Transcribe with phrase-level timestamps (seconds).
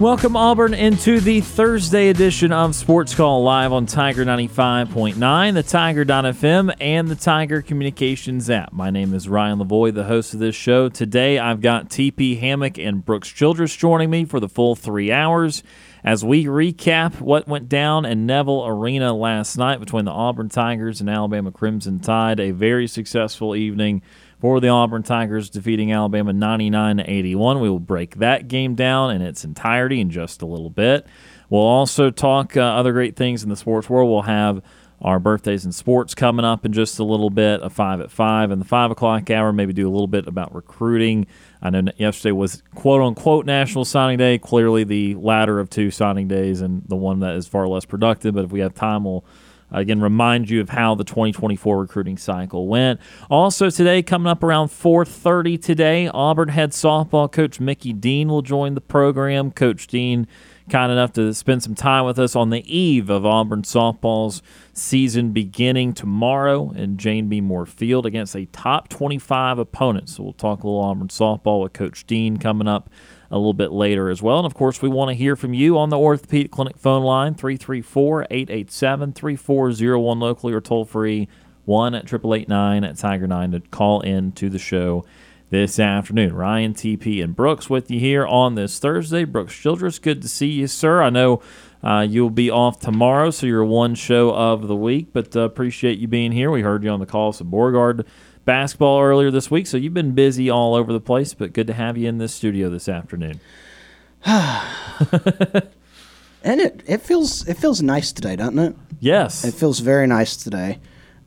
[0.00, 6.72] Welcome, Auburn, into the Thursday edition of Sports Call live on Tiger 95.9, the Tiger.fm,
[6.80, 8.72] and the Tiger Communications app.
[8.72, 10.88] My name is Ryan Lavoie, the host of this show.
[10.88, 15.64] Today, I've got TP Hammock and Brooks Childress joining me for the full three hours
[16.04, 21.00] as we recap what went down in Neville Arena last night between the Auburn Tigers
[21.00, 22.38] and Alabama Crimson Tide.
[22.38, 24.02] A very successful evening
[24.40, 27.60] for the Auburn Tigers, defeating Alabama 99 to 81.
[27.60, 31.06] We will break that game down in its entirety in just a little bit.
[31.50, 34.10] We'll also talk uh, other great things in the sports world.
[34.10, 34.62] We'll have
[35.00, 38.50] our birthdays in sports coming up in just a little bit, a five at five,
[38.50, 39.52] and the five o'clock hour.
[39.52, 41.26] Maybe do a little bit about recruiting.
[41.62, 44.38] I know yesterday was quote unquote National Signing Day.
[44.38, 48.34] Clearly, the latter of two signing days, and the one that is far less productive.
[48.34, 49.24] But if we have time, we'll
[49.72, 53.00] Uh, again remind you of how the 2024 recruiting cycle went.
[53.30, 58.74] Also today coming up around 4.30 today auburn head softball coach mickey dean will join
[58.74, 59.50] the program.
[59.50, 60.26] Coach dean
[60.68, 65.32] kind enough to spend some time with us on the eve of auburn softball's season
[65.32, 67.40] beginning tomorrow in jane b.
[67.40, 70.08] Moore field against a top 25 opponent.
[70.08, 72.90] So we'll talk a little auburn softball with coach dean coming up
[73.30, 74.38] a little bit later as well.
[74.38, 77.34] And of course, we want to hear from you on the Orthopedic Clinic phone line
[77.34, 81.28] 334 887 3401 locally or toll free
[81.64, 85.04] 1 at 8889 at Tiger 9 to call in to the show
[85.50, 86.34] this afternoon.
[86.34, 89.24] Ryan, TP, and Brooks with you here on this Thursday.
[89.24, 91.02] Brooks Childress, good to see you, sir.
[91.02, 91.42] I know
[91.82, 95.98] uh, you'll be off tomorrow, so you're one show of the week, but uh, appreciate
[95.98, 96.50] you being here.
[96.50, 98.06] We heard you on the call of Beauregard
[98.48, 101.74] basketball earlier this week, so you've been busy all over the place, but good to
[101.74, 103.40] have you in this studio this afternoon.
[104.24, 105.68] and
[106.42, 108.74] it, it feels it feels nice today, doesn't it?
[109.00, 109.44] Yes.
[109.44, 110.78] It feels very nice today.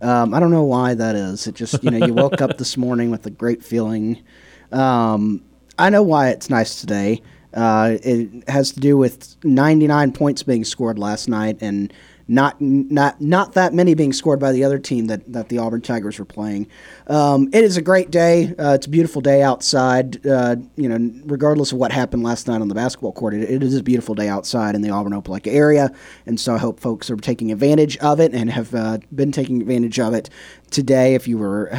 [0.01, 1.45] Um, I don't know why that is.
[1.45, 4.23] It just you know you woke up this morning with a great feeling.
[4.71, 5.43] Um,
[5.77, 7.21] I know why it's nice today.
[7.53, 11.93] Uh, it has to do with 99 points being scored last night and
[12.31, 15.81] not not not that many being scored by the other team that, that the Auburn
[15.81, 16.65] Tigers were playing.
[17.07, 18.55] Um, it is a great day.
[18.57, 20.25] Uh, it's a beautiful day outside.
[20.25, 23.61] Uh, you know, regardless of what happened last night on the basketball court, it, it
[23.61, 25.93] is a beautiful day outside in the Auburn Opelika area,
[26.25, 29.59] and so I hope folks are taking advantage of it and have uh, been taking
[29.59, 30.29] advantage of it
[30.71, 31.13] today.
[31.13, 31.71] If you were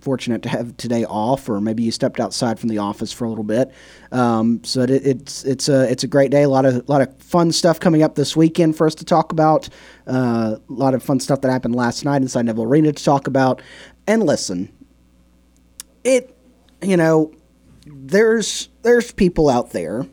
[0.00, 3.28] fortunate to have today off, or maybe you stepped outside from the office for a
[3.28, 3.72] little bit,
[4.12, 6.42] um, so it, it's it's a it's a great day.
[6.42, 9.04] A lot of a lot of fun stuff coming up this weekend for us to
[9.04, 9.68] talk about.
[10.06, 13.26] Uh, a lot of fun stuff that happened last night inside Neville Arena to talk
[13.26, 13.60] about.
[14.06, 14.70] And listen,
[16.04, 16.36] it,
[16.82, 17.32] you know,
[17.86, 20.06] there's there's people out there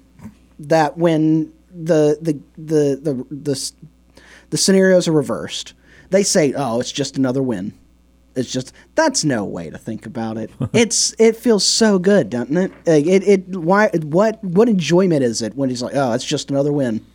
[0.59, 3.71] that when the the the the the,
[4.49, 5.73] the scenarios are reversed,
[6.09, 7.73] they say, "Oh, it's just another win."
[8.35, 10.51] It's just that's no way to think about it.
[10.73, 12.71] it's it feels so good, doesn't it?
[12.85, 16.49] Like It it why what what enjoyment is it when he's like, "Oh, it's just
[16.51, 17.05] another win."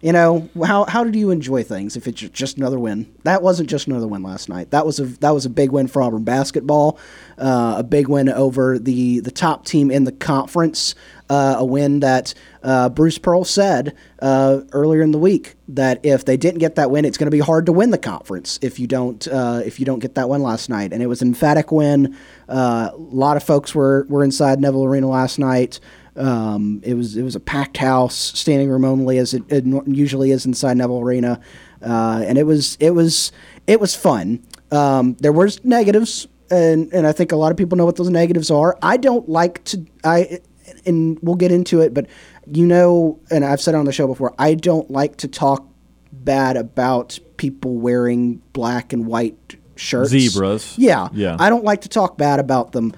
[0.00, 3.12] You know how how did you enjoy things if it's just another win?
[3.24, 4.70] That wasn't just another win last night.
[4.70, 6.98] That was a that was a big win for Auburn basketball,
[7.38, 10.94] uh, a big win over the the top team in the conference.
[11.28, 16.24] Uh, a win that uh, Bruce Pearl said uh, earlier in the week that if
[16.24, 18.78] they didn't get that win, it's going to be hard to win the conference if
[18.78, 20.92] you don't uh, if you don't get that win last night.
[20.92, 22.16] And it was an emphatic win.
[22.48, 25.80] Uh, a lot of folks were were inside Neville Arena last night.
[26.16, 30.30] Um, it was it was a packed house, standing room only, as it, it usually
[30.30, 31.40] is inside Neville Arena,
[31.82, 33.32] uh, and it was it was
[33.66, 34.42] it was fun.
[34.70, 38.10] Um, there was negatives, and and I think a lot of people know what those
[38.10, 38.78] negatives are.
[38.82, 40.40] I don't like to I,
[40.86, 42.06] and we'll get into it, but
[42.46, 45.66] you know, and I've said it on the show before, I don't like to talk
[46.12, 50.78] bad about people wearing black and white shirts, zebras.
[50.78, 51.36] Yeah, yeah.
[51.38, 52.94] I don't like to talk bad about them,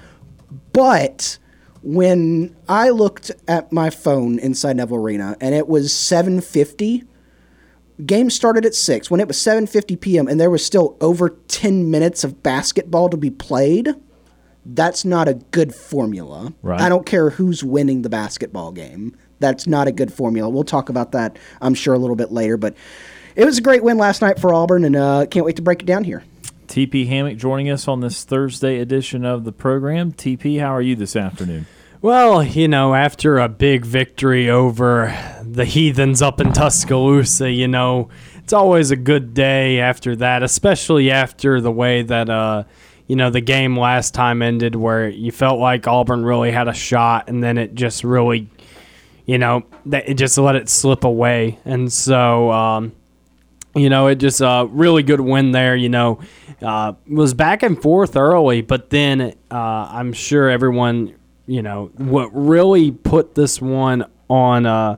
[0.73, 1.38] but
[1.88, 7.05] when I looked at my phone inside Neville Arena and it was 750
[8.05, 10.29] game started at 6 when it was 7:50 p.m.
[10.29, 13.94] and there was still over 10 minutes of basketball to be played
[14.67, 16.52] That's not a good formula.
[16.61, 16.79] Right.
[16.79, 19.17] I don't care who's winning the basketball game.
[19.41, 20.50] That's not a good formula.
[20.50, 22.58] We'll talk about that, I'm sure, a little bit later.
[22.58, 22.75] But
[23.34, 25.81] it was a great win last night for Auburn, and uh, can't wait to break
[25.81, 26.23] it down here.
[26.67, 30.12] TP Hammock joining us on this Thursday edition of the program.
[30.12, 31.64] TP, how are you this afternoon?
[32.00, 35.12] Well, you know, after a big victory over
[35.43, 41.11] the heathens up in Tuscaloosa, you know, it's always a good day after that, especially
[41.11, 42.65] after the way that uh
[43.09, 46.73] you know the game last time ended where you felt like Auburn really had a
[46.73, 48.49] shot and then it just really
[49.27, 51.59] you know, it just let it slip away.
[51.65, 52.93] And so um
[53.75, 55.75] you know, it just a uh, really good win there.
[55.75, 56.21] You know,
[56.62, 61.15] uh, was back and forth early, but then uh, I'm sure everyone,
[61.49, 64.97] you know, what really put this one on, uh,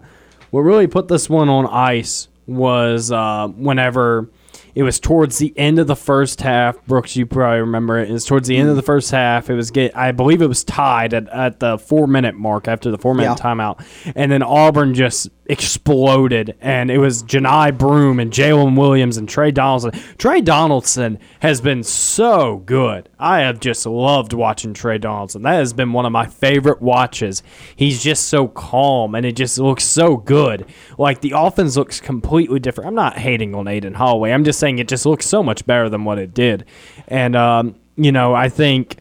[0.51, 4.29] what really put this one on ice was uh, whenever
[4.75, 6.85] it was towards the end of the first half.
[6.87, 8.09] Brooks, you probably remember it.
[8.11, 9.51] It was towards the end of the first half.
[9.51, 12.91] It was get, I believe it was tied at, at the four minute mark after
[12.91, 13.45] the four minute Yeah.
[13.55, 13.85] timeout,
[14.15, 19.51] and then Auburn just exploded, and it was Johni Broome and Jaylin Williams and Tre
[19.51, 19.93] Donaldson.
[20.19, 23.09] Tre Donaldson has been so good.
[23.19, 25.43] I have just loved watching Tre Donaldson.
[25.43, 27.43] That has been one of my favorite watches.
[27.77, 30.67] He's just so calm, and it just looks so good.
[30.99, 32.89] Like the offense looks completely different.
[32.89, 34.33] I'm not hating on Aden Holloway.
[34.33, 36.65] I'm just saying it just looks so much better than what it did,
[37.09, 38.99] and um, you know I think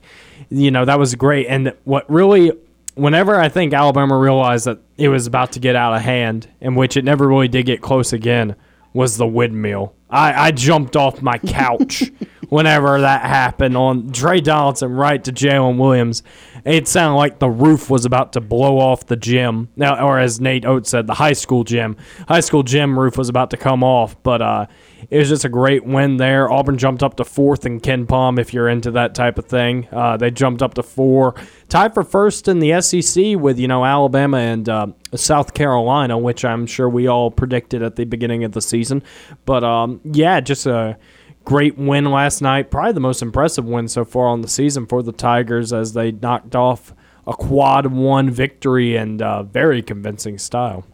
[0.49, 1.47] you know that was great.
[1.47, 2.51] And what really
[2.95, 6.75] whenever I think Alabama realized that it was about to get out of hand, in
[6.75, 8.55] which it never really did get close again,
[8.93, 9.95] was the windmill.
[10.09, 12.11] I, I jumped off my couch
[12.49, 16.23] whenever that happened on Tre Donaldson right to Jaylin Williams.
[16.65, 19.69] It sounded like the roof was about to blow off the gym.
[19.75, 21.95] Now, or as Nate Oats said, the high school gym.
[22.27, 24.65] High school gym roof was about to come off, but uh,
[25.09, 26.51] it was just a great win there.
[26.51, 29.87] Auburn jumped up to fourth in KenPom if you're into that type of thing.
[29.91, 31.35] Uh, they jumped up to four,
[31.69, 36.43] tied for first in the SEC with you know Alabama and uh, South Carolina, which
[36.43, 39.03] I'm sure we all predicted at the beginning of the season.
[39.45, 40.97] But um, yeah, just a
[41.45, 42.71] great win last night.
[42.71, 46.11] Probably the most impressive win so far on the season for the Tigers as they
[46.11, 46.93] knocked off
[47.25, 50.85] a quad one victory in uh, very convincing style.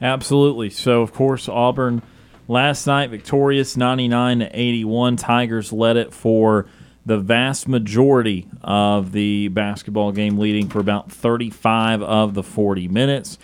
[0.00, 0.70] Absolutely.
[0.70, 2.02] So, of course, Auburn
[2.48, 5.16] last night victorious 99 to 81.
[5.16, 6.66] Tigers led it for
[7.06, 13.38] the vast majority of the basketball game, leading for about 35 of the 40 minutes.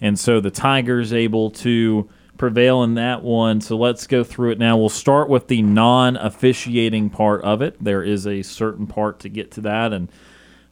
[0.00, 2.08] And so the Tigers able to
[2.42, 3.60] prevail in that one.
[3.60, 4.76] So let's go through it now.
[4.76, 7.76] We'll start with the non officiating part of it.
[7.80, 9.92] There is a certain part to get to that.
[9.92, 10.10] And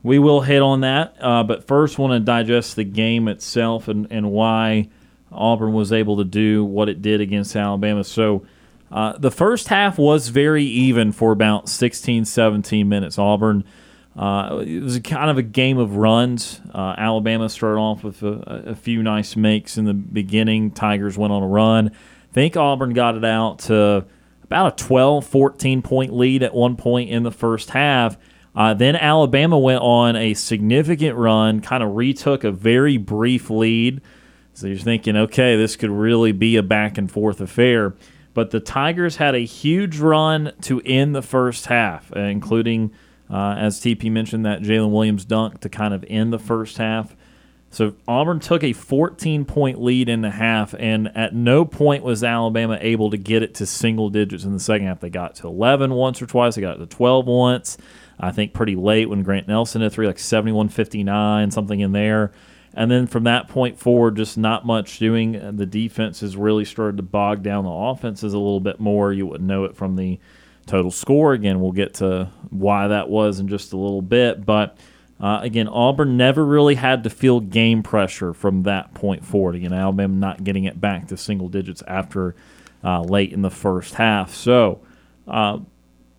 [0.03, 1.15] we will hit on that.
[1.21, 4.89] Uh, but first, want to digest the game itself and, and why
[5.31, 8.03] Auburn was able to do what it did against Alabama.
[8.03, 8.45] So
[8.91, 13.17] uh, the first half was very even for about 16, 17 minutes.
[13.17, 13.63] Auburn,
[14.17, 16.61] uh, it was kind of a game of runs.
[16.75, 20.73] Uh, Alabama started off with a, a few nice makes in the beginning.
[20.73, 21.89] Tigers went on a run.
[21.89, 24.05] I think Auburn got it out to
[24.45, 28.17] about a 12, 14 point lead at one point in the first half.
[28.55, 34.01] Uh, then Alabama went on a significant run, kind of retook a very brief lead.
[34.55, 37.95] So you're thinking, okay, this could really be a back and forth affair.
[38.35, 42.93] But the Tigers had a huge run to end the first half, uh, including,
[43.31, 47.15] uh, as TP mentioned, that Jaylin Williams dunk to kind of end the first half.
[47.73, 52.25] So Auburn took a 14 point lead in the half, and at no point was
[52.25, 55.01] Alabama able to get it to single digits in the second half.
[55.01, 57.79] They got to 11 once or twice, they got to 12 once.
[58.19, 62.33] I think pretty late when Grant Nelson hit three, like 71 59, something in there.
[62.75, 65.57] And then from that point forward, just not much doing.
[65.57, 69.13] The defense has really started to bog down the offenses a little bit more.
[69.13, 70.21] You wouldn't know it from the
[70.67, 71.33] total score.
[71.33, 74.45] Again, we'll get to why that was in just a little bit.
[74.45, 74.77] But
[75.21, 79.55] uh, again, Auburn never really had to feel game pressure from that point forward.
[79.55, 82.35] Again, Alabama not getting it back to single digits after
[82.83, 84.35] uh, late in the first half.
[84.35, 84.81] So,
[85.29, 85.59] uh,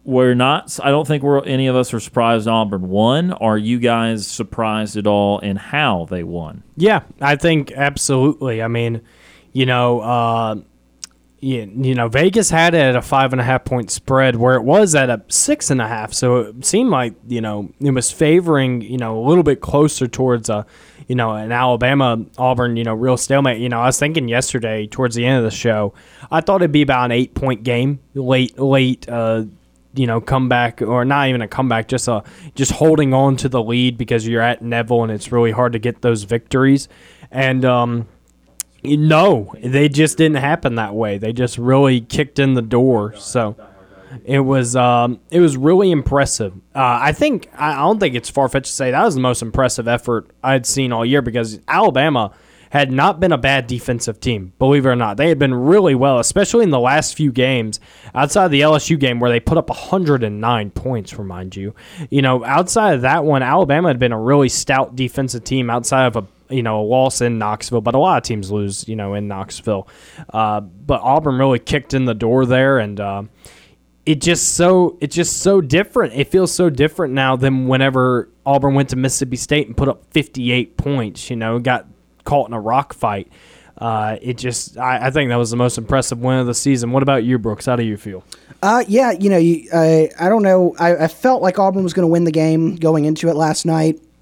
[0.03, 0.79] we're not.
[0.83, 3.33] I don't think we're any of us are surprised Auburn won.
[3.33, 6.63] Are you guys surprised at all in how they won?
[6.75, 8.63] Yeah, I think absolutely.
[8.63, 9.01] I mean,
[9.53, 10.55] you know, uh,
[11.41, 14.55] you, you know, Vegas had it at a five and a half point spread where
[14.55, 16.13] it was at a six and a half.
[16.13, 20.07] So it seemed like you know it was favoring you know a little bit closer
[20.07, 20.67] towards a
[21.07, 23.60] you know an Alabama Auburn you know real stalemate.
[23.60, 25.95] You know, I was thinking yesterday towards the end of the show,
[26.29, 29.10] I thought it'd be about an eight point game late late.
[29.10, 29.45] Uh,
[29.93, 32.24] you know, comeback or not even a comeback, just a
[32.55, 35.79] just holding on to the lead because you're at Neville and it's really hard to
[35.79, 36.88] get those victories.
[37.29, 38.07] And um,
[38.83, 41.17] no, they just didn't happen that way.
[41.17, 43.15] They just really kicked in the door.
[43.17, 43.55] So,
[44.25, 46.53] It was um, it was really impressive.
[46.75, 49.41] Uh, I think I don't think it's far fetched to say that was the most
[49.41, 52.33] impressive effort I'd seen all year because Alabama
[52.71, 55.17] had not been a bad defensive team, believe it or not.
[55.17, 57.81] They had been really well, especially in the last few games,
[58.15, 61.75] outside of the LSU game where they put up 109 points, remind you.
[62.09, 66.05] You know, outside of that one, Alabama had been a really stout defensive team outside
[66.05, 68.96] of a you know, a loss in Knoxville, but a lot of teams lose, you
[68.96, 69.88] know, in Knoxville.
[70.34, 73.24] Uh, but Auburn really kicked in the door there, and uh,
[74.05, 76.13] it just so it's just so different.
[76.13, 80.05] It feels so different now than whenever Auburn went to Mississippi State and put up
[80.12, 81.29] 58 points.
[81.29, 81.88] You know, got
[82.24, 83.31] caught in a rock fight.
[83.77, 86.91] Uh, it just, I, I, think that was the most impressive win of the season.
[86.91, 87.65] What about you, Brooks?
[87.65, 88.24] How do you feel?
[88.62, 90.75] Uh, yeah, you know, you, I, I don't know.
[90.77, 93.65] I, I felt like Auburn was going to win the game going into it last
[93.65, 94.00] night.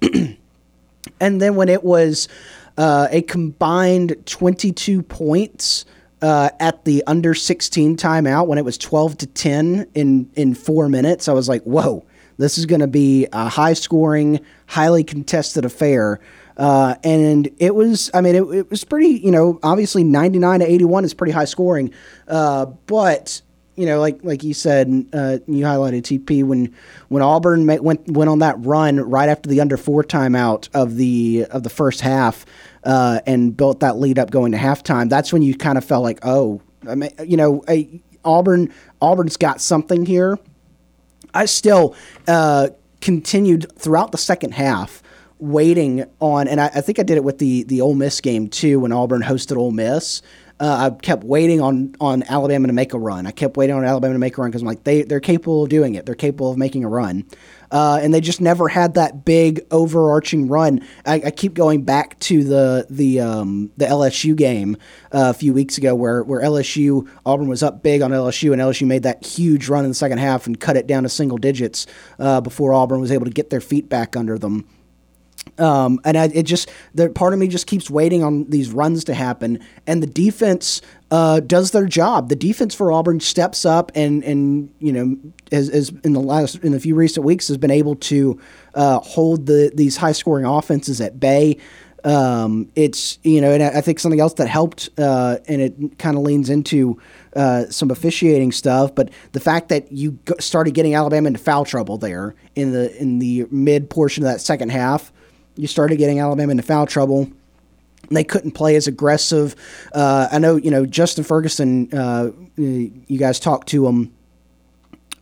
[1.20, 2.28] and then when it was
[2.76, 5.84] uh, a combined 22 points
[6.22, 10.88] uh, at the under 16 timeout, when it was 12 to 10 in, in four
[10.88, 12.04] minutes, I was like, whoa,
[12.38, 16.20] this is going to be a high scoring, highly contested affair.
[16.56, 20.70] Uh, and it was, I mean, it, it, was pretty, you know, obviously 99 to
[20.70, 21.92] 81 is pretty high scoring.
[22.28, 23.40] Uh, but,
[23.80, 26.74] you know, like like you said, uh, you highlighted TP when
[27.08, 31.46] when Auburn went went on that run right after the under four timeout of the
[31.50, 32.44] of the first half
[32.84, 35.08] uh, and built that lead up going to halftime.
[35.08, 38.70] That's when you kind of felt like, oh, I mean, you know, a, Auburn
[39.00, 40.38] Auburn's got something here.
[41.32, 41.96] I still
[42.28, 42.68] uh,
[43.00, 45.02] continued throughout the second half
[45.38, 48.48] waiting on, and I, I, think I did it with the the Ole Miss game
[48.48, 50.20] too when Auburn hosted Ole Miss.
[50.60, 53.26] Uh, I kept waiting on on Alabama to make a run.
[53.26, 55.62] I kept waiting on Alabama to make a run because I'm like they they're capable
[55.62, 56.04] of doing it.
[56.04, 57.24] They're capable of making a run,
[57.70, 60.86] uh, and they just never had that big overarching run.
[61.06, 64.76] I, I keep going back to the the um, the LSU game
[65.12, 68.60] uh, a few weeks ago where where LSU Auburn was up big on LSU and
[68.60, 71.38] LSU made that huge run in the second half and cut it down to single
[71.38, 71.86] digits
[72.18, 74.66] uh, before Auburn was able to get their feet back under them.
[75.60, 79.04] Um, and I, it just, the part of me just keeps waiting on these runs
[79.04, 79.60] to happen.
[79.86, 82.28] And the defense uh, does their job.
[82.28, 85.16] The defense for Auburn steps up and, and you know,
[85.52, 88.40] as, as in the last, in a few recent weeks, has been able to
[88.74, 91.58] uh, hold the these high scoring offenses at bay.
[92.02, 96.16] Um, it's you know, and I think something else that helped, uh, and it kind
[96.16, 96.98] of leans into
[97.36, 101.98] uh, some officiating stuff, but the fact that you started getting Alabama into foul trouble
[101.98, 105.12] there in the in the mid portion of that second half
[105.56, 107.30] you started getting Alabama into foul trouble.
[108.10, 109.54] They couldn't play as aggressive.
[109.92, 111.92] Uh, I know, you know, Justin Ferguson.
[111.92, 114.12] Uh, you guys talked to him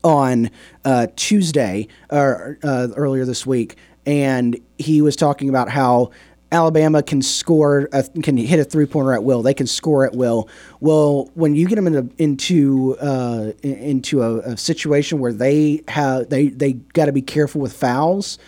[0.04, 0.50] on
[0.85, 6.12] uh, Tuesday or uh, earlier this week, and he was talking about how
[6.50, 9.42] Alabama can score, a, can hit a three pointer at will.
[9.42, 10.49] They can score at will.
[10.80, 16.30] Well, when you get them into into uh, into a, a, situation where they have
[16.30, 18.38] they they got to be careful with fouls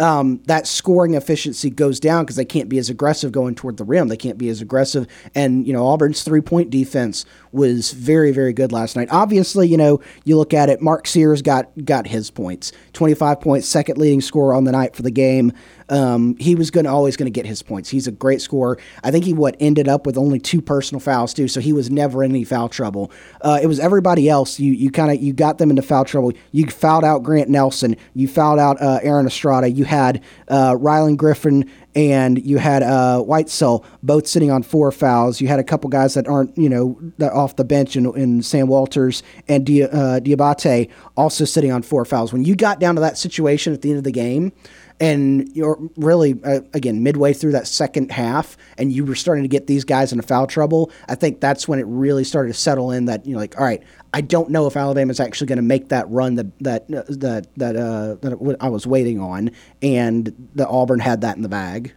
[0.00, 3.84] um, that scoring efficiency goes down because they can't be as aggressive going toward the
[3.84, 4.08] rim.
[4.08, 5.06] They can't be as aggressive.
[5.34, 9.08] And, you know, Auburn's three point defense was very, very good last night.
[9.10, 13.68] Obviously, you know, you look at it, Mark Sears got, got his points 25 points,
[13.68, 15.52] second leading scorer on the night for the game
[15.90, 17.90] um, he was going always going to get his points.
[17.90, 18.78] He's a great scorer.
[19.02, 21.90] I think he what ended up with only two personal fouls too, so he was
[21.90, 23.10] never in any foul trouble.
[23.40, 24.58] Uh, it was everybody else.
[24.58, 26.32] You you kind of you got them into foul trouble.
[26.52, 27.96] You fouled out Grant Nelson.
[28.14, 29.68] You fouled out uh, Aaron Estrada.
[29.68, 35.40] You had uh, Rylan Griffin and you had uh, Wrightsell both sitting on four fouls.
[35.40, 38.68] You had a couple guys that aren't, you know, off the bench in, in Sam
[38.68, 42.32] Walters and Di, uh, Dioubate also sitting on four fouls.
[42.32, 44.52] When you got down to that situation at the end of the game,
[45.00, 49.48] and you're really uh, again midway through that second half and you were starting to
[49.48, 52.90] get these guys into foul trouble i think that's when it really started to settle
[52.90, 55.62] in that you know like all right i don't know if alabama's actually going to
[55.62, 59.50] make that run that that uh, that that uh, that i was waiting on
[59.82, 61.94] and the auburn had that in the bag.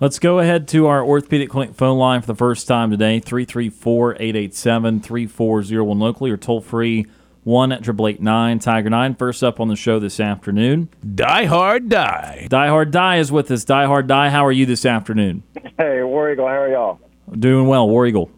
[0.00, 4.14] Let's go ahead to our orthopedic clinic phone line for the first time today 334
[4.14, 7.06] 887 3401 locally or toll free
[7.44, 9.14] one at triple eight nine Tiger Nine.
[9.14, 12.46] First up on the show this afternoon, Die Hard Die.
[12.48, 13.64] Die Hard Die is with us.
[13.64, 15.42] Die Hard Die, how are you this afternoon?
[15.78, 17.00] Hey, War Eagle, how are y'all?
[17.32, 18.30] Doing well, War Eagle.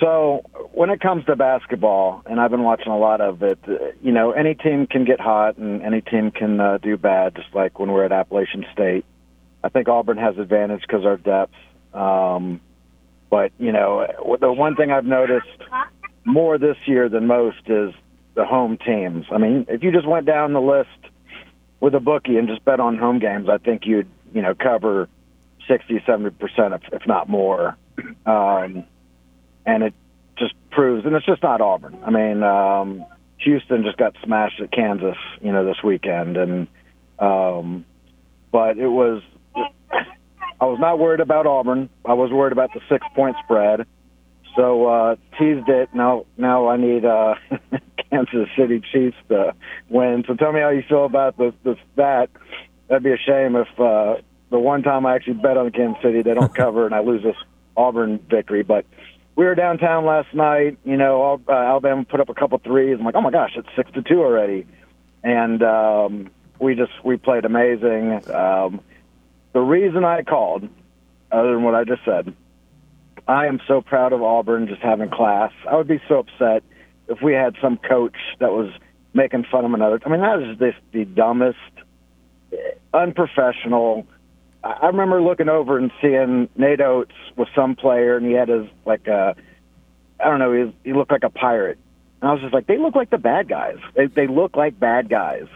[0.00, 0.42] So
[0.72, 3.60] when it comes to basketball, and I've been watching a lot of it,
[4.02, 7.36] you know, any team can get hot and any team can uh, do bad.
[7.36, 9.04] Just like when we're at Appalachian State,
[9.62, 11.54] I think Auburn has advantage because our depth.
[11.94, 12.60] Um,
[13.30, 14.06] but you know,
[14.40, 15.46] the one thing I've noticed
[16.24, 17.92] more this year than most is
[18.34, 19.26] the home teams.
[19.30, 20.88] I mean, if you just went down the list
[21.80, 25.08] with a bookie and just bet on home games, I think you'd you know cover
[25.68, 27.76] sixty, seventy percent, if not more.
[28.24, 28.84] Um,
[29.66, 29.94] and it
[30.38, 31.98] just proves, and it's just not Auburn.
[32.04, 33.04] I mean, um,
[33.38, 36.68] Houston just got smashed at Kansas, you know, this weekend, and
[37.18, 37.84] um,
[38.50, 39.22] but it was.
[39.54, 41.90] I was not worried about Auburn.
[42.04, 43.84] I was worried about the six point spread.
[44.56, 45.94] So uh, teased it.
[45.94, 47.34] Now, now I need uh,
[48.10, 49.54] Kansas City Chiefs to
[49.88, 50.24] win.
[50.26, 51.54] So tell me how you feel about this.
[51.64, 52.30] this that
[52.88, 54.16] that'd be a shame if uh,
[54.50, 57.22] the one time I actually bet on Kansas City they don't cover and I lose
[57.22, 57.36] this
[57.76, 58.62] Auburn victory.
[58.62, 58.84] But
[59.36, 60.78] we were downtown last night.
[60.84, 62.96] You know, uh, Alabama put up a couple threes.
[62.98, 64.66] I'm like, oh my gosh, it's six to two already,
[65.22, 68.30] and um, we just we played amazing.
[68.30, 68.80] Um,
[69.52, 70.68] the reason I called,
[71.30, 72.34] other than what I just said,
[73.28, 75.52] I am so proud of Auburn just having class.
[75.70, 76.62] I would be so upset
[77.08, 78.70] if we had some coach that was
[79.14, 80.00] making fun of another.
[80.04, 81.58] I mean, that is just the dumbest,
[82.92, 84.06] unprofessional.
[84.64, 88.66] I remember looking over and seeing Nate Oats with some player, and he had his
[88.84, 89.34] like a,
[90.20, 91.78] I don't know, he, he looked like a pirate.
[92.20, 93.78] And I was just like, they look like the bad guys.
[93.96, 95.46] They they look like bad guys.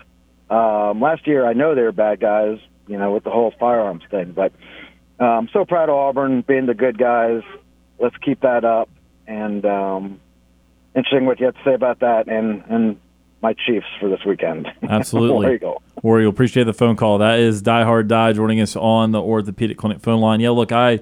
[0.51, 4.03] Um, last year, I know they were bad guys, you know, with the whole firearms
[4.11, 4.53] thing, but
[5.19, 7.43] um, so proud of Auburn being the good guys.
[7.99, 8.89] Let's keep that up.
[9.27, 10.21] And um,
[10.95, 13.01] interesting what you have to say about that and and
[13.43, 14.69] my Chiefs for this weekend.
[14.89, 15.47] Absolutely.
[15.47, 15.83] there you go.
[16.03, 17.19] Warrior, appreciate the phone call.
[17.19, 20.41] That is Die Hard Die joining us on the Orthopedic Clinic phone line.
[20.41, 21.01] Yeah, look, I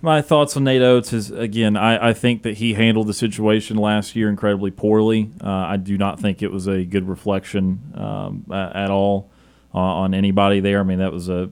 [0.00, 3.76] my thoughts on Nate Oats is again, I, I think that he handled the situation
[3.76, 5.30] last year incredibly poorly.
[5.42, 9.30] Uh, I do not think it was a good reflection um, at all
[9.74, 10.80] uh, on anybody there.
[10.80, 11.50] I mean, that was a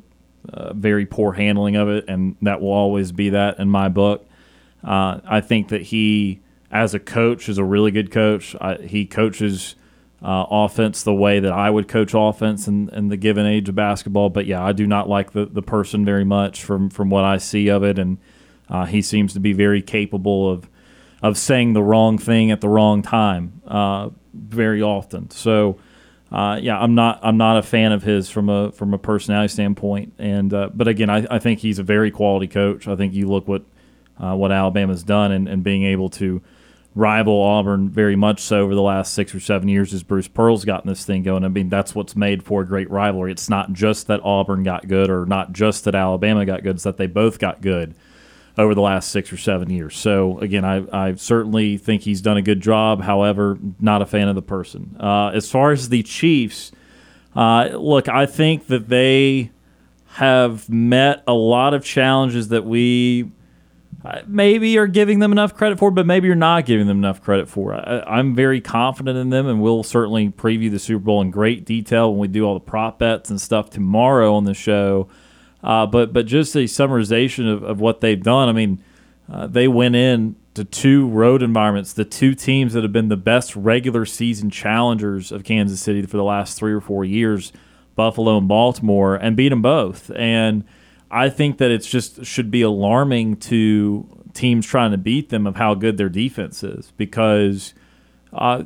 [0.52, 4.26] uh, very poor handling of it, and that will always be that in my book.
[4.84, 8.54] Uh, I think that he, as a coach, is a really good coach.
[8.60, 9.74] I, he coaches
[10.22, 13.74] uh, offense the way that I would coach offense in, in the given age of
[13.74, 14.30] basketball.
[14.30, 17.38] But yeah, I do not like the, the person very much from, from what I
[17.38, 18.18] see of it, and
[18.68, 20.68] uh, he seems to be very capable of
[21.22, 25.30] of saying the wrong thing at the wrong time uh, very often.
[25.30, 25.78] So
[26.32, 29.52] uh, yeah, I'm not I'm not a fan of his from a from a personality
[29.52, 30.12] standpoint.
[30.18, 32.88] And uh, but again, I, I think he's a very quality coach.
[32.88, 33.62] I think you look what
[34.18, 36.42] uh, what Alabama's done and, and being able to
[36.94, 40.64] rival Auburn very much so over the last six or seven years as Bruce Pearl's
[40.64, 41.44] gotten this thing going.
[41.44, 43.30] I mean, that's what's made for a great rivalry.
[43.30, 46.84] It's not just that Auburn got good or not just that Alabama got good, it's
[46.84, 47.94] that they both got good
[48.58, 49.96] over the last six or seven years.
[49.96, 53.02] So again, I, I certainly think he's done a good job.
[53.02, 54.96] However, not a fan of the person.
[54.98, 56.72] Uh, as far as the Chiefs,
[57.34, 59.50] uh, look, I think that they
[60.06, 63.30] have met a lot of challenges that we
[64.02, 67.20] uh, maybe are giving them enough credit for, but maybe you're not giving them enough
[67.20, 67.74] credit for.
[67.74, 71.66] I, am very confident in them, and we'll certainly preview the Super Bowl in great
[71.66, 75.08] detail when we do all the prop bets and stuff tomorrow on the show.
[75.66, 78.48] Uh, but but just a summarization of, of what they've done.
[78.48, 78.80] I mean,
[79.30, 83.16] uh, they went in to two road environments, the two teams that have been the
[83.16, 87.52] best regular season challengers of Kansas City for the last three or four years,
[87.96, 90.12] Buffalo and Baltimore, and beat them both.
[90.14, 90.62] And
[91.10, 95.56] I think that it's just should be alarming to teams trying to beat them of
[95.56, 97.74] how good their defense is because
[98.32, 98.62] uh,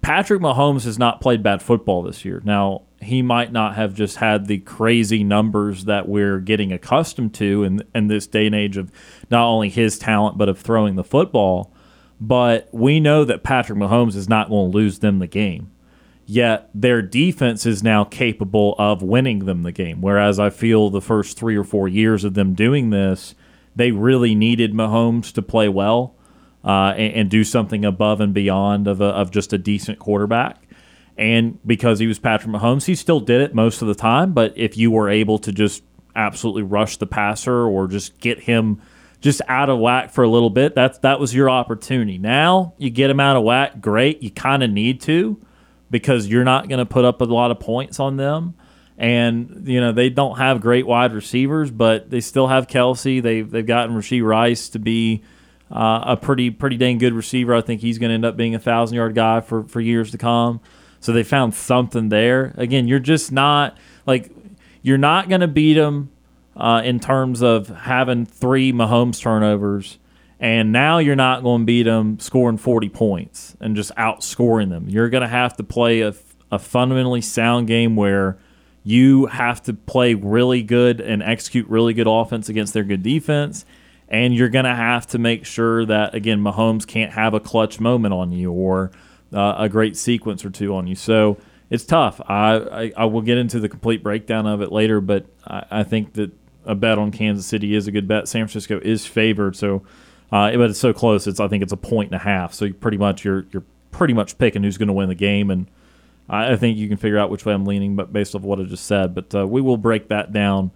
[0.00, 2.40] Patrick Mahomes has not played bad football this year.
[2.44, 7.62] Now, he might not have just had the crazy numbers that we're getting accustomed to
[7.64, 8.90] in, in this day and age of
[9.30, 11.72] not only his talent, but of throwing the football.
[12.20, 15.70] But we know that Patrick Mahomes is not going to lose them the game.
[16.26, 20.00] Yet their defense is now capable of winning them the game.
[20.00, 23.34] Whereas I feel the first three or four years of them doing this,
[23.76, 26.14] they really needed Mahomes to play well
[26.64, 30.63] uh, and, and, do something above and beyond of, a, of just a decent quarterback.
[31.16, 34.32] And because he was Patrick Mahomes, he still did it most of the time.
[34.32, 35.82] But if you were able to just
[36.16, 38.80] absolutely rush the passer or just get him
[39.20, 42.18] just out of whack for a little bit, that that was your opportunity.
[42.18, 44.22] Now you get him out of whack, great.
[44.22, 45.40] You kind of need to
[45.90, 48.54] because you're not going to put up a lot of points on them.
[48.96, 53.20] And you know they don't have great wide receivers, but they still have Kelce.
[53.20, 55.22] They've they've gotten Rashee Rice to be
[55.68, 57.54] uh, a pretty pretty dang good receiver.
[57.56, 60.12] I think he's going to end up being a thousand yard guy for for years
[60.12, 60.60] to come.
[61.04, 62.54] So they found something there.
[62.56, 64.32] Again, you're just not like
[64.80, 66.10] you're not going to beat them
[66.56, 69.98] uh, in terms of having three Mahomes turnovers,
[70.40, 74.88] and now you're not going to beat them scoring 40 points and just outscoring them.
[74.88, 76.14] You're going to have to play a,
[76.50, 78.38] a fundamentally sound game where
[78.82, 83.66] you have to play really good and execute really good offense against their good defense.
[84.08, 87.78] And you're going to have to make sure that, again, Mahomes can't have a clutch
[87.78, 88.90] moment on you or
[89.34, 90.94] uh, a great sequence or two on you.
[90.94, 91.38] So
[91.70, 92.20] it's tough.
[92.28, 95.82] I, I, I, will get into the complete breakdown of it later, but I, I,
[95.82, 96.30] think that
[96.64, 98.28] a bet on Kansas City is a good bet.
[98.28, 99.82] San Francisco is favored, so
[100.30, 101.26] uh, but it's so close.
[101.26, 102.54] It's I think it's a point and a half.
[102.54, 105.66] So pretty much you're you're pretty much picking who's going to win the game, and
[106.28, 108.60] I, I think you can figure out which way I'm leaning, but based off what
[108.60, 109.14] I just said.
[109.14, 110.70] But uh, we will break that down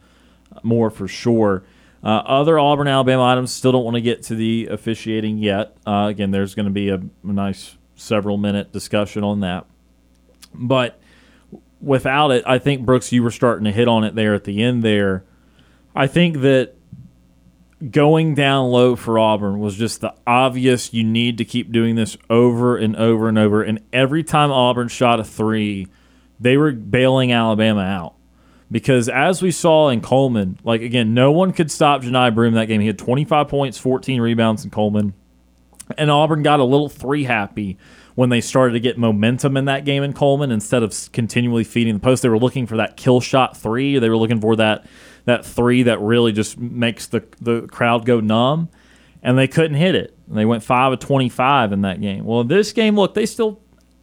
[0.62, 1.64] more for sure.
[2.02, 5.76] Uh, other Auburn Alabama items still don't want to get to the officiating yet.
[5.86, 9.66] Uh, again, there's going to be a nice several minute discussion on that,
[10.54, 11.00] but
[11.80, 14.62] without it, I think Brooks, you were starting to hit on it there at the
[14.62, 14.82] end.
[14.82, 15.24] There,
[15.94, 16.74] I think that
[17.90, 20.92] going down low for Auburn was just the obvious.
[20.92, 23.62] You need to keep doing this over and over and over.
[23.62, 25.86] And every time Auburn shot a three,
[26.40, 28.14] they were bailing Alabama out.
[28.70, 32.66] Because as we saw in Coleman, like again, no one could stop Johni Broome that
[32.66, 32.82] game.
[32.82, 35.14] He had 25 points, 14 rebounds in Coleman.
[35.96, 37.78] And Auburn got a little three happy
[38.14, 41.94] when they started to get momentum in that game in Coleman instead of continually feeding
[41.94, 42.22] the post.
[42.22, 43.98] They were looking for that kill shot three.
[43.98, 44.86] They were looking for that
[45.24, 48.70] that three that really just makes the the crowd go numb,
[49.22, 50.18] and they couldn't hit it.
[50.26, 52.24] They went five of twenty five in that game.
[52.24, 53.60] Well, this game, look, they still,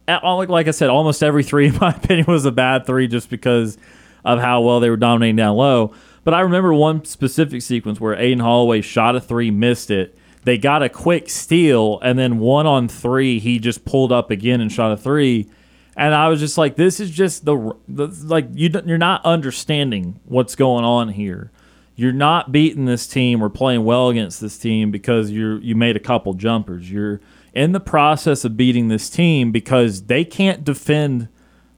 [0.08, 3.76] like I said, almost every three in my opinion was a bad three just because
[4.24, 5.92] of how well they were dominating down low.
[6.24, 10.16] But I remember one specific sequence where Aden Holloway shot a three, missed it.
[10.46, 14.60] They got a quick steal, and then one on three, he just pulled up again
[14.60, 15.50] and shot a three.
[15.96, 20.20] And I was just like, this is just the, the like you you're not understanding
[20.24, 21.50] what's going on here.
[21.96, 25.96] You're not beating this team or playing well against this team because you you made
[25.96, 26.92] a couple jumpers.
[26.92, 27.20] You're
[27.52, 31.26] in the process of beating this team because they can't defend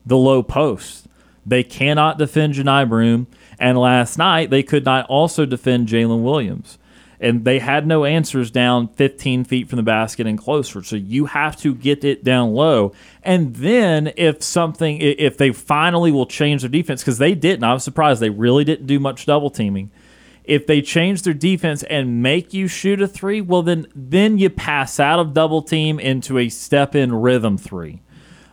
[0.05, 1.07] the low post.
[1.47, 3.29] They cannot defend Johni Broome.
[3.59, 6.77] And last night, they could not also defend Jaylin Williams.
[7.21, 10.83] And they had no answers down 15 feet from the basket and closer.
[10.83, 12.93] So you have to get it down low.
[13.23, 17.73] And then if something, if they finally will change their defense, because they didn't, I
[17.73, 19.91] was surprised they really didn't do much double teaming.
[20.45, 24.49] If they change their defense and make you shoot a three, well then then you
[24.49, 28.01] pass out of double team into a step in rhythm three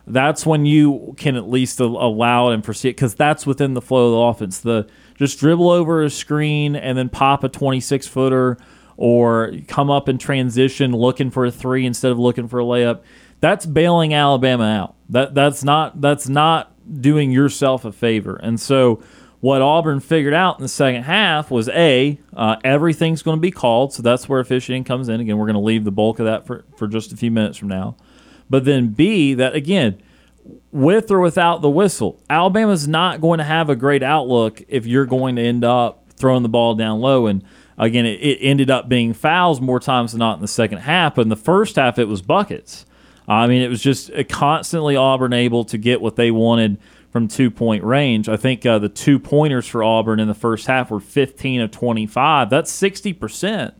[0.06, 4.06] that's when you can at least allow it and proceed because that's within the flow
[4.06, 4.60] of the offense.
[4.60, 8.58] The just dribble over a screen and then pop a 26 footer
[8.96, 13.02] or come up and transition looking for a three instead of looking for a layup.
[13.40, 14.94] That's bailing Alabama out.
[15.10, 18.36] That that's not that's not doing yourself a favor.
[18.36, 19.02] And so
[19.40, 23.50] what Auburn figured out in the second half was a uh, everything's going to be
[23.50, 25.20] called, so that's where officiating comes in.
[25.20, 27.58] Again, we're going to leave the bulk of that for for just a few minutes
[27.58, 27.96] from now.
[28.48, 30.00] But then B, that again,
[30.72, 35.06] with or without the whistle, Alabama's not going to have a great outlook if you're
[35.06, 37.26] going to end up throwing the ball down low.
[37.26, 37.42] And
[37.78, 41.14] again, it, it ended up being fouls more times than not in the second half.
[41.14, 42.86] But in the first half, it was buckets.
[43.28, 46.78] I mean, it was just constantly Auburn able to get what they wanted
[47.10, 48.28] from two point range.
[48.28, 51.70] I think uh, the two pointers for Auburn in the first half were 15 of
[51.70, 52.50] 25.
[52.50, 53.74] That's 60%.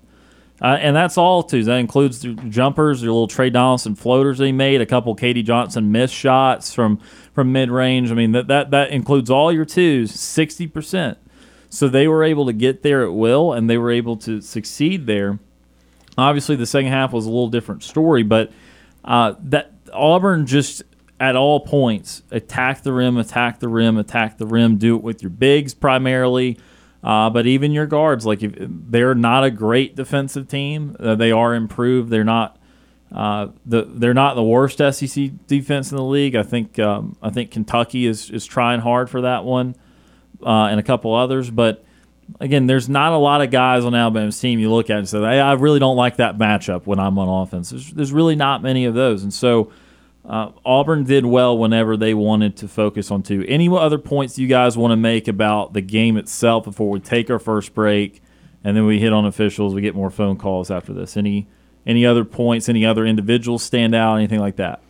[0.60, 1.64] Uh, and that's all too.
[1.64, 5.92] That includes the jumpers, your little Tre Donaldson floaters he made, a couple Katie Johnson
[5.92, 6.98] missed shots from
[7.34, 8.10] from mid range.
[8.10, 11.18] I mean that that that includes all your twos, sixty percent.
[11.68, 15.06] So they were able to get there at will, and they were able to succeed
[15.06, 15.38] there.
[16.16, 18.50] Obviously, the second half was a little different story, but
[19.04, 20.82] uh, that Auburn just
[21.20, 24.78] at all points attack the rim, attack the rim, attack the rim.
[24.78, 26.58] Do it with your bigs primarily.
[27.06, 31.30] Uh, but even your guards, like if they're not a great defensive team, uh, they
[31.30, 32.10] are improved.
[32.10, 32.58] They're not
[33.14, 36.34] uh, the they're not the worst SEC defense in the league.
[36.34, 39.76] I think um, I think Kentucky is is trying hard for that one,
[40.42, 41.48] uh, and a couple others.
[41.48, 41.84] But
[42.40, 45.20] again, there's not a lot of guys on Alabama's team you look at and say,
[45.20, 47.70] hey, I really don't like that matchup when I'm on offense.
[47.70, 49.70] There's, there's really not many of those, and so
[50.26, 53.44] uh, Auburn did well whenever they wanted to focus on two.
[53.46, 57.30] Any other points you guys want to make about the game itself before we take
[57.30, 58.22] our first break,
[58.64, 59.74] and then we hit on officials?
[59.74, 61.16] We get more phone calls after this.
[61.16, 61.46] Any
[61.86, 62.68] any other points?
[62.68, 64.16] Any other individuals stand out?
[64.16, 64.82] Anything like that?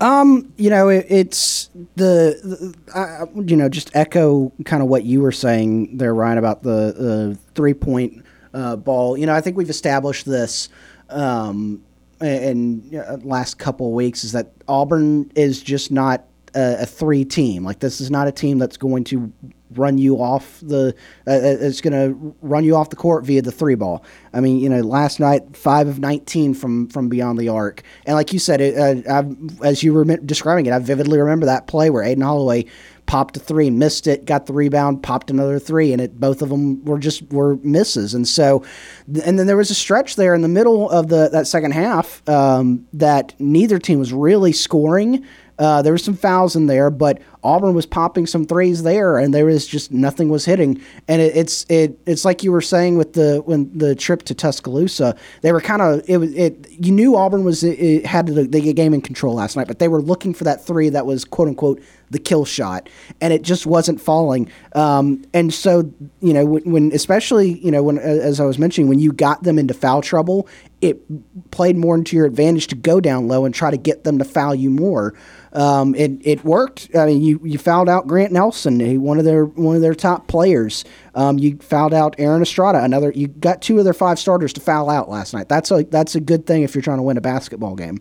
[0.00, 5.04] Um, you know, it, it's the, the I, you know, just echo kind of what
[5.04, 9.16] you were saying there, Ryan, about the, the three point uh, ball.
[9.16, 10.68] You know, I think we've established this.
[11.08, 11.82] Um,
[12.20, 16.24] in uh, last couple of weeks is that Auburn is just not
[16.54, 17.64] a, a, three team.
[17.64, 19.32] Like this is not a team that's going to
[19.72, 20.94] run you off the.
[21.26, 24.04] Uh, uh it's going to run you off the court via the three ball.
[24.32, 28.14] I mean, you know, last night five of nineteen from from beyond the arc, and
[28.14, 29.24] like you said, it, uh,
[29.62, 32.66] as you were describing it, I vividly remember that play where Aden Holloway
[33.06, 36.48] popped a three, missed it, got the rebound, popped another three, and it both of
[36.48, 38.14] them were just were misses.
[38.14, 38.64] And so,
[39.06, 42.26] and then there was a stretch there in the middle of the that second half
[42.28, 45.24] um, that neither team was really scoring.
[45.58, 49.32] Uh, there were some fouls in there, but Auburn was popping some threes there, and
[49.32, 50.80] there was just nothing was hitting.
[51.06, 54.34] And it, it's it it's like you were saying with the when the trip to
[54.34, 56.66] Tuscaloosa, they were kind of it was it.
[56.70, 59.88] You knew Auburn was it had the, the game in control last night, but they
[59.88, 62.88] were looking for that three that was quote unquote the kill shot,
[63.20, 64.50] and it just wasn't falling.
[64.74, 68.88] Um, and so, you know, when, when, especially you know when as I was mentioning,
[68.88, 70.48] when you got them into foul trouble,
[70.80, 74.18] it played more into your advantage to go down low and try to get them
[74.18, 75.14] to foul you more.
[75.52, 76.90] Um, it it worked.
[76.94, 80.26] I mean, you, you fouled out Grant Nelson, one of their one of their top
[80.28, 80.84] players.
[81.14, 83.12] Um, you fouled out Aaron Estrada, another.
[83.14, 85.48] You got two of their five starters to foul out last night.
[85.48, 88.00] That's a that's a good thing if you're trying to win a basketball game.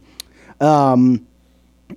[0.60, 1.28] Um,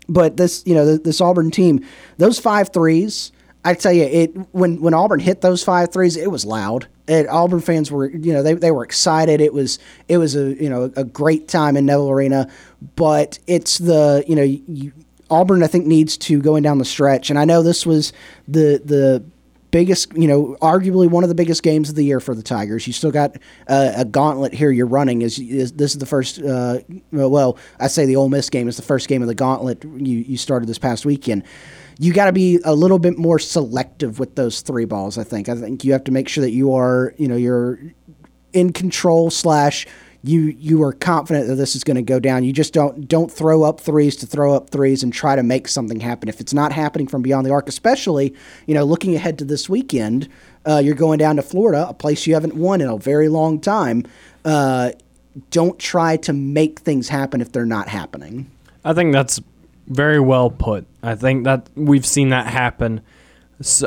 [0.08, 1.84] but this, you know, this Auburn team,
[2.18, 3.32] those five threes,
[3.64, 6.86] I tell you, it when when Auburn hit those five threes, it was loud.
[7.08, 9.40] It, Auburn fans were, you know, they, they were excited.
[9.40, 12.50] It was it was a you know a great time in Neville Arena,
[12.94, 14.92] but it's the you know you,
[15.30, 18.12] Auburn I think needs to going down the stretch, and I know this was
[18.46, 19.24] the the
[19.76, 22.86] biggest, you know, arguably one of the biggest games of the year for the Tigers.
[22.86, 23.36] You still got
[23.68, 24.70] uh, a gauntlet here.
[24.70, 25.20] You're running.
[25.20, 26.40] Is, is this is the first?
[26.40, 26.78] Uh,
[27.12, 30.18] well, I say the Ole Miss game is the first game of the gauntlet you
[30.18, 31.44] you started this past weekend.
[31.98, 35.18] You got to be a little bit more selective with those three balls.
[35.18, 35.48] I think.
[35.48, 37.78] I think you have to make sure that you are, you know, you're
[38.52, 39.86] in control slash
[40.26, 42.44] you you are confident that this is going to go down.
[42.44, 45.68] You just don't don't throw up threes to throw up threes and try to make
[45.68, 46.28] something happen.
[46.28, 48.34] If it's not happening from beyond the arc, especially
[48.66, 50.28] you know looking ahead to this weekend,
[50.66, 53.60] uh, you're going down to Florida, a place you haven't won in a very long
[53.60, 54.04] time.
[54.44, 54.92] Uh,
[55.50, 58.50] don't try to make things happen if they're not happening.
[58.84, 59.40] I think that's
[59.86, 60.86] very well put.
[61.02, 63.02] I think that we've seen that happen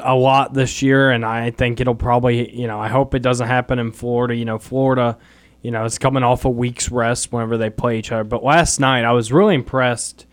[0.02, 3.48] a lot this year, and I think it'll probably, you know, I hope it doesn't
[3.48, 4.36] happen in Florida.
[4.36, 5.18] You know, Florida
[5.62, 8.24] you know, it's coming off a week's rest whenever they play each other.
[8.24, 10.26] But last night, I was really impressed.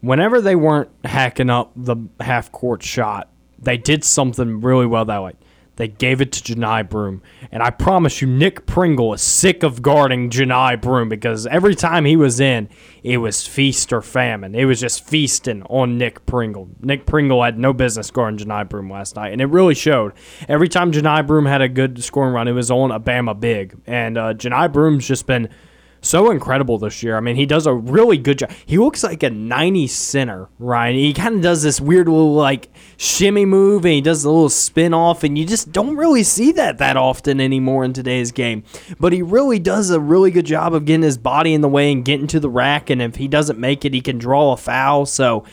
[0.00, 5.22] Whenever they weren't hacking up the half court shot, they did something really well that
[5.22, 5.32] way.
[5.76, 7.22] They gave it to Johni Broome.
[7.52, 12.04] And I promise you, Nick Pringle is sick of guarding Johni Broome because every time
[12.04, 12.68] he was in,
[13.02, 14.54] it was feast or famine.
[14.54, 16.68] It was just feasting on Nick Pringle.
[16.80, 20.12] Nick Pringle had no business guarding Johni Broome last night, and it really showed.
[20.48, 23.76] Every time Johni Broome had a good scoring run, it was on a Bama big.
[23.86, 25.48] And uh, Johni Broome's just been–
[26.00, 27.16] so incredible this year.
[27.16, 28.50] I mean, he does a really good job.
[28.64, 30.94] He looks like a 90 center, right?
[30.94, 34.48] He kind of does this weird little like shimmy move and he does a little
[34.48, 38.64] spin off, and you just don't really see that that often anymore in today's game.
[39.00, 41.90] But he really does a really good job of getting his body in the way
[41.92, 42.90] and getting to the rack.
[42.90, 45.06] And if he doesn't make it, he can draw a foul.
[45.06, 45.44] So,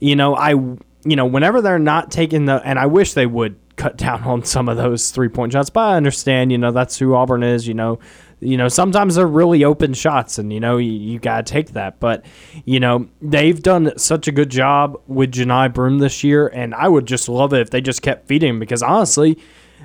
[0.00, 3.56] you know, I, you know, whenever they're not taking the, and I wish they would
[3.76, 6.98] cut down on some of those three point shots, but I understand, you know, that's
[6.98, 7.98] who Auburn is, you know
[8.40, 11.72] you know, sometimes they're really open shots, and you know you, you got to take
[11.72, 12.00] that.
[12.00, 12.24] But
[12.64, 16.88] you know they've done such a good job with Johni Broome this year, and I
[16.88, 19.38] would just love it if they just kept feeding him because honestly,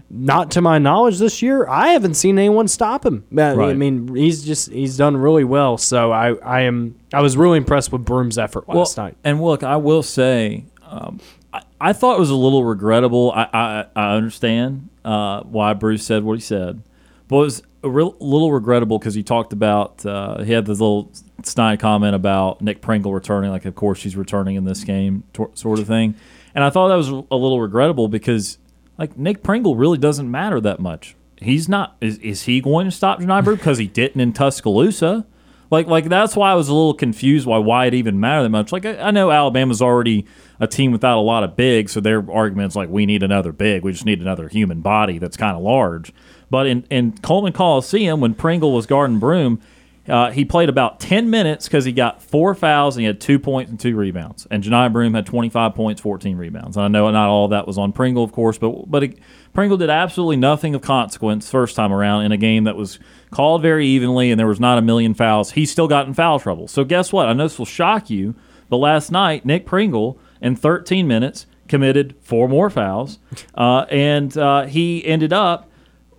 [0.10, 3.26] not to my knowledge this year, I haven't seen anyone stop him.
[3.32, 3.58] Right.
[3.58, 5.78] I mean, he's just he's done really well.
[5.78, 9.18] So I I am I was really impressed with Broome's effort last well, night.
[9.24, 10.66] And look, I will say.
[10.84, 11.20] Um,
[11.52, 13.32] I, I thought it was a little regrettable.
[13.32, 16.84] I, I, I understand uh, why Bruce said what he said,
[17.34, 20.80] but it was a real, little regrettable because he talked about uh, he had this
[20.80, 25.24] little snide comment about Nick Pringle returning, like of course he's returning in this game,
[25.56, 26.14] sort of thing.
[26.54, 28.60] And I thought that was a little regrettable because
[29.00, 31.16] like Nick Pringle really doesn't matter that much.
[31.38, 31.98] He's not.
[32.02, 35.26] Is, is he going to stop Broome because he didn't in Tuscaloosa?
[35.72, 38.50] Like like that's why I was a little confused why why it even mattered that
[38.50, 38.72] much.
[38.72, 40.28] Like I, I know Alabama's already
[40.60, 43.84] a team without a lot of big, so their arguments like we need another big,
[43.84, 46.14] we just need another human body that's kind of large.
[46.50, 49.62] But in, in Coleman Coliseum, when Pringle was guarding Broome,
[50.08, 53.40] uh, he played about 10 minutes because he got four fouls and he had two
[53.40, 54.46] points and two rebounds.
[54.52, 56.76] And Johni Broome had 25 points, 14 rebounds.
[56.76, 59.20] And I know not all that was on Pringle, of course, but but it,
[59.54, 63.00] Pringle did absolutely nothing of consequence first time around in a game that was
[63.32, 65.52] called very evenly and there was not a million fouls.
[65.52, 66.68] He still got in foul trouble.
[66.68, 67.30] So guess what?
[67.30, 68.36] I know this will shock you,
[68.70, 73.20] but last night Nick Pringle in 13 minutes committed four more fouls,
[73.56, 75.70] uh, and uh, he ended up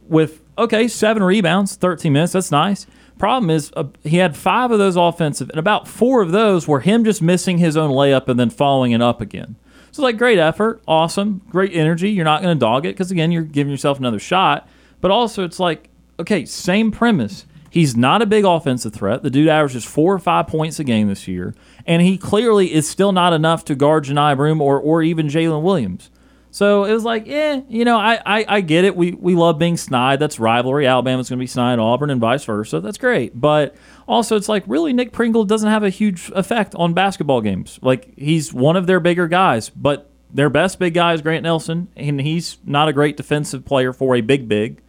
[0.08, 2.32] with okay, seven rebounds, 13 minutes.
[2.32, 2.86] That's nice.
[3.18, 6.80] Problem is, uh, he had five of those offensive, and about four of those were
[6.80, 9.56] him just missing his own layup and then following it up again.
[9.92, 12.10] So, like, great effort, awesome, great energy.
[12.10, 14.68] You're not going to dog it because, again, you're giving yourself another shot.
[15.00, 15.88] But also, it's like,
[16.18, 17.46] okay, same premise.
[17.70, 19.22] He's not a big offensive threat.
[19.22, 21.54] The dude averages four or five points a game this year,
[21.86, 25.62] and he clearly is still not enough to guard Johni Broome or, or even Jaylin
[25.62, 26.10] Williams.
[26.54, 28.94] So it was like, eh, you know, I, I, I get it.
[28.94, 30.20] We we love being snide.
[30.20, 30.86] That's rivalry.
[30.86, 32.78] Alabama's going to be snide, Auburn, and vice versa.
[32.78, 33.32] That's great.
[33.40, 33.74] But
[34.06, 37.80] also, it's like, really, Nick Pringle doesn't have a huge effect on basketball games.
[37.82, 41.88] Like, he's one of their bigger guys, but their best big guy is Grant Nelson,
[41.96, 44.80] and he's not a great defensive player for a big big.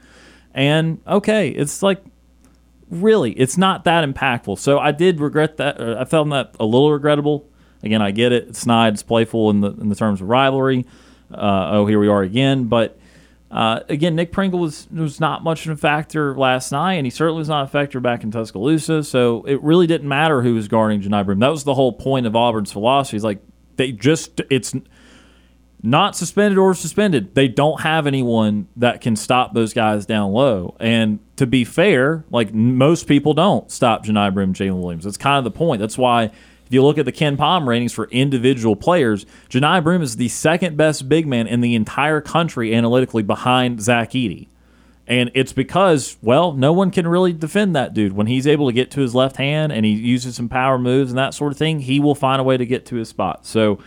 [0.54, 2.04] And okay, it's like
[2.92, 4.60] really, it's not that impactful.
[4.60, 5.82] So I did regret that.
[5.82, 7.50] uh, I found that a little regrettable.
[7.82, 8.50] Again, I get it.
[8.50, 8.94] It's not.
[8.94, 10.86] It's playful in the in the terms of rivalry.
[11.32, 12.66] Uh, oh, here we are again.
[12.66, 12.98] But
[13.52, 17.10] uh, again, Nick Pringle was was not much of a factor last night, and he
[17.10, 19.04] certainly was not a factor back in Tuscaloosa.
[19.04, 21.40] So it really didn't matter who was guarding Johni Broome.
[21.40, 23.18] That was the whole point of Auburn's philosophy.
[23.18, 23.40] Is like
[23.78, 24.76] they just it's
[25.86, 27.36] not suspended or suspended.
[27.36, 30.76] They don't have anyone that can stop those guys down low.
[30.80, 35.04] And to be fair, like most people don't stop Johni Broome, Jaylin Williams.
[35.04, 35.80] That's kind of the point.
[35.80, 36.32] That's why
[36.66, 40.76] if you look at the KenPom ratings for individual players, Johni Broome is the second
[40.76, 44.48] best big man in the entire country analytically behind Zach Edey.
[45.08, 48.14] And it's because, well, no one can really defend that dude.
[48.14, 51.12] When he's able to get to his left hand and he uses some power moves
[51.12, 53.46] and that sort of thing, he will find a way to get to his spot.
[53.46, 53.78] So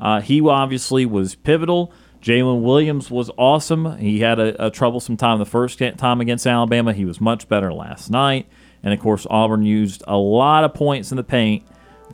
[0.00, 1.92] uh, he obviously was pivotal.
[2.20, 3.98] Jaylin Williams was awesome.
[3.98, 6.92] He had a, a, troublesome time the first time against Alabama.
[6.92, 8.48] He was much better last night.
[8.82, 11.64] And of course, Auburn used a lot of points in the paint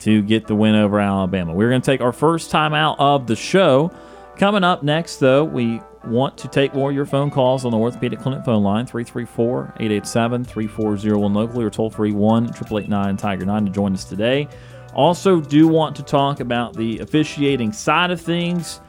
[0.01, 1.53] to get the win over Alabama.
[1.53, 3.91] We're going to take our first time out of the show.
[4.37, 7.77] Coming up next, though, we want to take more of your phone calls on the
[7.77, 13.65] Orthopedic Clinic phone line, 334 887 3401 locally or toll free 1 889 Tiger 9
[13.65, 14.47] to join us today.
[14.93, 18.81] Also, do want to talk about the officiating side of things.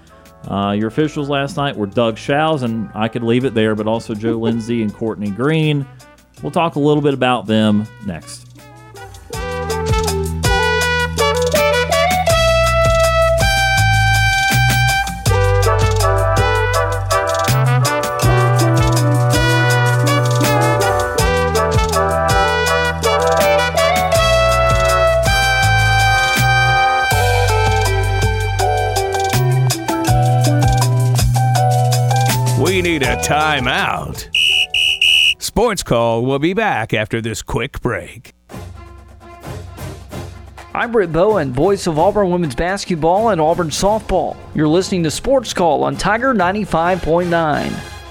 [0.49, 3.87] Uh, your officials last night were Doug Shows, and I could leave it there, but
[3.87, 5.87] also Joe Lindsay and Courtney Green.
[6.43, 8.52] We'll talk a little bit about them next.
[33.33, 34.29] Need out.
[35.39, 38.33] Sports Call will be back after this quick break.
[40.75, 44.37] I'm Britt Bowen, voice of Auburn women's basketball and Auburn softball.
[44.55, 48.02] You're listening to Sports Call on Tiger 95.9.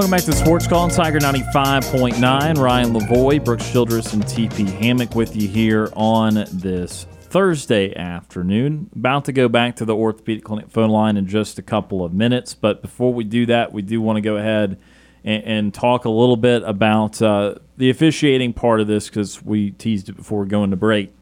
[0.00, 2.56] Welcome back to Sports Call on Tiger 95.9.
[2.56, 8.88] Ryan Lavoie, Brooks Childress, and TP Hammock with you here on this Thursday afternoon.
[8.96, 12.14] About to go back to the Orthopedic Clinic phone line in just a couple of
[12.14, 12.54] minutes.
[12.54, 14.80] But before we do that, we do want to go ahead
[15.22, 19.72] and, and talk a little bit about uh, the officiating part of this because we
[19.72, 21.12] teased it before going to break.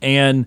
[0.00, 0.46] And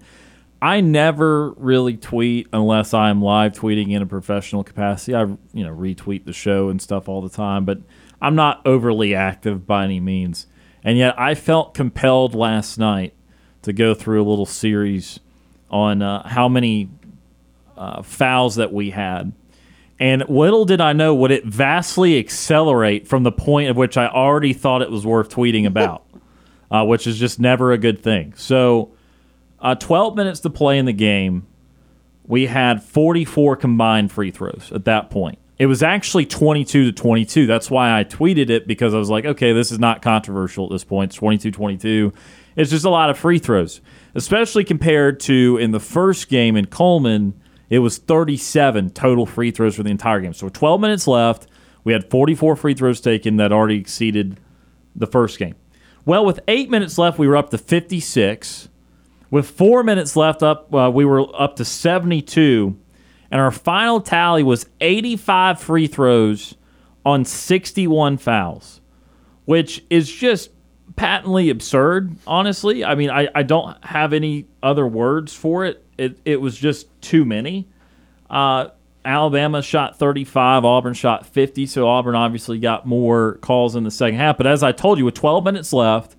[0.62, 5.16] I never really tweet unless I'm live tweeting in a professional capacity.
[5.16, 7.80] I you know retweet the show and stuff all the time, but
[8.22, 10.48] I'm not overly active by any means.
[10.84, 13.14] And yet I felt compelled last night
[13.64, 15.20] to go through a little series
[15.70, 16.90] on uh, how many
[17.76, 19.34] uh, fouls that we had.
[20.00, 24.08] And little did I know would it vastly accelerate from the point of which I
[24.08, 26.06] already thought it was worth tweeting about,
[26.72, 28.34] uh, which is just never a good thing.
[28.36, 28.92] So
[29.60, 31.48] uh, 12 minutes to play in the game.
[32.26, 35.40] We had 44 combined free throws at that point.
[35.58, 37.48] It was actually 22 to 22.
[37.48, 40.72] That's why I tweeted it because I was like, okay, this is not controversial at
[40.72, 41.12] this point.
[41.12, 42.14] It's 22 22.
[42.56, 43.82] It's just a lot of free throws,
[44.16, 47.40] especially compared to in the first game in Coleman,
[47.70, 50.34] it was 37 total free throws for the entire game.
[50.34, 51.48] So 12 minutes left.
[51.84, 54.40] We had 44 free throws taken that already exceeded
[54.96, 55.56] the first game.
[56.06, 58.70] Well, with eight minutes left, we were up to 56.
[59.30, 62.78] With four minutes left, up uh, we were up to 72,
[63.30, 66.56] and our final tally was 85 free throws
[67.06, 68.82] on 61 fouls,
[69.46, 70.52] which is just
[70.96, 72.16] patently absurd.
[72.26, 75.84] Honestly, I mean, I, I don't have any other words for it.
[75.98, 77.68] It it was just too many.
[78.30, 78.70] Uh,
[79.04, 84.20] Alabama shot 35, Auburn shot 50, so Auburn obviously got more calls in the second
[84.20, 84.38] half.
[84.38, 86.18] But as I told you, with 12 minutes left,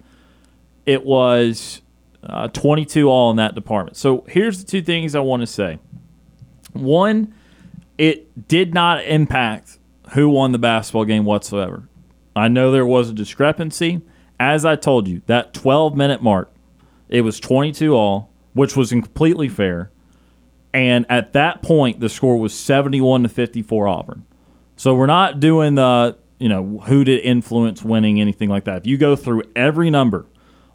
[0.87, 1.83] it was
[2.23, 3.97] uh, 22 all in that department.
[3.97, 5.79] So here's the two things I want to say.
[6.73, 7.35] One,
[7.97, 9.79] it did not impact
[10.13, 11.89] who won the basketball game whatsoever.
[12.35, 14.01] I know there was a discrepancy.
[14.41, 16.53] As I told you, that 12 minute mark,
[17.09, 19.91] it was 22 all, which was completely fair.
[20.73, 24.25] And at that point, the score was 71 to 54 Auburn.
[24.77, 28.79] So we're not doing the, you know, who did influence winning, anything like that.
[28.79, 30.27] If you go through every number,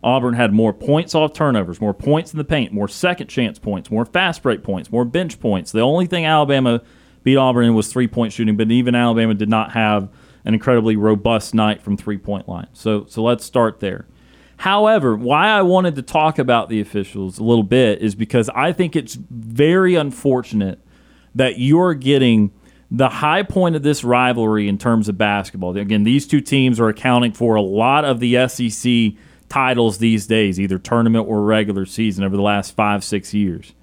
[0.03, 3.89] Auburn had more points off turnovers, more points in the paint, more second chance points,
[3.89, 5.71] more fast break points, more bench points.
[5.71, 6.81] The only thing Alabama
[7.23, 10.09] beat Auburn in was three point shooting, but even Alabama did not have
[10.45, 12.67] an incredibly robust night from three point line.
[12.73, 14.05] So so let's start there.
[14.57, 18.71] However, why I wanted to talk about the officials a little bit is because I
[18.71, 20.79] think it's very unfortunate
[21.35, 22.51] that you're getting
[22.91, 25.75] the high point of this rivalry in terms of basketball.
[25.75, 29.19] Again, these two teams are accounting for a lot of the SEC
[29.53, 33.73] titles these days, either tournament or regular season, over the last five, six years.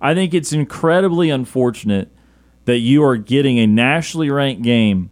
[0.00, 2.10] I think it's incredibly unfortunate
[2.64, 5.10] that you are getting a nationally ranked game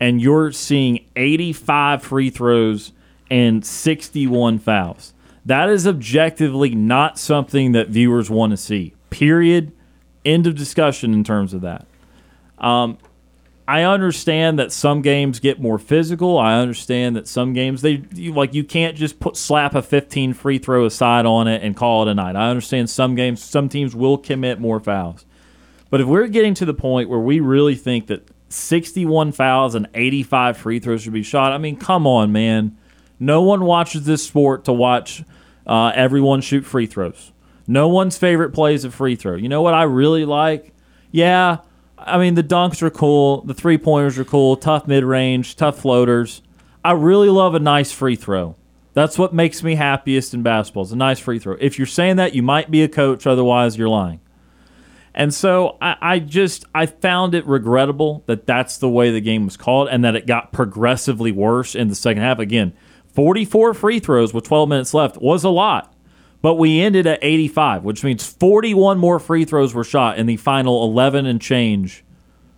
[0.00, 2.90] and you're seeing 85 free throws
[3.30, 5.14] and 61 fouls.
[5.46, 8.94] That is objectively not something that viewers want to see.
[9.10, 9.70] Period.
[10.24, 11.86] End of discussion in terms of that.
[12.58, 12.98] Um,
[13.72, 16.36] I understand that some games get more physical.
[16.36, 20.34] I understand that some games they you, like you can't just put slap a 15
[20.34, 22.36] free throw aside on it and call it a night.
[22.36, 25.24] I understand some games some teams will commit more fouls.
[25.88, 29.88] But if we're getting to the point where we really think that 61 fouls and
[29.94, 32.76] 85 free throws should be shot, I mean, come on, man.
[33.18, 35.24] No one watches this sport to watch
[35.66, 37.32] uh, everyone shoot free throws.
[37.66, 39.36] No one's favorite play is a free throw.
[39.36, 40.74] You know what I really like?
[41.10, 41.58] Yeah,
[41.98, 43.42] I mean, the dunks are cool.
[43.42, 44.56] The three pointers are cool.
[44.56, 46.42] Tough mid range, tough floaters.
[46.84, 48.56] I really love a nice free throw.
[48.94, 50.82] That's what makes me happiest in basketball.
[50.82, 51.56] Is a nice free throw.
[51.60, 53.26] If you're saying that, you might be a coach.
[53.26, 54.20] Otherwise, you're lying.
[55.14, 59.44] And so I, I just I found it regrettable that that's the way the game
[59.44, 62.38] was called, and that it got progressively worse in the second half.
[62.38, 62.72] Again,
[63.14, 65.91] 44 free throws with 12 minutes left was a lot.
[66.42, 70.36] But we ended at 85, which means 41 more free throws were shot in the
[70.36, 72.04] final 11 and change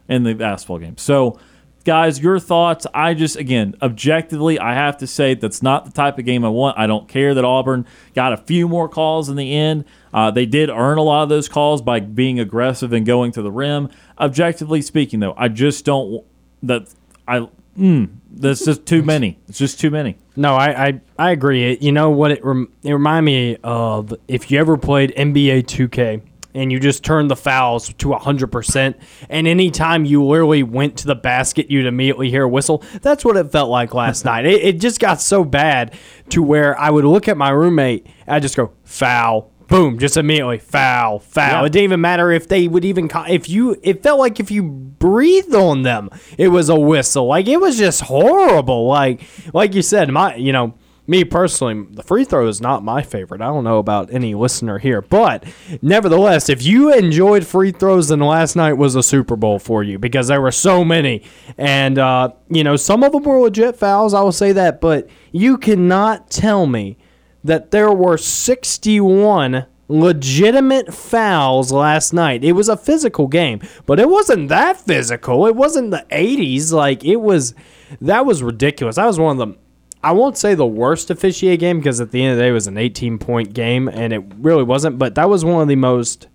[0.09, 0.97] in the basketball game.
[0.97, 1.39] So,
[1.85, 2.87] guys, your thoughts?
[2.95, 6.49] I just, again, objectively, I have to say that's not the type of game I
[6.49, 6.79] want.
[6.79, 9.85] I don't care that Auburn got a few more calls in the end.
[10.15, 13.43] Uh, they did earn a lot of those calls by being aggressive and going to
[13.43, 13.91] the rim.
[14.19, 16.25] Objectively speaking, though, I just don't
[16.63, 16.89] that
[17.29, 19.39] I mm, that's just too many.
[19.49, 20.17] It's just too many.
[20.37, 21.79] No, I, I, I agree.
[21.81, 22.33] You know what?
[22.33, 26.23] It, rem, it reminded me of if you ever played NBA 2K
[26.55, 28.95] and you just turned the fouls to 100%,
[29.29, 32.83] and anytime you literally went to the basket, you'd immediately hear a whistle.
[33.03, 34.47] That's what it felt like last night.
[34.47, 35.95] It, it just got so bad
[36.31, 40.59] to where I would look at my roommate, I just go, foul, boom, just immediately
[40.59, 41.63] foul, foul.
[41.63, 41.67] Yeah.
[41.67, 43.77] It didn't even matter if they would even co- if you.
[43.83, 47.27] It felt like if you breathed on them, it was a whistle.
[47.27, 48.87] Like it was just horrible.
[48.87, 49.23] Like
[49.53, 50.75] like you said, my you know.
[51.07, 53.43] Me personally, the free throw is not my favorite.
[53.43, 55.45] I don't know about any listener here, but
[55.83, 59.99] nevertheless, if you enjoyed free throws, then last night was a Super Bowl for you
[59.99, 61.23] because there were so many,
[61.59, 64.15] and uh, you know some of them were legit fouls.
[64.15, 66.97] I will say that, but you cannot tell me
[67.45, 72.43] that there were 61 legitimate fouls last night.
[72.43, 75.47] It was a physical game, but it wasn't that physical.
[75.47, 76.73] It wasn't the 80s.
[76.73, 77.55] Like, it was,
[78.01, 78.97] that was ridiculous.
[78.97, 79.59] That was one of the,
[80.03, 82.53] I won't say the worst officiate game because at the end of the day, it
[82.53, 85.77] was an 18 point game and it really wasn't, but that was one of the
[85.77, 86.29] most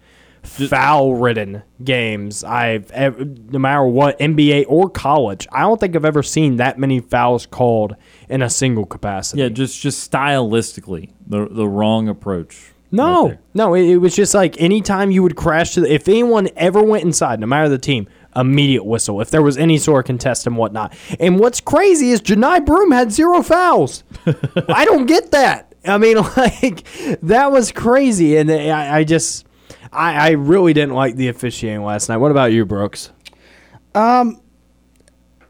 [0.49, 5.47] foul ridden games I've ever, no matter what NBA or college.
[5.51, 7.95] I don't think I've ever seen that many fouls called
[8.27, 9.41] in a single capacity.
[9.41, 12.71] Yeah, just just stylistically, the the wrong approach.
[12.91, 16.07] No, right no, it, it was just like anytime you would crash to the, if
[16.07, 19.21] anyone ever went inside, no matter the team, immediate whistle.
[19.21, 20.93] If there was any sort of contest and whatnot.
[21.19, 24.03] And what's crazy is Johni Broome had zero fouls.
[24.67, 25.73] I don't get that.
[25.85, 26.83] I mean, like
[27.21, 29.45] that was crazy, and I, I just,
[29.91, 32.17] I, I really didn't like the officiating last night.
[32.17, 33.11] What about you, Brooks?
[33.95, 34.41] Um,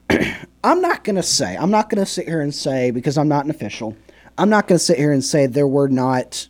[0.64, 3.52] I'm not to say, I'm not to sit here and say, because I'm not an
[3.52, 3.96] official,
[4.38, 6.48] I'm not to sit here and say there were not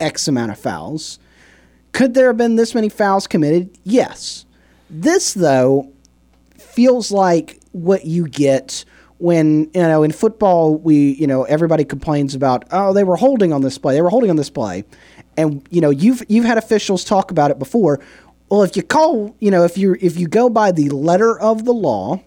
[0.00, 1.18] X amount of fouls.
[1.92, 3.76] Could there have been this many fouls committed?
[3.84, 4.46] Yes.
[4.90, 5.92] This, though,
[6.58, 8.84] feels like what you get
[9.24, 13.54] when, you know, in football, we, you know, everybody complains about, oh, they were holding
[13.54, 14.84] on this play, they were holding on this play.
[15.38, 18.00] And, you know, you've, you've had officials talk about it before.
[18.50, 21.64] Well, if you call, you know, if you if you go by the letter of
[21.64, 22.22] the law,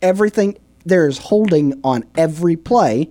[0.00, 3.10] everything there's holding on every play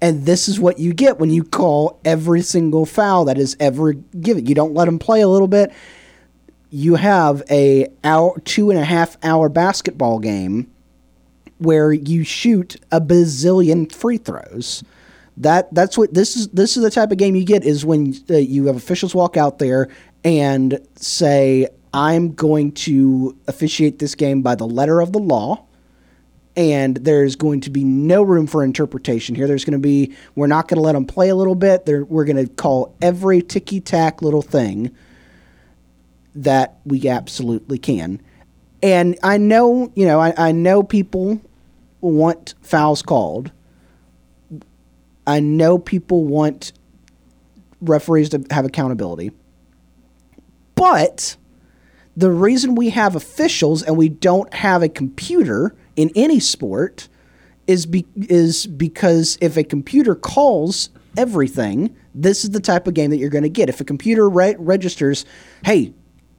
[0.00, 3.92] and this is what you get when you call every single foul that is ever
[3.92, 5.72] given you don't let them play a little bit
[6.70, 10.70] you have a hour two and a half hour basketball game
[11.58, 14.82] where you shoot a bazillion free throws
[15.36, 18.14] that that's what this is this is the type of game you get is when
[18.30, 19.88] uh, you have officials walk out there
[20.24, 25.64] and say i'm going to officiate this game by the letter of the law
[26.56, 29.46] and there's going to be no room for interpretation here.
[29.46, 31.86] There's going to be we're not going to let them play a little bit.
[31.86, 34.94] There, we're going to call every ticky tack little thing
[36.34, 38.20] that we absolutely can.
[38.84, 41.40] And I know, you know, I, I know people
[42.02, 43.50] want fouls called.
[45.26, 46.74] I know people want
[47.80, 49.32] referees to have accountability.
[50.74, 51.38] But
[52.14, 57.08] the reason we have officials and we don't have a computer in any sport
[57.66, 63.08] is be, is because if a computer calls everything, this is the type of game
[63.12, 63.70] that you're going to get.
[63.70, 65.24] If a computer re- registers,
[65.64, 65.94] "Hey,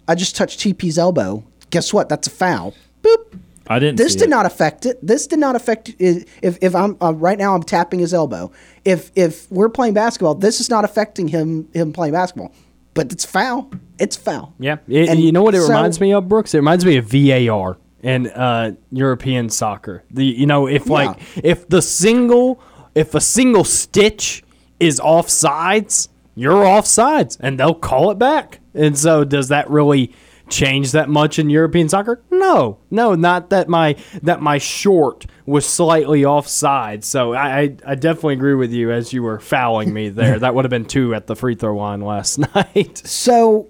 [0.08, 1.44] I just touched TP's elbow,"
[1.76, 2.08] guess what?
[2.08, 2.74] That's a foul.
[3.04, 3.38] Boop.
[3.68, 3.98] I didn't.
[3.98, 4.30] This see did it.
[4.30, 4.98] not affect it.
[5.06, 6.26] This did not affect if
[6.62, 8.52] if I'm uh, right now I'm tapping his elbow.
[8.86, 12.52] If if we're playing basketball, this is not affecting him him playing basketball.
[12.94, 13.70] But it's foul.
[14.00, 14.54] It's foul.
[14.58, 16.54] Yeah, It- And you know what it so- reminds me of, Brooks?
[16.54, 20.04] It reminds me of VAR and uh, European soccer.
[20.12, 22.62] The you know if like if the single
[22.94, 24.44] if a single stitch
[24.80, 28.60] is offsides, you're offsides, and they'll call it back.
[28.74, 30.14] And so, does that really
[30.50, 32.22] change that much in European soccer?
[32.32, 37.04] No, no, not that my that my short was slightly offside.
[37.04, 40.40] So I I, I definitely agree with you as you were fouling me there.
[40.40, 42.98] that would have been two at the free throw line last night.
[43.06, 43.68] So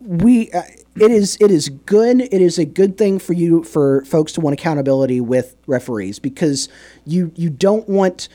[0.00, 0.62] we uh,
[0.96, 4.40] it is it is good it is a good thing for you for folks to
[4.40, 6.68] want accountability with referees because
[7.04, 8.28] you you don't want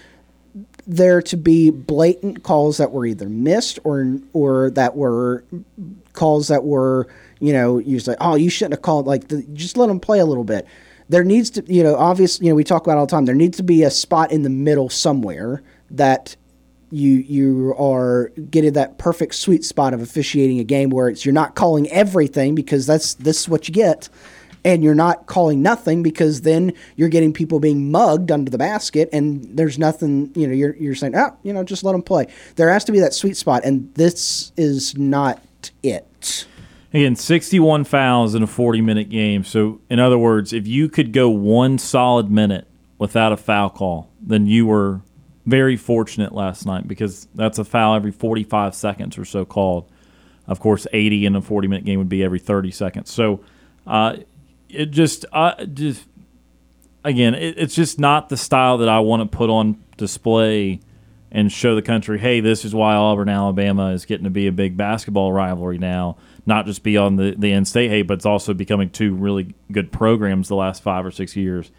[0.88, 5.44] there to be blatant calls that were either missed or or that were
[6.14, 7.08] calls that were
[7.40, 10.20] you know you say oh you shouldn't have called like the, just let them play
[10.20, 10.68] a little bit.
[11.10, 13.26] There needs to you know obviously you know we talk about all the time.
[13.26, 16.36] There needs to be a spot in the middle somewhere that
[16.92, 21.34] you you are getting that perfect sweet spot of officiating a game where it's you're
[21.34, 24.10] not calling everything because that's this is what you get
[24.66, 29.08] and you're not calling nothing because then you're getting people being mugged under the basket
[29.14, 32.28] and there's nothing you know you're you're saying oh you know just let them play.
[32.56, 35.42] There has to be that sweet spot and this is not
[35.84, 36.48] it
[36.92, 39.44] Again, 61 fouls in a 40 minute game.
[39.44, 42.68] So, in other words, if you could go one solid minute
[42.98, 45.02] without a foul call, then you were
[45.46, 49.90] very fortunate last night because that's a foul every 45 seconds or so called.
[50.48, 53.12] Of course, 80 in a 40 minute game would be every 30 seconds.
[53.12, 53.42] So,
[53.86, 54.18] uh,
[54.68, 56.08] it just, uh, just
[57.04, 60.80] again, it, it's just not the style that I want to put on display
[61.32, 64.52] and show the country, hey, this is why Auburn, Alabama is getting to be a
[64.52, 66.18] big basketball rivalry now.
[66.50, 69.54] Not just be on the, the in state hey, but it's also becoming two really
[69.72, 71.72] good programs the last five or six years.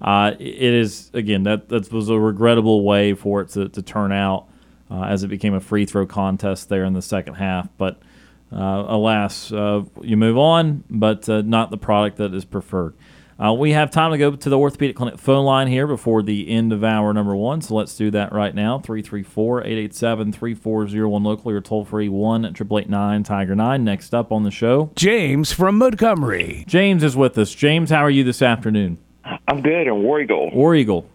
[0.00, 4.12] Uh, it is, again, that, that was a regrettable way for it to, to turn
[4.12, 4.46] out
[4.90, 7.68] uh, as it became a free throw contest there in the second half.
[7.76, 7.98] But
[8.50, 12.94] uh, alas, uh, you move on, but uh, not the product that is preferred.
[13.42, 16.48] Uh, we have time to go to the Orthopedic Clinic phone line here before the
[16.48, 18.78] end of hour number one, so let's do that right now.
[18.78, 23.84] 334 887 3401 locally or toll free 1 889 Tiger 9.
[23.84, 26.64] Next up on the show, James from Montgomery.
[26.68, 27.54] James is with us.
[27.54, 28.98] James, how are you this afternoon?
[29.48, 30.50] I'm good in War Eagle.
[30.52, 31.06] War Eagle.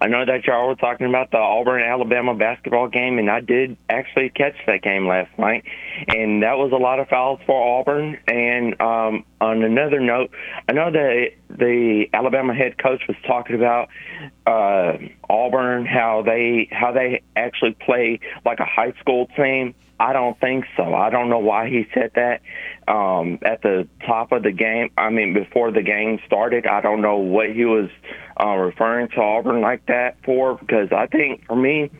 [0.00, 3.76] I know that y'all were talking about the Auburn Alabama basketball game, and I did
[3.88, 5.64] actually catch that game last night,
[6.08, 8.18] and that was a lot of fouls for Auburn.
[8.28, 10.30] And um, on another note,
[10.68, 13.88] I know that the Alabama head coach was talking about
[14.46, 19.74] uh, Auburn, how they how they actually play like a high school team.
[20.00, 20.94] I don't think so.
[20.94, 22.40] I don't know why he said that
[22.86, 24.90] um, at the top of the game.
[24.96, 27.90] I mean, before the game started, I don't know what he was
[28.40, 30.56] uh, referring to Auburn like that for.
[30.56, 31.90] Because I think for me,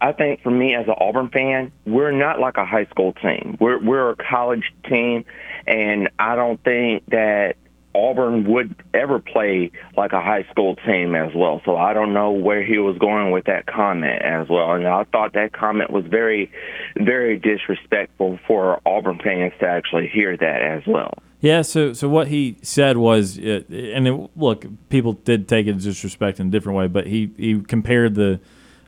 [0.00, 3.56] I think for me as an Auburn fan, we're not like a high school team.
[3.60, 5.24] We're we're a college team,
[5.66, 7.56] and I don't think that
[7.94, 11.60] Auburn would ever play like a high school team as well.
[11.64, 14.72] So I don't know where he was going with that comment as well.
[14.72, 16.50] And I thought that comment was very,
[16.96, 21.14] very disrespectful for Auburn fans to actually hear that as well.
[21.40, 25.76] Yeah, so so what he said was, uh, and it, look, people did take it
[25.76, 28.40] as disrespect in a different way, but he, he compared the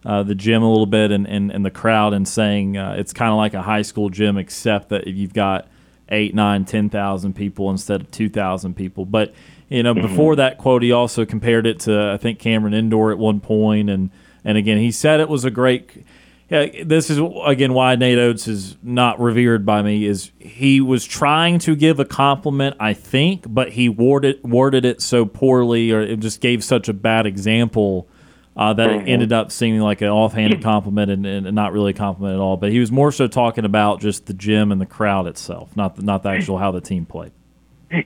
[0.04, 3.12] uh, the gym a little bit and, and, and the crowd and saying uh, it's
[3.12, 5.68] kind of like a high school gym, except that you've got
[6.08, 9.04] eight, nine, ten thousand people instead of two thousand people.
[9.04, 9.32] But
[9.68, 13.18] you know, before that quote, he also compared it to I think Cameron Indoor at
[13.18, 14.10] one point, and
[14.44, 16.04] and again, he said it was a great.
[16.50, 20.04] Yeah, this is again why Nate Oats is not revered by me.
[20.04, 25.00] Is he was trying to give a compliment, I think, but he worded worded it
[25.00, 28.08] so poorly, or it just gave such a bad example
[28.56, 31.94] uh, that it ended up seeming like an offhanded compliment and, and not really a
[31.94, 32.56] compliment at all.
[32.56, 35.94] But he was more so talking about just the gym and the crowd itself, not
[35.94, 37.30] the, not the actual how the team played.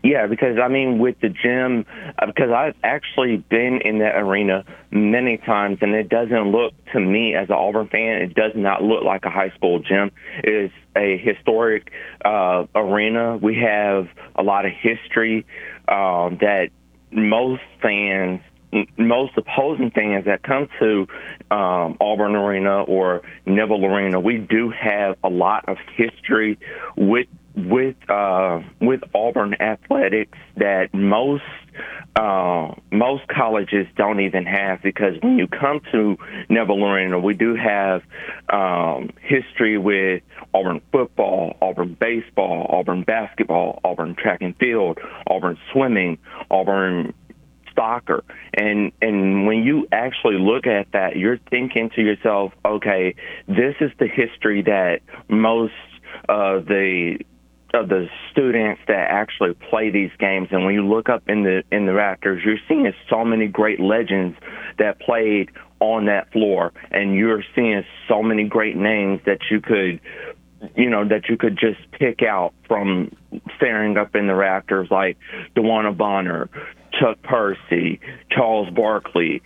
[0.02, 1.84] Yeah, because I mean, with the gym,
[2.18, 7.00] uh, because I've actually been in that arena many times, and it doesn't look to
[7.00, 10.10] me as an Auburn fan, it does not look like a high school gym.
[10.42, 11.90] It is a historic
[12.24, 13.36] uh, arena.
[13.36, 15.44] We have a lot of history
[15.86, 16.70] um, that
[17.10, 18.40] most fans
[18.98, 21.06] most opposing fans that come to
[21.50, 26.58] um, Auburn Arena or Neville Arena, we do have a lot of history
[26.96, 31.42] with with uh, with Auburn athletics that most
[32.16, 36.16] uh, most colleges don't even have because when you come to
[36.48, 38.02] Neville Arena, we do have
[38.48, 46.18] um, history with Auburn football, Auburn baseball, Auburn basketball, Auburn track and field, Auburn swimming,
[46.50, 47.14] Auburn
[47.74, 48.24] soccer.
[48.54, 53.14] And and when you actually look at that, you're thinking to yourself, okay,
[53.46, 55.72] this is the history that most
[56.28, 57.18] of the
[57.74, 60.48] of the students that actually play these games.
[60.50, 63.80] And when you look up in the in the rafters you're seeing so many great
[63.80, 64.36] legends
[64.78, 65.50] that played
[65.80, 66.72] on that floor.
[66.90, 70.00] And you're seeing so many great names that you could
[70.76, 73.14] you know that you could just pick out from
[73.56, 75.18] staring up in the rafters like
[75.56, 76.48] DeWanna Bonner,
[76.98, 77.98] Chuck Person,
[78.30, 79.42] Charles Barkley,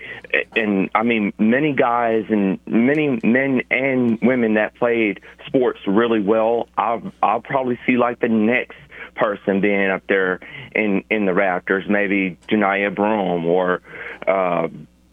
[0.57, 6.69] and I mean many guys and many men and women that played sports really well.
[6.77, 8.77] I'll I'll probably see like the next
[9.15, 10.41] person being up there
[10.75, 13.83] in in the rafters, maybe Johni Broome or
[14.27, 14.69] uh,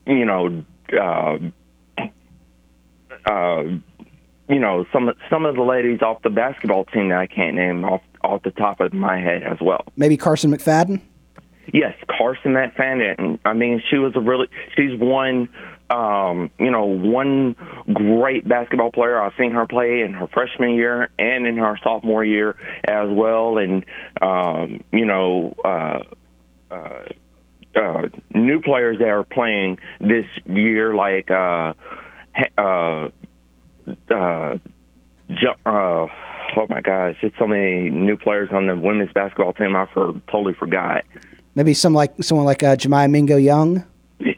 [0.06, 0.64] you know.
[0.92, 1.38] Uh,
[3.26, 3.64] uh,
[4.48, 7.84] you know some some of the ladies off the basketball team that I can't name
[7.84, 9.84] off off the top of my head as well.
[9.96, 11.02] Maybe Carson McFadden.
[11.74, 13.40] Yes, Carson McFadden.
[13.46, 15.50] I mean, she was a really she's one
[15.90, 17.56] um, you know, one
[17.94, 19.22] great basketball player.
[19.22, 22.56] I've seen her play in her freshman year and in her sophomore year
[22.88, 23.58] as well.
[23.58, 23.86] And,
[24.22, 26.00] um, you know, uh,
[26.72, 27.04] uh,
[27.76, 31.74] uh, new players that are playing this year, like, uh,
[32.58, 33.10] uh,
[34.10, 34.58] uh,
[35.66, 36.08] uh,
[36.58, 39.76] oh my gosh, it's so many new players on the women's basketball team.
[39.76, 41.06] I for, totally forgot.
[41.56, 43.86] Maybe some like someone like uh, Jemiah Mingo Young.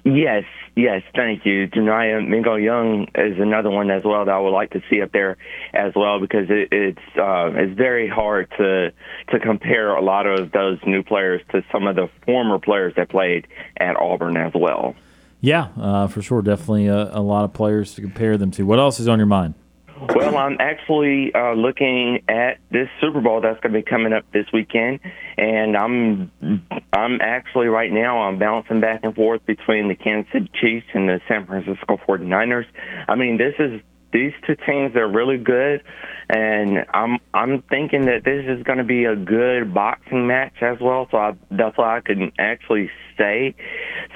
[0.03, 0.43] Yes,
[0.75, 1.67] yes, thank you.
[1.67, 5.11] Jemiah Mingo Young is another one as well that I would like to see up
[5.11, 5.37] there
[5.73, 8.91] as well because it, it's uh, it's very hard to
[9.29, 13.09] to compare a lot of those new players to some of the former players that
[13.09, 13.47] played
[13.77, 14.95] at Auburn as well.
[15.41, 16.41] Yeah, uh, for sure.
[16.41, 18.63] Definitely a, a, lot of players to compare them to.
[18.63, 19.53] What else is on your mind?
[19.99, 24.25] Well, I'm actually uh, looking at this Super Bowl that's going to be coming up
[24.31, 24.99] this weekend,
[25.37, 26.31] and I'm
[26.93, 31.09] I'm actually right now I'm bouncing back and forth between the Kansas City Chiefs and
[31.09, 32.65] the San Francisco 49ers.
[33.07, 33.81] I mean, this is
[34.13, 35.83] these two teams are really good,
[36.29, 40.77] and I'm I'm thinking that this is going to be a good boxing match as
[40.79, 41.07] well.
[41.11, 43.55] So I, that's why I can actually say.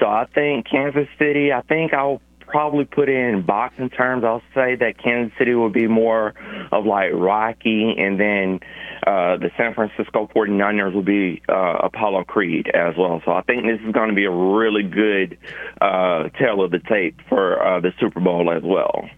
[0.00, 1.52] So I think Kansas City.
[1.52, 2.20] I think I'll
[2.52, 4.24] probably put it in boxing terms.
[4.24, 6.34] I'll say that Kansas City will be more
[6.70, 8.60] of like Rocky, and then
[9.06, 13.22] uh, the San Francisco 49ers will be uh, Apollo Creed as well.
[13.24, 15.38] So I think this is going to be a really good
[15.80, 19.08] uh, tale of the tape for uh, the Super Bowl as well.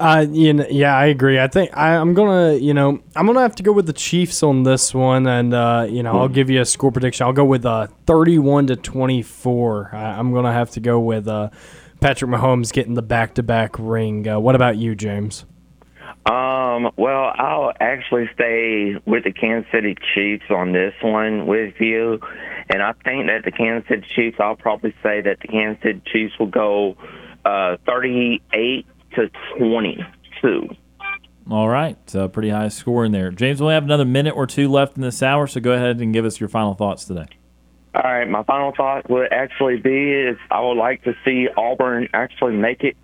[0.00, 1.38] Uh, you know, yeah, I agree.
[1.38, 4.42] I think I, am gonna, you know, I'm gonna have to go with the Chiefs
[4.42, 6.34] on this one, and uh, you know, I'll hmm.
[6.34, 7.24] give you a score prediction.
[7.24, 9.90] I'll go with uh, 31 to 24.
[9.92, 11.50] I, am gonna have to go with uh,
[12.02, 14.26] Patrick Mahomes getting the back-to-back ring.
[14.26, 15.44] Uh, what about you, James?
[16.26, 22.18] Um, well, I'll actually stay with the Kansas City Chiefs on this one with you.
[22.68, 26.02] And I think that the Kansas City Chiefs, I'll probably say that the Kansas City
[26.12, 26.96] Chiefs will go
[27.44, 28.84] uh, 38
[29.14, 30.68] to 22.
[31.52, 33.30] All right, uh, pretty high score in there.
[33.30, 36.12] James, we have another minute or two left in this hour, so go ahead and
[36.12, 37.28] give us your final thoughts today.
[37.94, 42.08] All right, my final thought would actually be is I would like to see Auburn
[42.14, 42.96] actually make it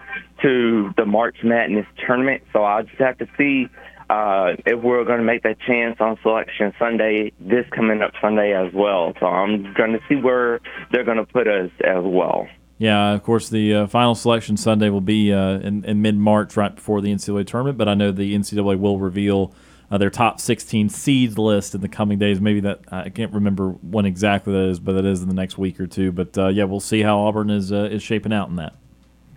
[0.43, 2.43] to the March Madness tournament.
[2.55, 3.68] So I just have to see
[4.09, 8.55] uh, if we're going to make that chance on Selection Sunday, this coming up Sunday
[8.55, 9.12] as well.
[9.20, 10.61] So I'm going to see where
[10.91, 12.49] they're going to put us as well.
[12.78, 16.57] Yeah, of course, the uh, final selection Sunday will be uh, in, in mid March,
[16.57, 17.76] right before the NCAA tournament.
[17.76, 19.53] But I know the NCAA will reveal
[19.91, 22.41] uh, their top 16 seeds list in the coming days.
[22.41, 25.59] Maybe that I can't remember when exactly that is, but that is in the next
[25.59, 26.12] week or two.
[26.12, 28.74] But uh, yeah, we'll see how Auburn is uh, is shaping out in that.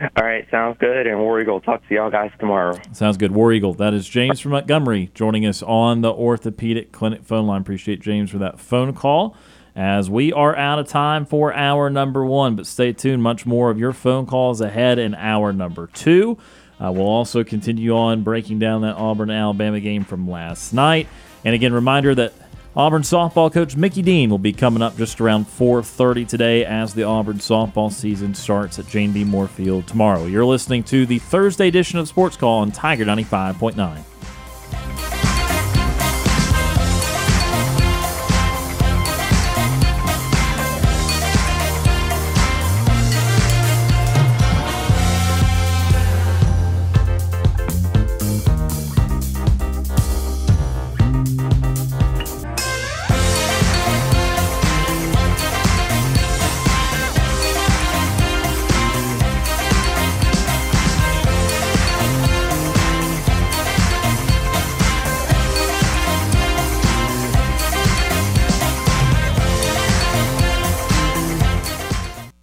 [0.02, 1.06] All right, sounds good.
[1.06, 2.80] And War Eagle, talk to y'all guys tomorrow.
[2.92, 3.32] Sounds good.
[3.32, 3.76] War Eagle.
[3.76, 7.62] That is James from Montgomery joining us on the Orthopedic Clinic phone line.
[7.62, 9.38] Appreciate James for that phone call
[9.76, 12.56] as we are out of time for hour number one.
[12.56, 16.38] But stay tuned, much more of your phone calls ahead in hour number two.
[16.82, 21.08] Uh, we'll also continue on breaking down that Auburn Alabama game from last night.
[21.46, 22.34] And again, reminder that
[22.76, 27.04] Auburn softball coach Mickey Dean will be coming up just around 4:30 today as the
[27.04, 29.24] Auburn softball season starts at Jane B.
[29.24, 30.26] Moore Field tomorrow.
[30.26, 34.04] You're listening to the Thursday edition of Sports Call on Tiger 95.9.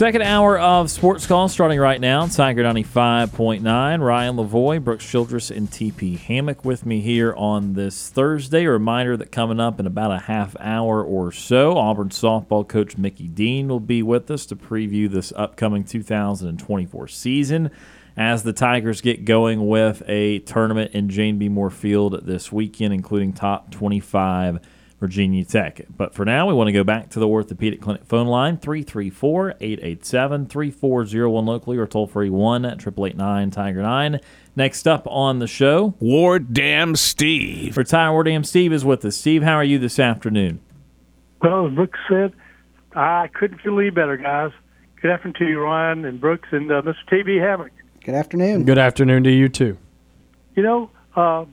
[0.00, 2.26] Second hour of Sports Call starting right now.
[2.26, 4.00] Tiger 95.9.
[4.00, 8.64] Ryan Lavoie, Brooks Childress, and TP Hammock with me here on this Thursday.
[8.64, 12.96] A reminder that coming up in about a half hour or so, Auburn softball coach
[12.96, 17.70] Mickey Dean will be with us to preview this upcoming 2024 season
[18.16, 21.50] as the Tigers get going with a tournament in Jane B.
[21.50, 24.60] Moore Field this weekend, including top 25
[25.00, 25.80] Virginia Tech.
[25.96, 29.54] But for now, we want to go back to the Orthopedic Clinic phone line 334
[29.60, 34.20] 887 3401 locally or toll free 1 889 Tiger 9.
[34.54, 37.76] Next up on the show, Ward Dam Steve.
[37.76, 39.16] Retired Ward Dam Steve is with us.
[39.16, 40.60] Steve, how are you this afternoon?
[41.40, 42.34] Well, as Brooks said,
[42.94, 44.52] I couldn't feel any better, guys.
[45.00, 46.96] Good afternoon to you, Ryan and Brooks and uh, Mr.
[47.10, 47.72] TB Hammock.
[48.04, 48.64] Good afternoon.
[48.64, 49.78] Good afternoon to you too.
[50.56, 51.46] You know, uh,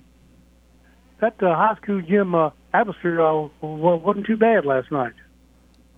[1.21, 2.49] that uh, high school gym uh,
[2.80, 5.13] atmosphere uh, wasn't too bad last night.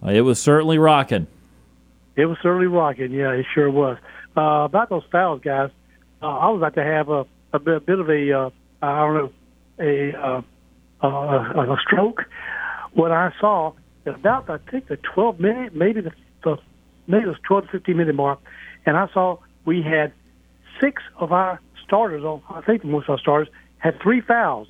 [0.03, 1.27] Uh, it was certainly rocking.
[2.15, 3.11] It was certainly rocking.
[3.11, 3.97] Yeah, it sure was.
[4.35, 5.69] Uh, about those fouls, guys,
[6.21, 8.49] uh, I was about to have a, a, bit, a bit of a, uh,
[8.81, 9.31] I don't know,
[9.79, 10.41] a, uh,
[11.01, 12.25] uh, a stroke
[12.93, 13.73] when I saw
[14.05, 16.11] about, I think, the 12 minute, maybe the,
[16.43, 16.57] the
[17.07, 18.39] maybe it was 12 to 15 minute mark,
[18.85, 20.13] and I saw we had
[20.81, 24.67] six of our starters, on I think most of our starters, had three fouls.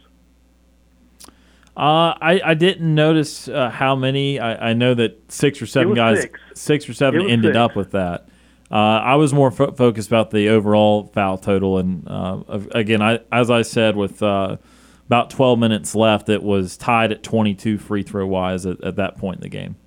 [1.80, 4.38] Uh, I, I didn't notice uh, how many.
[4.38, 6.90] I, I know that six or seven guys, six.
[6.90, 7.58] or seven ended six.
[7.58, 8.28] up with that.
[8.70, 13.22] Uh, I was more fo- focused about the overall foul total, and uh, again, I
[13.32, 14.58] as I said, with uh,
[15.06, 19.18] about 12 minutes left, it was tied at 22 free throw wise at, at that
[19.18, 19.78] point in the game.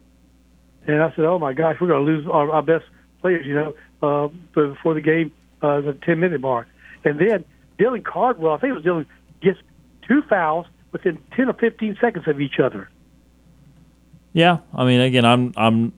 [0.86, 2.86] And I said, "Oh my gosh, we're going to lose our, our best
[3.20, 5.30] players," you know, uh, before the game,
[5.60, 6.68] uh, the ten minute mark.
[7.04, 7.44] And then
[7.78, 9.06] Dylan Cardwell, I think it was Dylan,
[9.42, 9.58] gets
[10.08, 12.88] two fouls within ten or fifteen seconds of each other.
[14.32, 15.92] Yeah, I mean, again, I'm I'm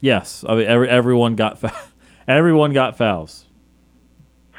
[0.00, 1.62] yes, I mean, every, everyone got
[2.28, 3.44] everyone got fouls.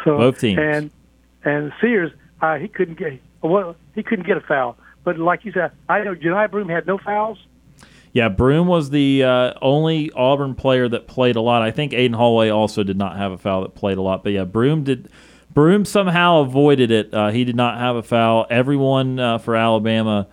[0.03, 0.59] So Both teams.
[0.59, 0.91] And
[1.43, 4.77] and Sears, uh, he couldn't get well, he couldn't get a foul.
[5.03, 7.37] But like you said, I know Johni Broome had no fouls.
[8.13, 11.61] Yeah, Broome was the uh, only Auburn player that played a lot.
[11.61, 14.23] I think Aden Holloway also did not have a foul that played a lot.
[14.23, 15.09] But yeah, Broome did.
[15.57, 17.11] Broome somehow avoided it.
[17.11, 18.45] Uh, he did not have a foul.
[18.47, 20.27] Everyone uh, for Alabama,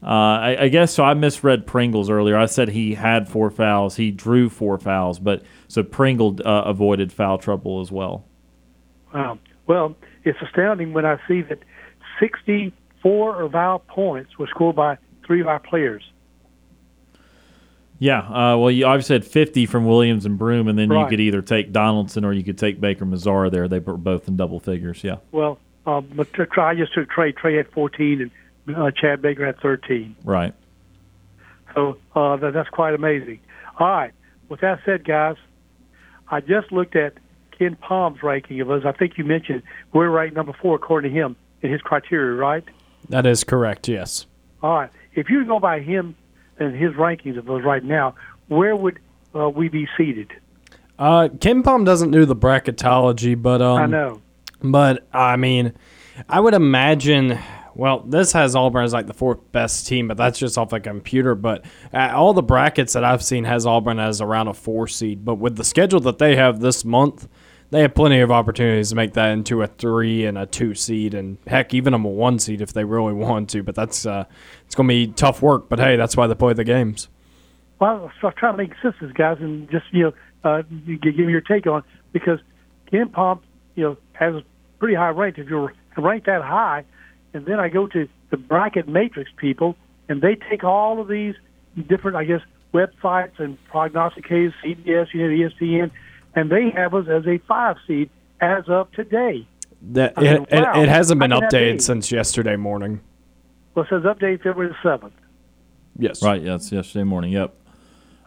[0.00, 1.02] uh, I, I guess so.
[1.02, 2.36] I misread Pringles earlier.
[2.36, 3.96] I said he had four fouls.
[3.96, 8.24] He drew four fouls, but so Pringle uh, avoided foul trouble as well.
[9.12, 9.40] Wow.
[9.66, 11.58] Well, it's astounding when I see that
[12.20, 16.04] 64 of our points were scored by three of our players.
[18.00, 21.18] Yeah, uh, well, you obviously had 50 from Williams and Broome, and then you could
[21.20, 23.66] either take Donaldson or you could take Baker-Mazara there.
[23.66, 25.02] They were both in double figures.
[25.02, 27.32] Yeah, Well, um, but Tr- Tr- I just took Tre.
[27.32, 28.30] Tre had 14,
[28.66, 30.14] and uh, Chad Baker had 13.
[30.24, 30.54] right.
[31.74, 33.40] So uh, that, that's quite amazing.
[33.78, 34.12] All right.
[34.48, 35.36] With that said, guys,
[36.30, 37.14] I just looked at
[37.60, 38.84] KenPom's ranking of us.
[38.86, 42.64] I think you mentioned we're ranked number four according to him in his criteria, right?
[43.10, 43.86] That is correct.
[43.88, 44.26] Yes.
[44.62, 44.90] All right.
[45.14, 46.16] If you go by him,
[46.60, 48.14] in his rankings of those right now,
[48.48, 48.98] where would
[49.34, 50.32] uh, we be seated?
[50.98, 54.22] Uh, KenPom doesn't do the bracketology, but um, I know.
[54.60, 55.74] But I mean,
[56.28, 57.38] I would imagine.
[57.74, 60.80] Well, this has Auburn as like the fourth best team, but that's just off the
[60.80, 61.36] computer.
[61.36, 65.24] But uh, all the brackets that I've seen has Auburn as around a four seed.
[65.24, 67.28] But with the schedule that they have this month,
[67.70, 71.14] they have plenty of opportunities to make that into a three and a two seed,
[71.14, 73.62] and heck, even a one seed if they really want to.
[73.62, 74.24] But that's uh,
[74.66, 75.68] it's going to be tough work.
[75.68, 77.08] But hey, that's why they play the games.
[77.80, 80.12] Well, so I'm trying to make sense guys, and just you know,
[80.44, 82.40] uh, give me your take on because
[82.92, 83.40] KenPom,
[83.74, 84.42] you know, has a
[84.78, 85.38] pretty high rank.
[85.38, 86.84] If you're ranked that high,
[87.34, 89.76] and then I go to the bracket matrix people,
[90.08, 91.34] and they take all of these
[91.88, 92.40] different, I guess,
[92.74, 95.90] websites and prognosticators, CBS, you know, ESPN,
[96.38, 98.10] and they have us as a five seed
[98.40, 99.46] as of today.
[99.90, 100.82] That I mean, it, it, wow.
[100.82, 103.00] it hasn't been How can that updated since yesterday morning.
[103.74, 105.14] Well, it says update February seventh.
[105.98, 106.22] Yes.
[106.22, 106.42] Right.
[106.42, 107.32] Yeah, it's yesterday morning.
[107.32, 107.54] Yep.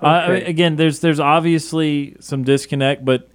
[0.01, 0.49] Uh, I mean, Okay.
[0.49, 3.29] again, there's there's obviously some disconnect, but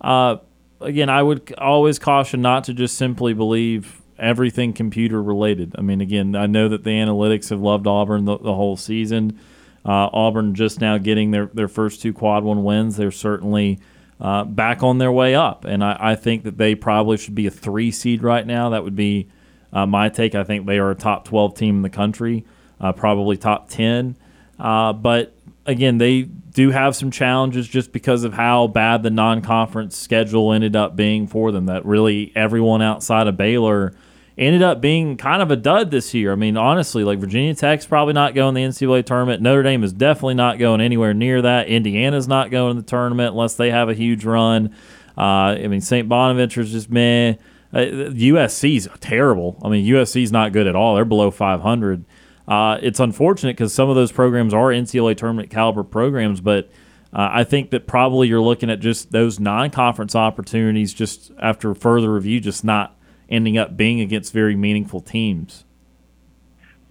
[0.00, 0.36] uh,
[0.80, 5.74] again, I would always caution not to just simply believe everything computer related.
[5.78, 9.38] I mean, again, I know that the analytics have loved Auburn the, the whole season.
[9.84, 12.96] Uh, Auburn just now getting their, their first two quad one wins.
[12.96, 13.78] They're certainly
[14.20, 17.46] uh, back on their way up, and I, I think that they probably should be
[17.46, 18.70] a three seed right now.
[18.70, 19.28] That would be
[19.72, 20.34] uh, my take.
[20.34, 22.44] I think they are a top twelve team in the country,
[22.80, 24.16] uh, probably top ten.
[24.58, 25.34] Uh, but
[25.66, 30.74] again, they do have some challenges just because of how bad the non-conference schedule ended
[30.74, 31.66] up being for them.
[31.66, 33.94] That really everyone outside of Baylor
[34.38, 36.32] ended up being kind of a dud this year.
[36.32, 39.42] I mean, honestly, like Virginia Tech's probably not going the NCAA tournament.
[39.42, 41.68] Notre Dame is definitely not going anywhere near that.
[41.68, 44.74] Indiana's not going to the tournament unless they have a huge run.
[45.16, 46.08] Uh, I mean, St.
[46.08, 47.34] Bonaventure's just meh.
[47.72, 49.58] Uh, USC's terrible.
[49.62, 50.94] I mean, USC's not good at all.
[50.94, 52.04] They're below 500.
[52.46, 56.70] Uh, it's unfortunate because some of those programs are NCAA tournament caliber programs, but
[57.12, 62.12] uh, I think that probably you're looking at just those non-conference opportunities just after further
[62.12, 62.95] review, just not
[63.28, 65.64] ending up being against very meaningful teams.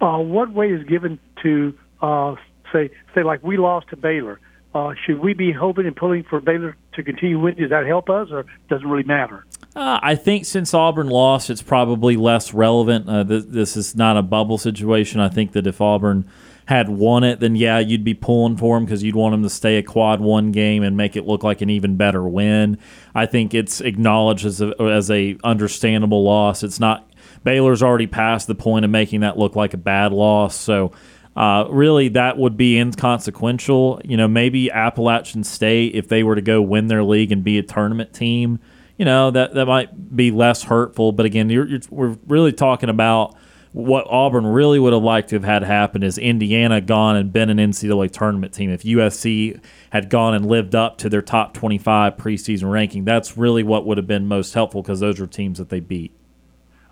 [0.00, 2.34] uh, what weight is given to uh,
[2.72, 4.40] say say like we lost to Baylor?
[4.74, 7.60] Uh, should we be hoping and pulling for Baylor to continue winning?
[7.60, 9.46] Does that help us, or does it really matter?
[9.74, 13.08] Uh, I think since Auburn lost, it's probably less relevant.
[13.08, 15.18] Uh, th- this is not a bubble situation.
[15.18, 16.28] I think that if Auburn
[16.66, 19.50] had won it, then yeah, you'd be pulling for him because you'd want him to
[19.50, 22.76] stay a quad one game and make it look like an even better win.
[23.14, 26.64] I think it's acknowledged as a, as a understandable loss.
[26.64, 27.08] It's not
[27.44, 30.56] Baylor's already past the point of making that look like a bad loss.
[30.56, 30.90] So
[31.36, 34.00] uh, really, that would be inconsequential.
[34.04, 37.58] You know, maybe Appalachian State, if they were to go win their league and be
[37.58, 38.58] a tournament team,
[38.96, 41.12] you know, that, that might be less hurtful.
[41.12, 43.36] But again, you're, you're, we're really talking about
[43.76, 47.50] what Auburn really would have liked to have had happen is Indiana gone and been
[47.50, 48.70] an NCAA tournament team.
[48.70, 49.60] If USC
[49.90, 53.98] had gone and lived up to their top 25 preseason ranking, that's really what would
[53.98, 56.10] have been most helpful because those are teams that they beat.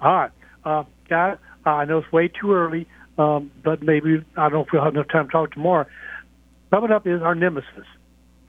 [0.03, 0.31] All right,
[0.67, 1.39] uh, guys.
[1.65, 4.93] I know it's way too early, um, but maybe I don't know if we'll have
[4.93, 5.87] enough time to talk tomorrow.
[6.69, 7.87] Coming up is our nemesis,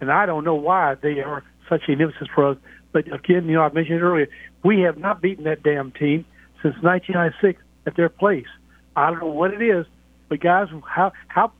[0.01, 2.57] and I don't know why they are such a nemesis for us.
[2.91, 4.27] But again, you know, I mentioned earlier,
[4.61, 6.25] we have not beaten that damn team
[6.61, 8.47] since 1996 at their place.
[8.95, 9.85] I don't know what it is,
[10.29, 11.51] but guys, how how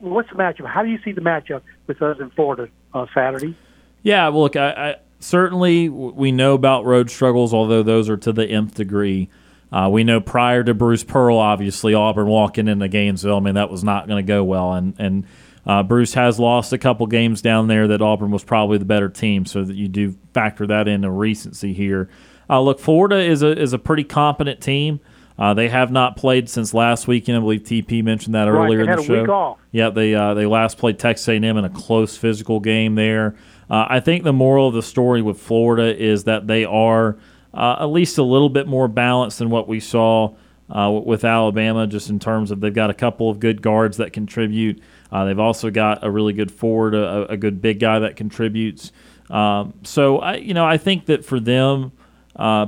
[0.00, 0.66] what's the matchup?
[0.66, 3.56] How do you see the matchup with us in Florida uh, Saturday?
[4.02, 8.32] Yeah, well, look, I, I certainly we know about road struggles, although those are to
[8.32, 9.28] the nth degree.
[9.70, 13.36] Uh, we know prior to Bruce Pearl, obviously Auburn walking into Gainesville.
[13.36, 15.26] I mean, that was not going to go well, and and
[15.66, 19.10] uh, Bruce has lost a couple games down there that Auburn was probably the better
[19.10, 22.08] team, so that you do factor that into recency here.
[22.48, 25.00] Uh, look, Florida is a is a pretty competent team.
[25.38, 27.36] Uh, they have not played since last weekend.
[27.38, 29.20] I believe TP mentioned that Right, earlier in the a show.
[29.20, 29.58] week off.
[29.70, 33.36] Yeah, they uh, they last played Texas A&M in a close physical game there.
[33.70, 37.18] Uh, I think the moral of the story with Florida is that they are
[37.54, 40.34] uh, at least a little bit more balanced than what we saw
[40.70, 44.12] uh, with Alabama, just in terms of they've got a couple of good guards that
[44.12, 44.80] contribute.
[45.12, 48.90] Uh, they've also got a really good forward, a, a good big guy that contributes.
[49.30, 51.92] Um, so I, you know, I think that for them,
[52.36, 52.66] uh,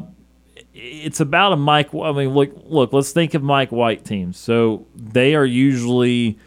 [0.83, 1.95] it's about a Mike.
[1.95, 2.93] I mean, look, look.
[2.93, 4.39] Let's think of Mike White teams.
[4.39, 6.39] So they are usually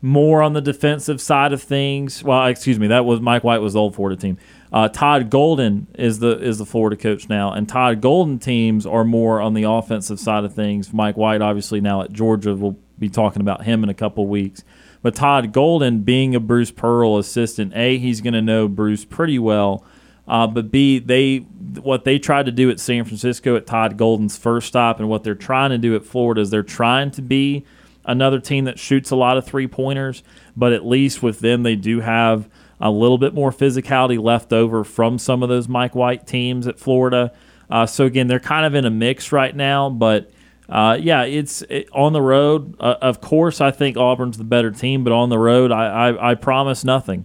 [0.00, 2.22] more on the defensive side of things.
[2.22, 4.38] Well, excuse me, that was Mike White was the old Florida team.
[4.72, 9.04] Uh, Todd Golden is the is the Florida coach now, and Todd Golden teams are
[9.04, 10.92] more on the offensive side of things.
[10.92, 14.62] Mike White, obviously now at Georgia, we'll be talking about him in a couple weeks.
[15.00, 19.38] But Todd Golden, being a Bruce Pearl assistant, a he's going to know Bruce pretty
[19.38, 19.84] well.
[20.28, 24.36] Uh, but B, they what they tried to do at San Francisco at Todd Golden's
[24.36, 27.64] first stop, and what they're trying to do at Florida is they're trying to be
[28.04, 30.22] another team that shoots a lot of three pointers,
[30.56, 32.48] but at least with them, they do have
[32.80, 36.78] a little bit more physicality left over from some of those Mike White teams at
[36.78, 37.32] Florida.
[37.70, 40.30] Uh, so again, they're kind of in a mix right now, but
[40.68, 42.76] uh, yeah, it's it, on the road.
[42.78, 46.30] Uh, of course, I think Auburn's the better team, but on the road, I, I,
[46.30, 47.24] I promise nothing.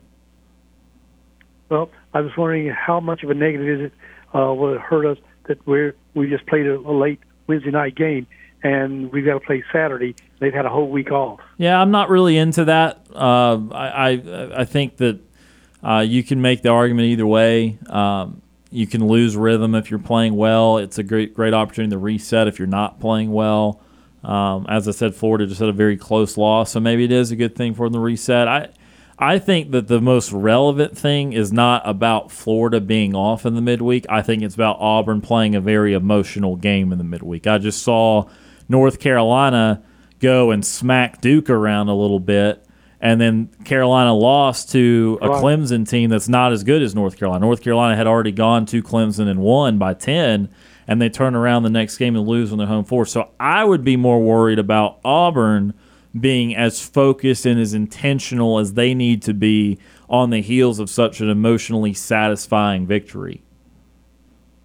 [1.69, 3.93] Well, I was wondering how much of a negative is it?
[4.35, 7.95] Uh, will it hurt us that we're we just played a, a late Wednesday night
[7.95, 8.27] game
[8.63, 10.15] and we've got to play Saturday?
[10.39, 11.39] They've had a whole week off.
[11.57, 13.05] Yeah, I'm not really into that.
[13.13, 15.19] Uh, I, I I think that
[15.83, 17.77] uh, you can make the argument either way.
[17.89, 18.41] Um,
[18.71, 20.77] you can lose rhythm if you're playing well.
[20.77, 23.81] It's a great great opportunity to reset if you're not playing well.
[24.23, 27.31] Um, as I said, Florida just had a very close loss, so maybe it is
[27.31, 28.47] a good thing for them to reset.
[28.47, 28.69] I
[29.17, 33.61] I think that the most relevant thing is not about Florida being off in the
[33.61, 34.05] midweek.
[34.09, 37.45] I think it's about Auburn playing a very emotional game in the midweek.
[37.45, 38.27] I just saw
[38.67, 39.83] North Carolina
[40.19, 42.65] go and smack Duke around a little bit,
[42.99, 45.43] and then Carolina lost to a Right.
[45.43, 47.45] Clemson team that's not as good as North Carolina.
[47.45, 50.49] North Carolina had already gone to Clemson and won by 10,
[50.87, 53.05] and they turn around the next game and lose on their home floor.
[53.05, 55.73] So I would be more worried about Auburn
[56.19, 60.89] being as focused and as intentional as they need to be on the heels of
[60.89, 63.43] such an emotionally satisfying victory.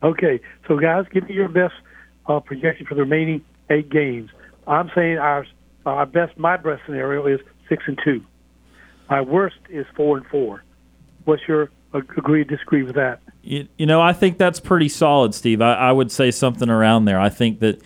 [0.03, 1.75] Okay, so guys, give me your best
[2.27, 4.31] uh, projection for the remaining eight games.
[4.67, 5.47] I'm saying our
[5.87, 8.23] our best, my best scenario is six and two.
[9.09, 10.63] My worst is four and four.
[11.25, 13.21] What's your agree disagree with that?
[13.43, 15.63] You, you know, I think that's pretty solid, Steve.
[15.63, 17.19] I, I would say something around there.
[17.19, 17.81] I think that.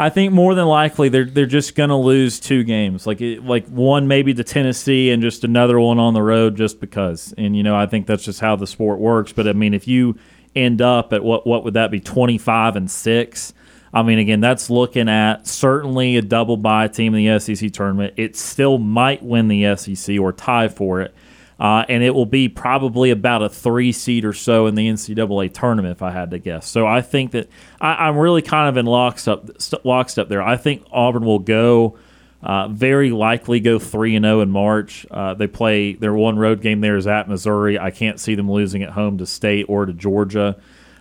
[0.00, 3.44] I think more than likely they're they're just going to lose two games, like it,
[3.44, 7.34] like one maybe to Tennessee and just another one on the road, just because.
[7.36, 9.32] And you know, I think that's just how the sport works.
[9.32, 10.18] But I mean, if you
[10.56, 13.52] end up at what what would that be, twenty five and six?
[13.92, 18.14] I mean, again, that's looking at certainly a double bye team in the SEC tournament.
[18.16, 21.14] It still might win the SEC or tie for it.
[21.60, 25.52] Uh, and it will be probably about a three seed or so in the NCAA
[25.52, 26.66] tournament, if I had to guess.
[26.66, 30.42] So I think that I, I'm really kind of in lockstep, st- lockstep there.
[30.42, 31.98] I think Auburn will go
[32.42, 35.04] uh, very likely go three and zero in March.
[35.10, 37.78] Uh, they play their one road game there is at Missouri.
[37.78, 40.56] I can't see them losing at home to State or to Georgia.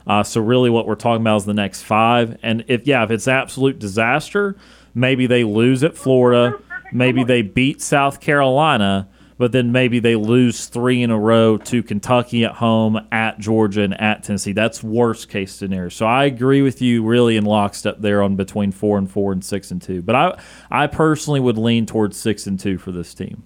[0.06, 2.38] Uh, so really, what we're talking about is the next five.
[2.44, 4.58] And if yeah, if it's absolute disaster,
[4.94, 6.60] maybe they lose at Florida,
[6.92, 9.08] maybe they beat South Carolina,
[9.40, 13.84] but then maybe they lose three in a row to Kentucky at home, at Georgia,
[13.84, 14.52] and at Tennessee.
[14.52, 15.88] That's worst case scenario.
[15.88, 19.44] So I agree with you really in lockstep there on between four and four and
[19.44, 20.02] six and two.
[20.02, 23.44] But I I personally would lean towards six and two for this team.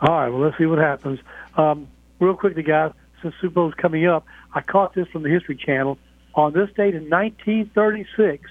[0.00, 1.18] All right, well, let's see what happens.
[1.56, 1.88] Um,
[2.20, 4.24] real quickly, guys, since Super Bowl's coming up,
[4.54, 5.98] I caught this from the History Channel.
[6.36, 8.48] On this date in 1936,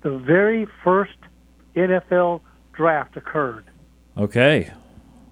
[0.00, 1.18] the very first
[1.76, 2.40] NFL
[2.72, 3.66] draft occurred.
[4.16, 4.72] Okay.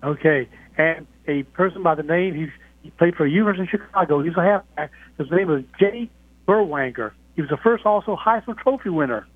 [0.02, 2.48] Okay, and a person by the name he,
[2.82, 4.22] he played for University of Chicago.
[4.22, 4.90] He's a halfback.
[5.18, 6.10] His name was Jay
[6.46, 7.12] Berwanger.
[7.34, 9.26] He was the first also Heisman Trophy winner.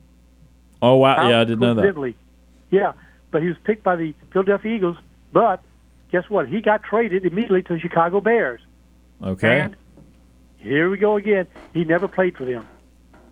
[0.83, 2.15] Oh wow, yeah, I didn't know that.
[2.71, 2.93] Yeah,
[3.31, 4.97] but he was picked by the Philadelphia Eagles.
[5.33, 5.63] But
[6.11, 6.49] guess what?
[6.49, 8.61] He got traded immediately to the Chicago Bears.
[9.23, 9.61] Okay.
[9.61, 9.77] And
[10.59, 11.47] here we go again.
[11.75, 12.67] He never played for them.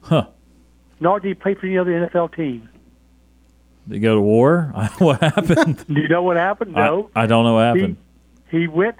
[0.03, 0.27] Huh.
[1.01, 2.69] Nor did he play for any other NFL team.
[3.89, 4.73] Did he go to war?
[4.99, 5.87] what happened?
[5.87, 6.75] Do you know what happened?
[6.75, 7.11] No.
[7.17, 7.97] I, I don't know what happened.
[8.51, 8.97] He, he went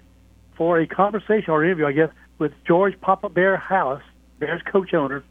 [0.57, 4.01] for a conversation or interview, I guess, with George Papa Bear Halas,
[4.39, 5.23] Bears coach owner,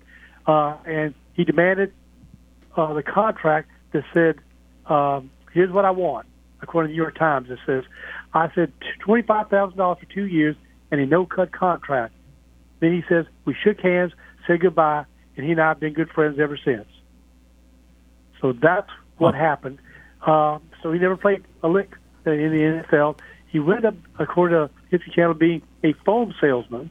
[0.45, 1.91] uh, and he demanded
[2.75, 4.35] uh, the contract that said,
[4.91, 6.27] um, "Here's what I want."
[6.61, 7.83] According to the New York Times, it says,
[8.33, 10.55] "I said twenty-five thousand dollars for two years
[10.91, 12.13] and a no-cut contract."
[12.79, 14.13] Then he says, "We shook hands,
[14.45, 15.05] said goodbye,
[15.35, 16.87] and he and I have been good friends ever since."
[18.41, 19.79] So that's what happened.
[20.25, 21.91] Uh, so he never played a lick
[22.25, 23.17] in the NFL.
[23.47, 26.89] He wound up, according to History Channel, being a foam salesman.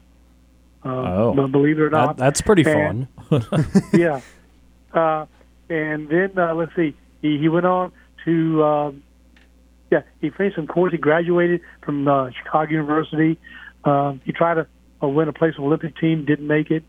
[0.85, 1.47] Uh, Oh.
[1.47, 2.17] believe it or That, not.
[2.17, 3.45] that's pretty And- fun.
[3.93, 4.21] yeah.
[4.93, 5.25] Uh,
[5.69, 7.91] and then uh, let's see, he, he went on
[8.25, 9.03] to um,
[9.91, 10.91] yeah, he finished some course.
[10.91, 13.37] He graduated from uh, Chicago University.
[13.83, 14.67] Um, he tried to
[15.03, 16.83] uh, win a place on the Olympic team, didn't make it,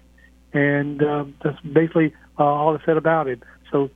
[0.53, 3.41] and um, that's basically uh, all I said about it.
[3.70, 3.91] So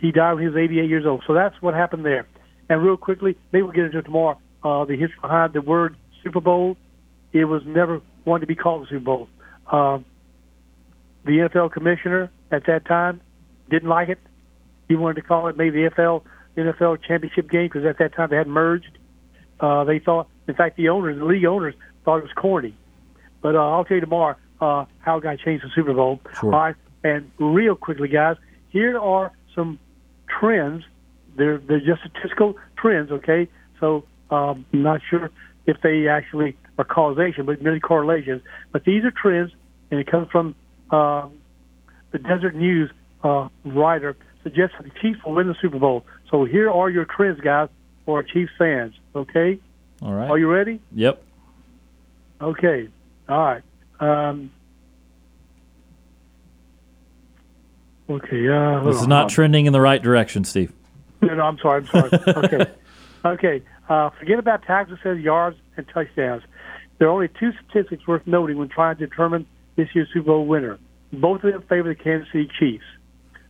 [0.00, 1.24] he died when he was 88 years old.
[1.26, 2.26] So that's what happened there.
[2.68, 4.38] And real quickly, maybe we'll get into it tomorrow.
[4.62, 6.76] Uh, the history behind the word Super Bowl.
[7.32, 9.28] It was never wanted to be called the Super Bowl.
[9.70, 10.04] Um,
[11.24, 13.20] the NFL commissioner at that time
[13.70, 14.18] didn't like it.
[14.88, 16.22] He wanted to call it maybe the NFL
[16.56, 18.98] NFL championship game because at that time they had merged.
[19.60, 21.74] Uh, they thought, in fact, the owners, the league owners,
[22.04, 22.74] thought it was corny.
[23.42, 26.20] But uh, I'll tell you tomorrow uh, how it got changed the Super Bowl.
[26.40, 26.52] Sure.
[26.52, 28.36] All right, and real quickly, guys,
[28.70, 29.78] here are some
[30.38, 30.84] trends
[31.38, 33.10] they're they're just statistical trends.
[33.10, 33.48] Okay,
[33.80, 35.30] so um, I'm not sure
[35.66, 38.42] if they actually are causation, but merely correlations.
[38.72, 39.52] But these are trends,
[39.90, 40.54] and it comes from
[40.90, 41.38] um,
[42.10, 42.90] the Deseret News
[43.24, 46.04] uh, writer suggests the Chiefs will win the Super Bowl.
[46.30, 47.68] So here are your trends, guys,
[48.04, 48.94] for Chiefs fans.
[49.14, 49.58] Okay,
[50.02, 50.30] All right.
[50.30, 50.80] are you ready?
[50.92, 51.22] Yep.
[52.40, 52.88] Okay,
[53.28, 53.62] all right.
[54.00, 54.50] Um,
[58.10, 60.72] okay, uh, This is not trending in the right direction, Steve.
[61.20, 61.86] No, no, I'm sorry.
[61.92, 62.10] I'm sorry.
[62.44, 62.72] Okay.
[63.24, 63.62] okay.
[63.88, 66.42] Uh, forget about says yards, and touchdowns.
[66.98, 69.46] There are only two statistics worth noting when trying to determine
[69.76, 70.78] this year's Super Bowl winner.
[71.12, 72.84] Both of them favor the Kansas City Chiefs.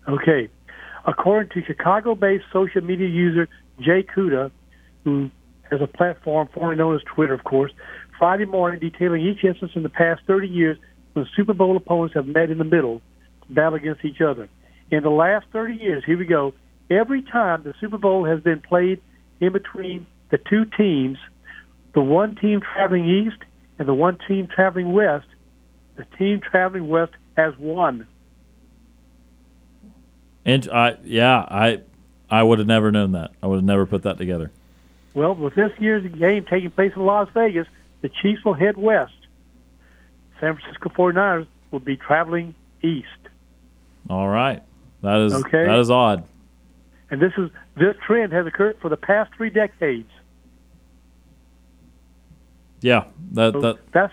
[0.09, 0.48] Okay.
[1.06, 3.48] According to Chicago-based social media user
[3.80, 4.50] Jay Cuda,
[5.04, 5.30] who
[5.70, 7.72] has a platform formerly known as Twitter, of course,
[8.18, 10.78] Friday morning detailing each instance in the past 30 years
[11.14, 13.00] when Super Bowl opponents have met in the middle
[13.51, 14.49] battle against each other.
[14.90, 16.55] In the last 30 years, here we go,
[16.90, 19.01] every time the Super Bowl has been played
[19.40, 21.18] in between the two teams,
[21.94, 23.42] the one team traveling east
[23.78, 25.26] and the one team traveling west,
[25.96, 28.07] the team traveling west has won.
[30.44, 31.82] And I, yeah, I,
[32.30, 33.32] I would have never known that.
[33.42, 34.51] I would have never put that together.
[35.14, 37.66] Well, with this year's game taking place in Las Vegas,
[38.01, 39.12] the Chiefs will head west.
[40.40, 43.09] San Francisco 49ers will be traveling east.
[44.09, 44.62] All right.
[45.02, 45.64] That is Okay.
[45.66, 46.24] that is odd.
[47.11, 50.11] And this is this trend has occurred for the past three decades.
[52.80, 53.04] Yeah.
[53.32, 54.12] That So that that's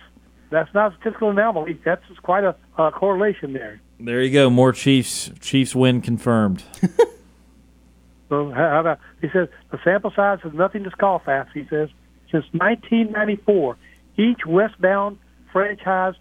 [0.50, 1.80] that's not a statistical anomaly.
[1.84, 3.82] That's just quite a, a correlation there.
[4.00, 4.50] there you go.
[4.50, 6.64] More Chiefs Chiefs win confirmed.
[8.28, 11.48] So how how about he says the sample size has nothing to scoff at.
[11.54, 11.90] He says
[12.32, 13.78] since 1994,
[14.18, 15.20] each westbound
[15.52, 16.16] franchise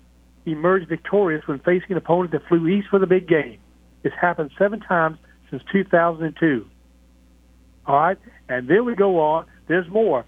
[0.45, 3.59] emerged victorious when facing an opponent that flew east for the big game.
[4.05, 5.19] It's happened seven times
[5.51, 6.67] since 2002.
[7.87, 9.47] All right, and then we go on.
[9.67, 10.25] There's more.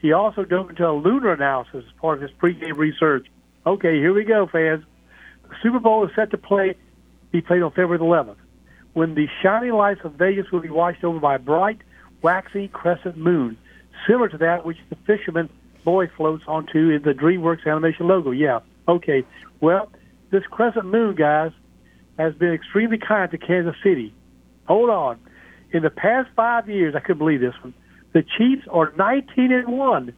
[0.00, 3.26] He also dove into a lunar analysis as part of his pregame research.
[3.66, 4.84] Okay, here we go, fans.
[5.48, 6.76] The Super Bowl is set to play
[7.32, 8.36] be played on February the 11th
[8.94, 11.78] when the shining lights of Vegas will be washed over by a bright,
[12.22, 13.58] waxy crescent moon,
[14.06, 15.50] similar to that which the fisherman
[15.84, 18.30] boy floats onto in the DreamWorks animation logo.
[18.30, 19.24] Yeah, okay.
[19.60, 19.90] Well,
[20.30, 21.50] this crescent moon, guys,
[22.18, 24.14] has been extremely kind to Kansas City.
[24.66, 25.18] Hold on.
[25.72, 27.74] In the past five years, I couldn't believe this one.
[28.12, 30.14] The Chiefs are 19 and one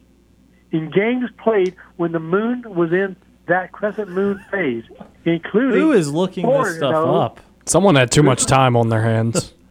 [0.71, 3.15] in games played when the moon was in
[3.47, 4.83] that crescent moon phase,
[5.25, 7.39] including Who is looking this stuff a up?
[7.65, 9.53] Someone had too much time on their hands.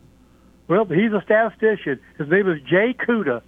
[0.68, 2.00] Well, he's a statistician.
[2.18, 3.40] His name is Jay Cuda,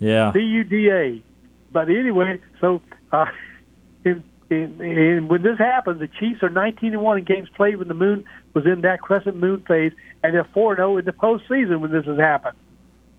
[0.00, 0.32] Yeah.
[0.32, 1.22] C U D A.
[1.70, 3.26] But anyway, so uh,
[4.04, 7.88] in, in, when this happens, the Chiefs are 19 and one in games played when
[7.88, 8.24] the moon
[8.54, 9.92] was in that crescent moon phase,
[10.22, 12.56] and they're 4 0 in the postseason when this has happened.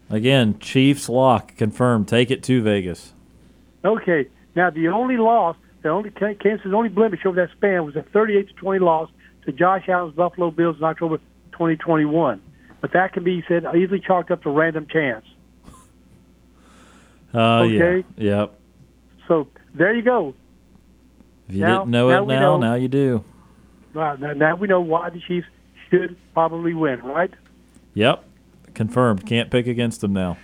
[0.10, 2.08] Again, Chiefs lock confirmed.
[2.08, 3.14] Take it to Vegas.
[3.86, 8.04] Okay, now the only loss, the only Kansas' only blemish over that span was a
[8.04, 9.10] 38 to 20 loss
[9.46, 11.18] to Josh Allen's Buffalo Bills in October
[11.54, 12.42] 2021.
[12.82, 15.26] But that can be said easily chalked up to random chance.
[17.34, 18.06] Oh Okay.
[18.18, 18.40] yeah.
[18.42, 18.60] Yep.
[19.30, 20.36] So there you go.
[21.50, 22.58] If you Now- didn't know now it now, know.
[22.60, 23.24] now you do.
[23.94, 25.48] Now, now we know why the Chiefs
[25.90, 27.32] should probably win, right?
[27.94, 28.24] Yep.
[28.74, 29.26] Confirmed.
[29.26, 30.38] Can't pick against them now.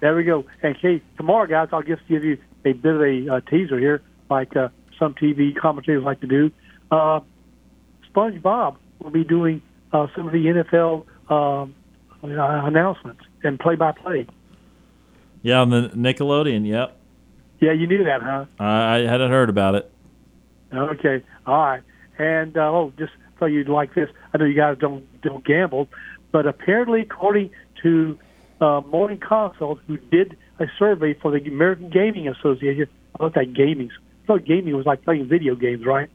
[0.00, 0.44] There we go.
[0.62, 4.02] And Kate, tomorrow, guys, I'll just give you a bit of a uh, teaser here,
[4.30, 4.68] like uh,
[4.98, 6.50] some TV commentators like to do.
[6.90, 7.20] Uh,
[8.14, 9.60] SpongeBob will be doing
[9.92, 11.74] uh, some of the NFL um,
[12.22, 12.26] uh,
[12.66, 14.26] announcements and play-by-play.
[15.42, 16.66] Yeah, on the Nickelodeon.
[16.66, 16.96] Yep.
[17.60, 18.44] Yeah, you knew that, huh?
[18.58, 19.90] I, I hadn't heard about it.
[20.76, 21.82] Okay, all right.
[22.18, 25.88] And uh, oh, just so you'd like this, I know you guys don't don't gamble,
[26.32, 27.50] but apparently, according
[27.82, 28.18] to
[28.60, 33.52] uh, Morning Consult, who did a survey for the American Gaming Association, I thought that
[33.52, 33.90] gaming,
[34.22, 36.08] I thought gaming was like playing video games, right?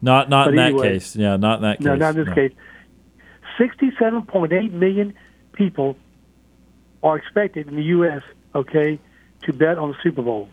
[0.00, 1.16] Not not But in that case.
[1.16, 1.84] Yeah, not in that case.
[1.84, 2.34] No, not in this no.
[2.34, 2.52] case.
[3.58, 5.14] Sixty-seven point eight million
[5.52, 5.96] people
[7.02, 8.22] are expected in the U.S.
[8.54, 9.00] Okay,
[9.42, 10.48] to bet on the Super Bowl.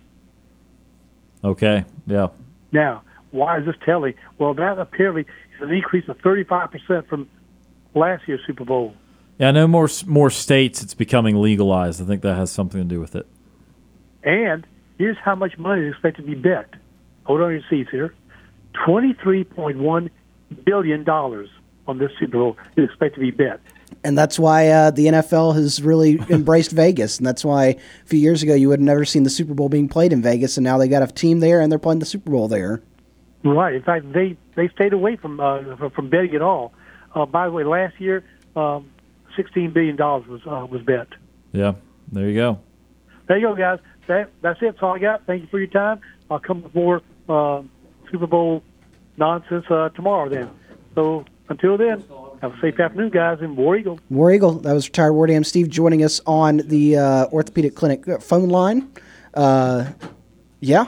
[1.43, 1.85] Okay.
[2.07, 2.29] Yeah.
[2.71, 3.03] Now,
[3.35, 4.13] why is this telling?
[4.39, 7.29] Well, that apparently is an increase of 35% from
[7.93, 8.95] last year's Super Bowl.
[9.37, 12.01] Yeah, I know more more states it's becoming legalized.
[12.01, 13.27] I think that has something to do with it.
[14.23, 14.65] And
[14.97, 16.73] here's how much money is expected to be bet.
[17.25, 18.13] Hold on your seats here.
[18.87, 20.09] $23.1
[20.63, 23.59] billion on this Super Bowl is expected to be bet.
[24.03, 28.19] And that's why uh, the NFL has really embraced Vegas, and that's why a few
[28.19, 30.63] years ago you would have never seen the Super Bowl being played in Vegas, and
[30.63, 32.81] now they got a team there and they're playing the Super Bowl there.
[33.45, 33.75] Right.
[33.75, 36.73] In fact, they, they stayed away from uh, from- from betting at all.
[37.13, 38.23] Uh, by the way, last year,
[38.57, 38.89] um,
[39.37, 41.07] sixteen billion dollars was uh, was bet.
[41.53, 41.73] Yeah,
[42.11, 42.59] there you go.
[43.27, 43.79] There you go, guys.
[44.07, 44.65] That, that's it.
[44.65, 45.25] That's all I got.
[45.25, 46.01] Thank you for your time.
[46.29, 47.61] I'll come with more uh,
[48.11, 48.61] Super Bowl
[49.17, 50.27] nonsense uh, tomorrow.
[50.29, 50.49] Then.
[50.95, 52.03] So until then,
[52.41, 53.99] have a safe afternoon, guys, and War Eagle.
[54.09, 54.53] War Eagle.
[54.53, 58.49] That was retired War Dam Steve joining us on the uh, orthopedic clinic uh, phone
[58.49, 58.89] line.
[59.33, 59.85] Uh,
[60.59, 60.87] yeah,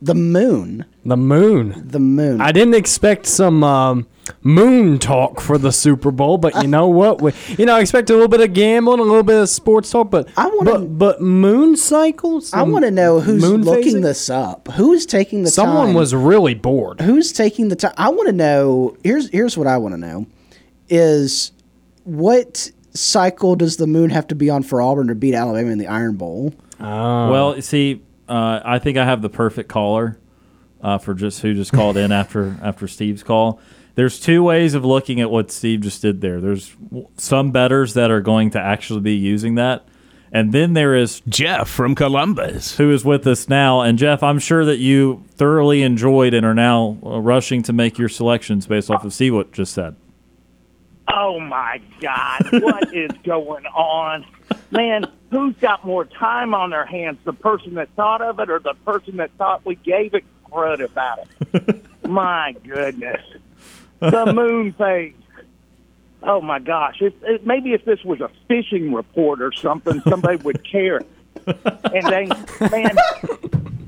[0.00, 0.84] the moon.
[1.08, 1.88] The moon.
[1.88, 2.40] The moon.
[2.40, 4.06] I didn't expect some um,
[4.42, 7.22] moon talk for the Super Bowl, but you know what?
[7.22, 9.90] We, you know, I expect a little bit of gambling, a little bit of sports
[9.90, 12.52] talk, but I wanna- but, but moon cycles.
[12.52, 14.02] I want to know who's moon looking phasing?
[14.02, 14.68] this up.
[14.72, 15.54] Who's taking the time?
[15.54, 15.94] Someone time?
[15.94, 17.00] was really bored.
[17.00, 17.94] Who's taking the time?
[17.96, 18.94] I want to know.
[19.02, 20.26] Here's here's what I want to know:
[20.90, 21.52] is
[22.04, 25.78] what cycle does the moon have to be on for Auburn to beat Alabama in
[25.78, 26.52] the Iron Bowl?
[26.78, 30.18] Well, see, uh, I think I have the perfect caller
[30.82, 33.60] uh, for just who just called in after after Steve's call.
[33.94, 36.40] There's two ways of looking at what Steve just did there.
[36.40, 36.74] There's
[37.16, 39.88] some betters that are going to actually be using that,
[40.32, 42.76] and then there is Jeff from Columbus.
[42.76, 43.80] who is with us now.
[43.80, 47.98] And Jeff, I'm sure that you thoroughly enjoyed and are now uh, rushing to make
[47.98, 49.96] your selections based off of Steve what just said.
[51.12, 54.26] Oh my God, what is going on?
[54.70, 57.18] Man, who's got more time on their hands?
[57.24, 60.84] The person that thought of it or the person that thought we gave it crud
[60.84, 61.20] about
[61.52, 61.84] it?
[62.08, 63.22] my goodness.
[64.00, 65.14] The moon phase.
[66.22, 67.00] Oh my gosh.
[67.00, 71.00] If, if, maybe if this was a fishing report or something, somebody would care.
[71.46, 72.28] And then,
[72.70, 72.96] man,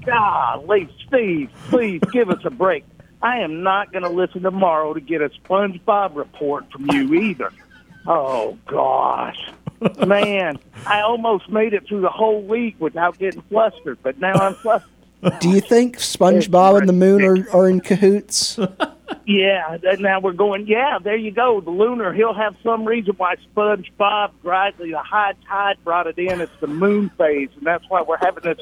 [0.04, 2.84] golly, Steve, please give us a break.
[3.22, 7.52] I am not going to listen tomorrow to get a SpongeBob report from you either.
[8.06, 9.38] Oh gosh,
[10.06, 14.54] man, I almost made it through the whole week without getting flustered, but now I'm
[14.54, 14.90] flustered.
[15.40, 18.58] Do you think SpongeBob and the moon are, are in cahoots?
[19.26, 20.66] Yeah, now we're going.
[20.68, 21.60] Yeah, there you go.
[21.60, 22.12] The lunar.
[22.12, 24.76] He'll have some reason why SpongeBob, right?
[24.78, 26.40] The high tide brought it in.
[26.40, 28.58] It's the moon phase, and that's why we're having this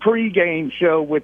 [0.00, 1.22] pregame show with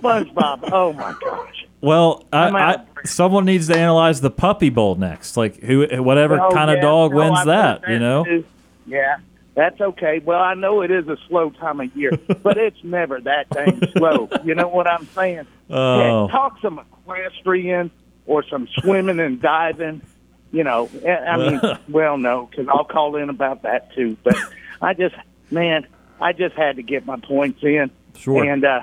[0.00, 0.68] SpongeBob.
[0.72, 1.66] Oh my gosh.
[1.80, 2.86] Well, I, I'm out.
[2.96, 5.36] I, someone needs to analyze the Puppy Bowl next.
[5.36, 8.24] Like who, whatever Oh, kind of dog No, wins I've that, you know.
[8.24, 8.44] too.
[8.86, 9.18] Yeah,
[9.54, 10.20] that's okay.
[10.24, 12.12] Well, I know it is a slow time of year,
[12.42, 14.28] but it's never that dang slow.
[14.44, 15.46] You know what I'm saying?
[15.68, 16.26] Oh.
[16.26, 17.90] Yeah, talk some equestrian
[18.26, 20.02] or some swimming and diving.
[20.52, 24.16] You know, I I mean, well, no, because I'll call in about that too.
[24.22, 24.36] But
[24.80, 25.14] I just,
[25.50, 25.86] man,
[26.20, 27.90] I just had to get my points in.
[28.16, 28.44] Sure.
[28.44, 28.80] And uh,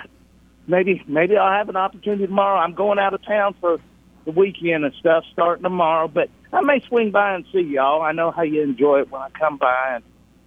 [0.68, 2.60] maybe, maybe I'll have an opportunity tomorrow.
[2.60, 3.80] I'm going out of town for
[4.26, 8.02] the weekend and stuff starting tomorrow, but I may swing by and see y'all.
[8.02, 10.04] I know how you enjoy it when I come by and,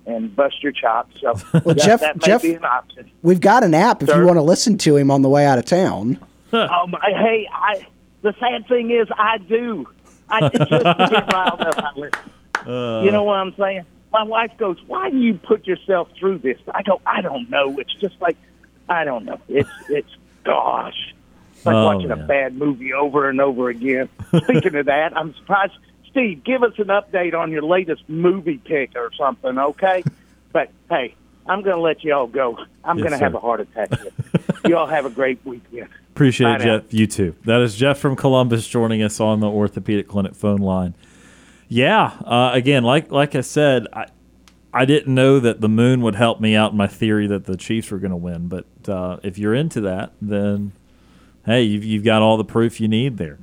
[0.07, 1.15] and bust your chops.
[1.21, 3.11] So Well, that, Jeff- that may Jeff- be an option.
[3.23, 5.59] We've got an app if you want to listen to him on the way out
[5.59, 6.19] of town.
[6.53, 7.87] um, I- hey, I.
[8.23, 9.89] The sad thing is, I do.
[10.29, 11.79] I just to get riled up.
[11.79, 13.05] I listen.
[13.05, 13.85] you know what I'm saying?
[14.13, 17.79] My wife goes, "Why do you put yourself through this?" I go, "I don't know.
[17.79, 18.37] It's just like,
[18.91, 19.39] I don't know.
[19.49, 20.11] It's it's
[20.45, 21.15] gosh,
[21.55, 24.09] it's like Oh, watching a bad movie over and over again."
[24.45, 25.73] Speaking of that, I'm surprised.
[26.11, 30.03] Steve, give us an update on your latest movie pick or something, okay?
[30.53, 31.15] But hey,
[31.47, 32.59] I'm going to let you all go.
[32.83, 33.91] I'm Yes, going to have a heart attack.
[34.67, 35.89] You all have a great weekend.
[36.11, 36.79] Appreciate Bye it, now.
[36.81, 36.93] Jeff.
[36.93, 37.35] You too.
[37.45, 40.95] That is Jeff from Columbus joining us on the orthopedic clinic phone line.
[41.69, 44.07] Yeah, uh, again, like like I said, I
[44.75, 47.57] I didn't know that the moon would help me out in my theory that the
[47.57, 48.49] Chiefs were going to win.
[48.49, 50.73] But uh, if you're into that, then
[51.47, 53.39] hey, you've, you've got all the proof you need there.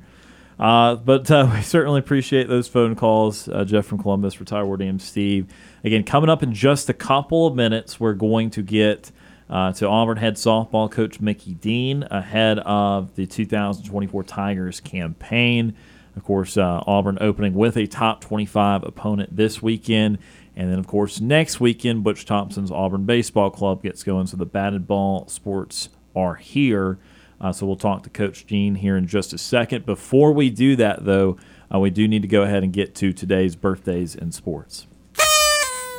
[0.58, 3.48] Uh, but uh, we certainly appreciate those phone calls.
[3.48, 5.46] Uh, Jeff from Columbus, retired Dam Steve.
[5.84, 9.12] Again, coming up in just a couple of minutes, we're going to get
[9.48, 15.74] uh, to Auburn head softball coach Mickey Dean ahead of the 2024 Tigers campaign.
[16.16, 20.18] Of course, uh, Auburn opening with a top 25 opponent this weekend.
[20.56, 24.26] And then, of course, next weekend, Butch Thompson's Auburn Baseball Club gets going.
[24.26, 26.98] So the batted ball sports are here.
[27.40, 29.86] Uh, so we'll talk to Coach Dean here in just a second.
[29.86, 31.36] Before we do that, though,
[31.72, 34.86] uh, we do need to go ahead and get to today's birthdays in sports.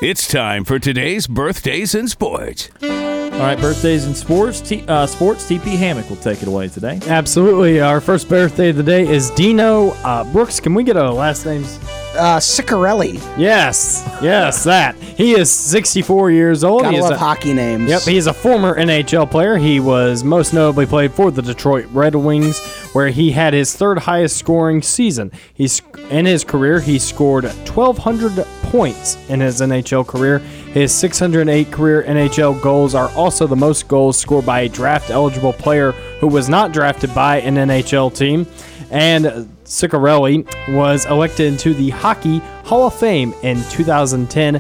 [0.02, 2.70] It's time for today's birthdays in sports.
[2.82, 4.60] All right, birthdays in sports.
[4.60, 5.50] T- uh, sports.
[5.50, 7.00] TP Hammock will take it away today.
[7.08, 7.80] Absolutely.
[7.80, 10.60] Our first birthday of the day is Dino uh, Brooks.
[10.60, 11.80] Can we get a last names?
[12.16, 13.16] Uh, Ciccarelli.
[13.38, 14.96] Yes, yes, that.
[14.96, 16.82] He is 64 years old.
[16.82, 17.90] Gotta he love a, hockey names.
[17.90, 19.58] Yep, he's a former NHL player.
[19.58, 22.60] He was most notably played for the Detroit Red Wings,
[22.94, 25.32] where he had his third highest scoring season.
[25.54, 30.40] He's in his career, he scored 1,200 points in his NHL career.
[30.40, 35.54] His 608 career NHL goals are also the most goals scored by a draft eligible
[35.54, 38.48] player who was not drafted by an NHL team.
[38.92, 44.60] And Ciccarelli was elected into the Hockey Hall of Fame in 2010.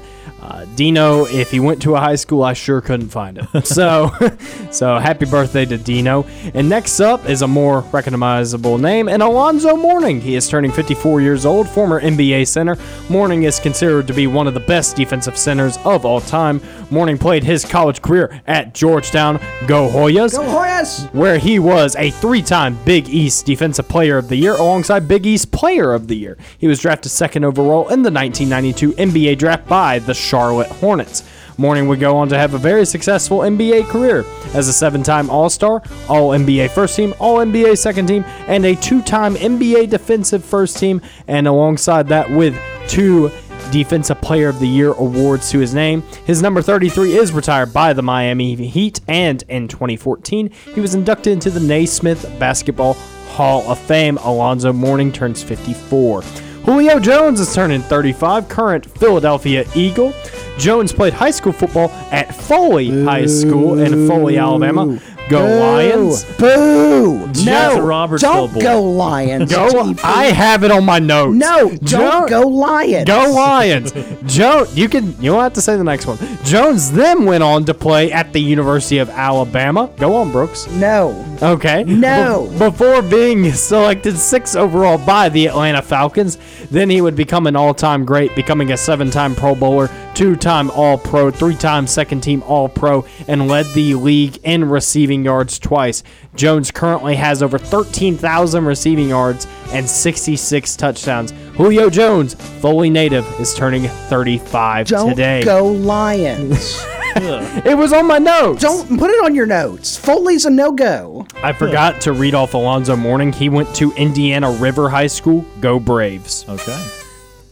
[0.49, 3.61] Uh, Dino, if he went to a high school, I sure couldn't find him.
[3.63, 4.11] so,
[4.71, 6.23] so happy birthday to Dino.
[6.55, 10.19] And next up is a more recognizable name, and Alonzo Mourning.
[10.19, 12.77] He is turning 54 years old, former NBA center.
[13.09, 16.61] Mourning is considered to be one of the best defensive centers of all time.
[16.89, 19.39] Mourning played his college career at Georgetown.
[19.67, 20.35] Go Hoyas!
[20.35, 21.13] Go Hoyas!
[21.13, 25.51] Where he was a three-time Big East Defensive Player of the Year alongside Big East
[25.51, 26.37] Player of the Year.
[26.57, 31.23] He was drafted second overall in the 1992 NBA draft by the Charlotte Hornets.
[31.57, 35.29] Mourning would go on to have a very successful NBA career as a seven time
[35.29, 39.89] All Star, All NBA first team, All NBA second team, and a two time NBA
[39.89, 42.57] defensive first team, and alongside that with
[42.87, 43.29] two
[43.71, 46.01] Defensive Player of the Year awards to his name.
[46.25, 51.33] His number 33 is retired by the Miami Heat, and in 2014, he was inducted
[51.33, 54.17] into the Naismith Basketball Hall of Fame.
[54.17, 56.23] Alonzo Mourning turns 54.
[56.69, 60.13] Julio Jones is turning 35, current Philadelphia Eagle.
[60.59, 64.99] Jones played high school football at Foley High School in Foley, Alabama.
[65.29, 66.23] Go Lions.
[66.37, 67.27] Boo!
[67.27, 68.59] Jets No, Robertsville don't boy.
[68.61, 69.51] go Lions.
[69.51, 69.93] Go.
[70.03, 71.35] I have it on my notes.
[71.37, 73.05] no, don't Jo- go Lions.
[73.07, 73.93] Go Lions!
[74.25, 76.17] Jones, you can you don't have to say the next one.
[76.43, 79.89] Jones then went on to play at the University of Alabama.
[79.97, 80.67] Go on, Brooks.
[80.71, 81.25] No.
[81.41, 81.83] Okay.
[81.85, 82.47] No.
[82.53, 86.37] Be- before being selected sixth overall by the Atlanta Falcons,
[86.71, 89.89] then he would become an all-time great, becoming a seven-time Pro Bowler,
[90.19, 96.03] two-time All-Pro, three-time second-team All-Pro, and led the league in receiving yards twice.
[96.35, 101.31] Jones currently has over 13,000 receiving yards and 66 touchdowns.
[101.55, 105.41] Julio Jones, fully native, is turning 35 Don't today.
[105.41, 106.85] go Lions.
[107.15, 108.61] It was on my notes.
[108.61, 109.97] don't put it on your notes.
[109.97, 111.25] Foley's a no go.
[111.43, 113.33] I forgot to read off Alonzo Mourning.
[113.33, 115.43] He went to Indiana River High School.
[115.59, 116.45] Go Braves.
[116.47, 116.98] Okay.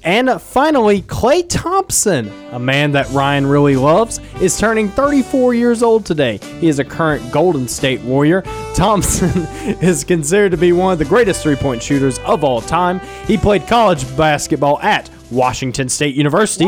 [0.07, 6.05] And finally, Klay Thompson, a man that Ryan really loves, is turning 34 years old
[6.05, 6.37] today.
[6.61, 8.41] He is a current Golden State Warrior.
[8.73, 9.29] Thompson
[9.81, 13.01] is considered to be one of the greatest three point shooters of all time.
[13.25, 16.67] He played college basketball at Washington State University.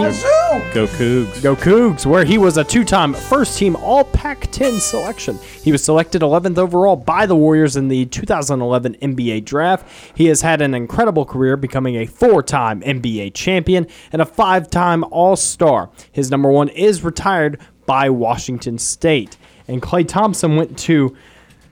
[0.50, 1.44] Go Cougs.
[1.44, 5.38] Go Cougs, where he was a two time first team All Pac 10 selection.
[5.64, 9.88] He was selected 11th overall by the Warriors in the 2011 NBA draft.
[10.16, 14.72] He has had an incredible career, becoming a four time NBA champion and a five
[14.72, 15.92] time All Star.
[16.12, 19.38] His number one is retired by Washington State.
[19.68, 21.16] And Klay Thompson went to,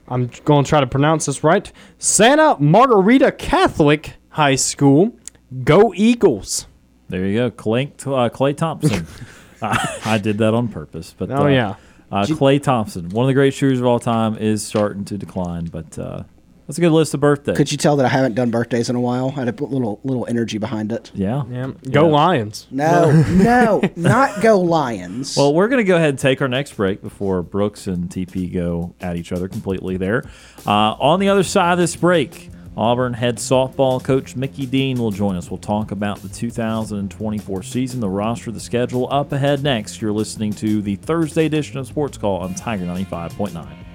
[0.06, 5.16] I'm going to try to pronounce this right, Santa Margarita Catholic High School.
[5.64, 6.67] Go Eagles.
[7.08, 9.06] There you go, Klay, uh, Klay Thompson.
[9.62, 11.74] I, I did that on purpose, but Oh, uh, yeah.
[12.12, 15.64] uh, Klay Thompson, one of the great shooters of all time, is starting to decline.
[15.66, 16.22] But uh,
[16.66, 17.56] that's a good list of birthdays.
[17.56, 19.32] Could you tell that I haven't done birthdays in a while?
[19.34, 21.10] I had a little little energy behind it.
[21.14, 21.44] yeah.
[21.50, 21.72] Yeah.
[21.90, 22.12] Go Yeah.
[22.12, 22.66] Lions.
[22.70, 25.34] No, no, not go Lions.
[25.36, 28.52] Well, we're going to go ahead and take our next break before Brooks and TP
[28.52, 30.24] go at each other completely there.
[30.66, 35.10] Uh, on the other side of this break, Auburn head softball coach Mickey Dean will
[35.10, 35.50] join us.
[35.50, 40.00] We'll talk about the 2024 season, the roster, the schedule up ahead next.
[40.00, 43.87] You're listening to the Thursday edition of Sports Call on Tiger 95.9.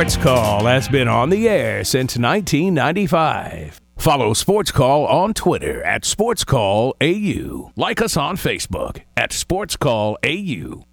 [0.00, 3.82] Sports Call has been on the air since 1995.
[3.98, 7.70] Follow Sports Call on Twitter at Sports Call AU.
[7.76, 10.86] Like us on Facebook at Sports Call AU.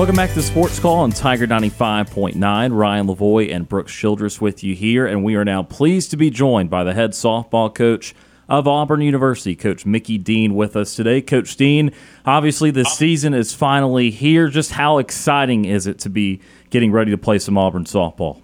[0.00, 2.74] Welcome back to Sports Call on Tiger 95.9.
[2.74, 6.30] Ryan Lavoie and Brooks Childress with you here, and we are now pleased to be
[6.30, 8.14] joined by the head softball coach
[8.48, 11.20] of Auburn University, Coach Mickey Dean, with us today.
[11.20, 11.92] Coach Dean,
[12.24, 14.48] obviously the season is finally here.
[14.48, 16.40] Just how exciting is it to be
[16.70, 18.40] getting ready to play some Auburn softball?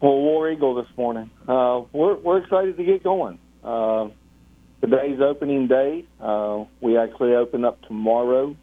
[0.00, 1.30] Well, War Eagle this morning.
[1.48, 3.40] Uh, we're we're excited to get going.
[3.64, 4.06] Uh,
[4.80, 6.04] today's opening day.
[6.20, 8.54] Uh, we actually open up tomorrow,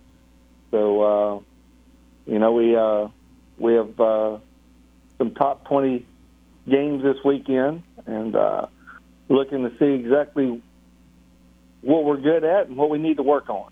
[0.72, 1.40] so uh,
[2.26, 3.08] you know we uh,
[3.58, 4.38] we have uh,
[5.18, 6.06] some top twenty
[6.70, 8.68] games this weekend, and uh,
[9.30, 10.62] looking to see exactly
[11.82, 13.72] what we're good at and what we need to work on.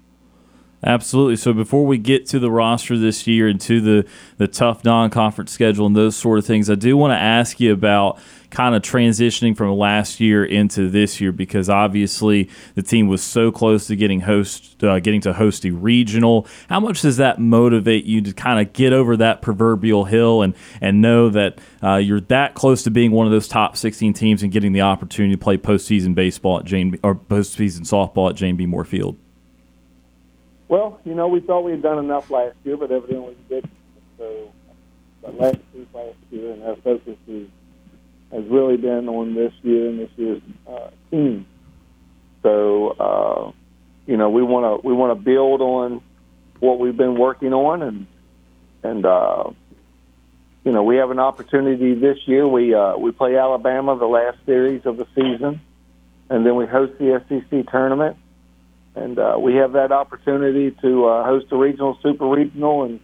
[0.83, 1.35] Absolutely.
[1.35, 4.07] So before we get to the roster this year and to the,
[4.37, 7.59] the tough non conference schedule and those sort of things, I do want to ask
[7.59, 8.17] you about
[8.49, 13.51] kind of transitioning from last year into this year because obviously the team was so
[13.51, 16.47] close to getting host uh, getting to host a regional.
[16.67, 20.53] How much does that motivate you to kind of get over that proverbial hill and
[20.81, 24.43] and know that uh, you're that close to being one of those top 16 teams
[24.43, 28.55] and getting the opportunity to play postseason baseball at Jane or postseason softball at Jane
[28.55, 28.65] B.
[28.65, 29.17] Moore Field?
[30.69, 33.71] Well, you know, we thought we had done enough last year, but evidently we didn't.
[34.19, 34.51] So,
[35.21, 37.47] but last year, last year, and our focus is,
[38.31, 41.45] has really been on this year and this year's uh, team.
[42.43, 43.51] So, uh,
[44.05, 46.01] you know, we want to we want to build on
[46.59, 48.07] what we've been working on, and
[48.83, 49.51] and uh,
[50.63, 52.47] you know, we have an opportunity this year.
[52.47, 55.61] We uh, we play Alabama the last series of the season,
[56.29, 58.17] and then we host the SEC tournament
[58.95, 62.99] and uh, we have that opportunity to uh, host a regional, super regional, and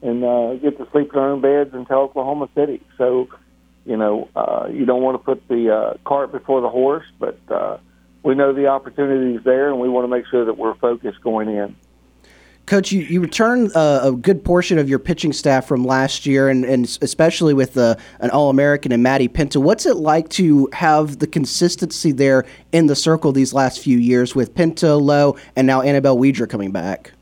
[0.00, 2.80] and uh, get to sleep in our own beds until Oklahoma City.
[2.96, 3.28] So,
[3.88, 7.38] you know, uh, you don't want to put the uh, cart before the horse, but
[7.48, 7.78] uh,
[8.22, 11.22] we know the opportunity is there, and we want to make sure that we're focused
[11.22, 11.74] going in.
[12.66, 16.50] Coach, you, you returned uh, a good portion of your pitching staff from last year,
[16.50, 19.56] and, and especially with uh, an All American and Maddie Penta.
[19.56, 24.34] What's it like to have the consistency there in the circle these last few years
[24.34, 27.12] with Penta, Lowe, and now Annabelle Widra coming back?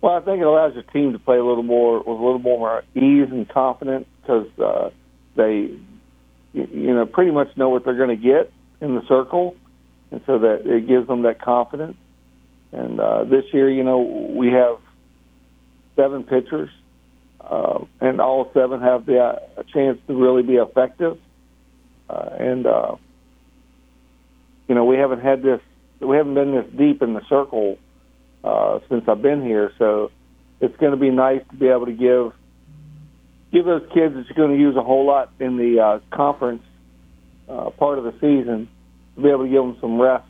[0.00, 2.40] Well, I think it allows your team to play a little more with a little
[2.40, 4.90] more ease and confidence because uh,
[5.40, 5.78] they,
[6.52, 9.56] you know, pretty much know what they're going to get in the circle,
[10.10, 11.96] and so that it gives them that confidence.
[12.72, 14.00] And uh, this year, you know,
[14.36, 14.78] we have
[15.96, 16.70] seven pitchers,
[17.40, 21.18] uh, and all seven have the uh, a chance to really be effective.
[22.08, 22.96] Uh, and uh,
[24.68, 25.60] you know, we haven't had this,
[26.00, 27.76] we haven't been this deep in the circle
[28.44, 29.72] uh, since I've been here.
[29.78, 30.12] So
[30.60, 32.32] it's going to be nice to be able to give
[33.52, 36.62] give those kids that you're going to use a whole lot in the uh, conference
[37.48, 38.68] uh, part of the season
[39.16, 40.26] to be able to give them some rest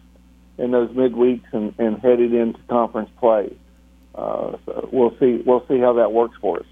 [0.58, 3.54] in those midweeks and, and headed into conference play.
[4.14, 5.42] Uh, so we'll see.
[5.44, 6.66] We'll see how that works for us.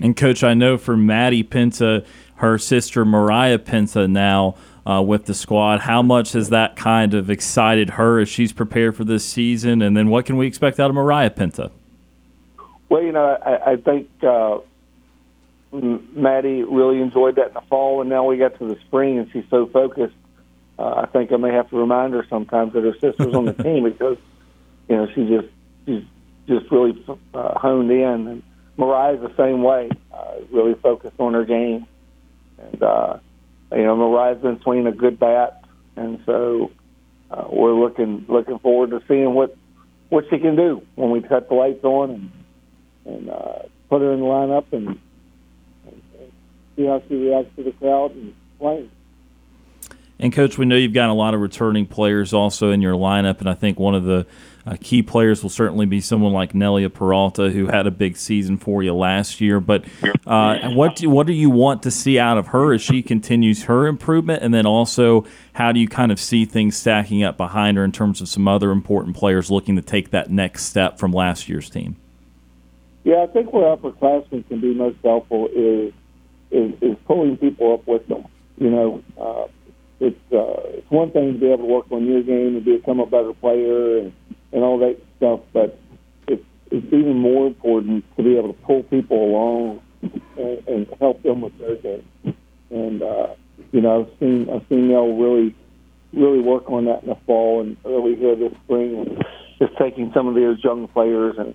[0.00, 2.04] And coach, I know for Maddie Penta,
[2.36, 4.54] her sister Mariah Penta now
[4.86, 5.80] uh, with the squad.
[5.80, 9.82] How much has that kind of excited her as she's prepared for this season?
[9.82, 11.70] And then what can we expect out of Mariah Penta?
[12.88, 14.58] Well, you know, I, I think uh,
[15.72, 19.30] Maddie really enjoyed that in the fall, and now we got to the spring, and
[19.32, 20.14] she's so focused
[20.78, 23.52] uh, I think I may have to remind her sometimes that her sister's on the
[23.62, 24.16] team because
[24.88, 25.48] you know she just
[25.84, 26.04] she's
[26.46, 27.04] just really
[27.34, 28.42] uh, honed in, and
[28.76, 31.86] Mariah's the same way, uh, really focused on her game,
[32.58, 33.18] and uh,
[33.72, 35.64] you know Mariah's been swinging a good bat,
[35.96, 36.70] and so
[37.30, 39.56] uh, we're looking looking forward to seeing what
[40.10, 42.30] what she can do when we cut the lights on and
[43.04, 45.00] and uh, put her in the lineup and,
[46.78, 48.90] see how she reacts to the crowd and playing.
[50.20, 53.38] And coach, we know you've got a lot of returning players also in your lineup,
[53.38, 54.26] and I think one of the
[54.66, 58.58] uh, key players will certainly be someone like Nelia Peralta, who had a big season
[58.58, 59.60] for you last year.
[59.60, 59.84] But
[60.26, 63.64] uh, what do, what do you want to see out of her as she continues
[63.64, 67.76] her improvement, and then also how do you kind of see things stacking up behind
[67.76, 71.12] her in terms of some other important players looking to take that next step from
[71.12, 71.96] last year's team?
[73.04, 75.92] Yeah, I think where upperclassmen can be most helpful is
[76.50, 78.26] is, is pulling people up with them.
[78.56, 79.46] You know, uh,
[80.00, 83.00] it's uh, it's one thing to be able to work on your game and become
[83.00, 84.12] a better player and,
[84.52, 85.78] and all that stuff, but
[86.26, 89.82] it's it's even more important to be able to pull people along
[90.36, 92.04] and, and help them with their game.
[92.70, 93.34] And uh,
[93.72, 95.54] you know, I've seen I've seen Nell really
[96.12, 99.20] really work on that in the fall and early here this spring,
[99.58, 101.54] just taking some of those young players and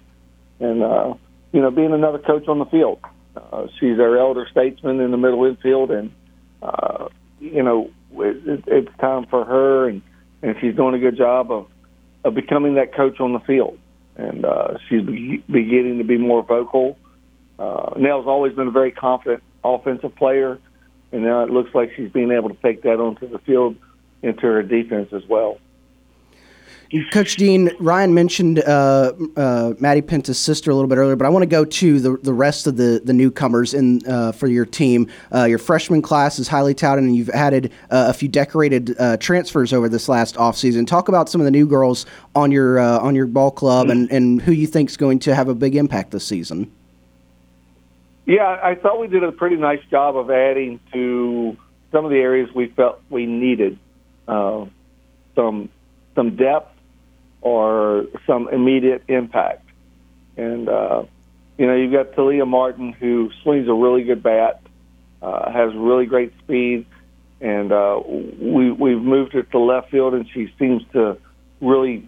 [0.60, 1.14] and uh,
[1.52, 3.00] you know being another coach on the field.
[3.36, 6.12] Uh, she's our elder statesman in the middle infield, and
[6.62, 7.08] uh,
[7.40, 10.02] you know it, it's time for her, and,
[10.42, 11.68] and she's doing a good job of
[12.24, 13.78] of becoming that coach on the field.
[14.16, 16.98] And uh, she's be, beginning to be more vocal.
[17.58, 20.60] Uh, Nell's always been a very confident offensive player,
[21.12, 23.76] and now it looks like she's being able to take that onto the field
[24.22, 25.58] into her defense as well.
[27.12, 31.30] Coach Dean, Ryan mentioned uh, uh, Maddie Penta's sister a little bit earlier, but I
[31.30, 34.66] want to go to the, the rest of the, the newcomers in uh, for your
[34.66, 35.10] team.
[35.34, 39.18] Uh, your freshman class is highly touted, and you've added uh, a few decorated uh,
[39.18, 40.86] transfers over this last offseason.
[40.86, 42.06] Talk about some of the new girls
[42.36, 45.48] on your on your ball club and, and who you think is going to have
[45.48, 46.72] a big impact this season.
[48.26, 51.58] Yeah, I thought we did a pretty nice job of adding to
[51.92, 53.80] some of the areas we felt we needed
[54.28, 55.70] some
[56.16, 56.73] some depth
[57.44, 59.68] or some immediate impact.
[60.38, 61.04] And uh,
[61.58, 64.62] you know, you've got Talia Martin who swings a really good bat,
[65.22, 66.86] uh, has really great speed,
[67.42, 71.18] and uh, we we've moved her to left field, and she seems to
[71.62, 72.08] really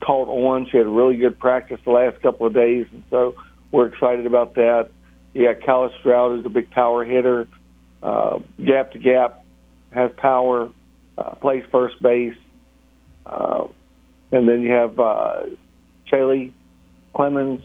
[0.00, 0.68] caught on.
[0.70, 3.36] She had a really good practice the last couple of days, and so
[3.70, 4.90] we're excited about that.
[5.32, 7.46] You got Kyla Stroud, who's a big power hitter,
[8.02, 9.44] uh, gap to gap,
[9.92, 10.70] has power,
[11.16, 12.36] uh, plays first base.
[13.24, 13.68] Uh,
[14.34, 15.42] and then you have uh,
[16.10, 16.52] Chaley
[17.14, 17.60] Clemens,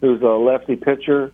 [0.00, 1.32] who's a lefty pitcher.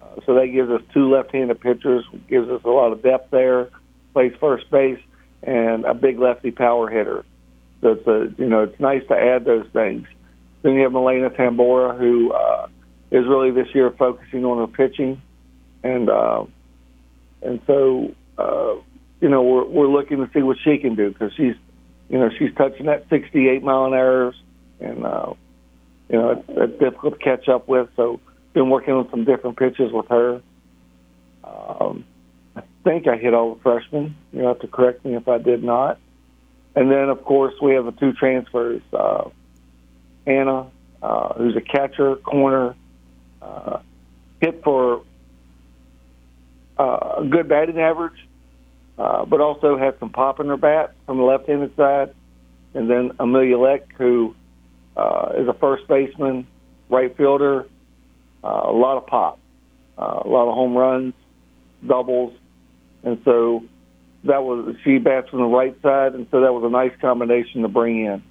[0.00, 3.68] Uh, so that gives us two left-handed pitchers, gives us a lot of depth there.
[4.12, 5.00] Plays first base
[5.42, 7.24] and a big lefty power hitter.
[7.80, 10.06] So it's a you know it's nice to add those things.
[10.62, 12.68] Then you have Milena Tambora, who uh,
[13.10, 15.20] is really this year focusing on her pitching,
[15.82, 16.44] and uh,
[17.42, 18.76] and so uh,
[19.20, 21.54] you know we're we're looking to see what she can do because she's
[22.08, 24.34] you know, she's touching that 68 mile an hour,
[24.80, 25.34] and uh,
[26.08, 27.88] you know, it's, it's difficult to catch up with.
[27.96, 28.20] So,
[28.52, 30.40] been working on some different pitches with her.
[31.44, 32.04] Um,
[32.56, 34.16] I think I hit all the freshmen.
[34.32, 35.98] You have to correct me if I did not.
[36.74, 38.82] And then, of course, we have the two transfers.
[38.92, 39.30] Uh,
[40.26, 40.68] Anna,
[41.02, 42.74] uh, who's a catcher, corner,
[43.42, 43.78] uh,
[44.40, 45.02] hit for
[46.78, 48.26] uh, a good batting average,
[48.98, 52.14] uh, but also has some pop in her bat from the left-handed side.
[52.74, 54.34] And then Amelia Leck, who
[54.96, 56.46] uh, is a first baseman,
[56.88, 57.66] right fielder,
[58.44, 59.38] uh, a lot of pop,
[59.98, 61.14] uh, a lot of home runs,
[61.86, 62.34] doubles,
[63.02, 63.64] and so
[64.24, 67.62] that was she bats from the right side, and so that was a nice combination
[67.62, 68.22] to bring in.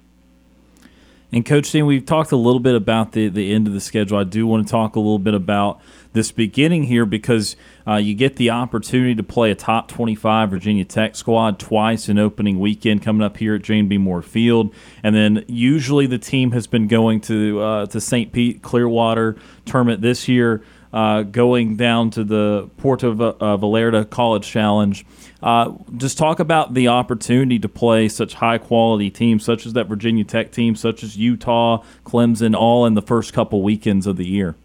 [1.32, 4.16] And Coach Dean, we've talked a little bit about the, the end of the schedule.
[4.16, 5.80] I do want to talk a little bit about
[6.16, 7.54] this beginning here because
[7.86, 12.18] uh, you get the opportunity to play a top 25 Virginia Tech squad twice in
[12.18, 13.98] opening weekend coming up here at Jane B.
[13.98, 14.74] Moore Field.
[15.02, 18.32] And then usually the team has been going to, uh, to St.
[18.32, 25.04] Pete Clearwater tournament this year uh, going down to the Puerto uh, Vallarta College Challenge.
[25.42, 29.88] Uh, just talk about the opportunity to play such high quality teams, such as that
[29.88, 34.26] Virginia Tech team, such as Utah, Clemson, all in the first couple weekends of the
[34.26, 34.56] year.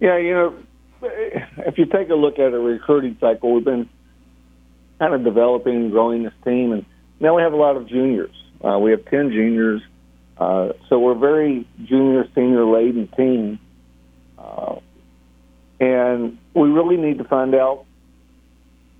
[0.00, 0.54] Yeah, you know,
[1.02, 3.88] if you take a look at a recruiting cycle, we've been
[4.98, 6.84] kind of developing and growing this team, and
[7.20, 8.34] now we have a lot of juniors.
[8.64, 9.82] Uh, we have 10 juniors,
[10.38, 13.58] uh, so we're a very junior, senior laden team.
[14.38, 14.76] Uh,
[15.80, 17.84] and we really need to find out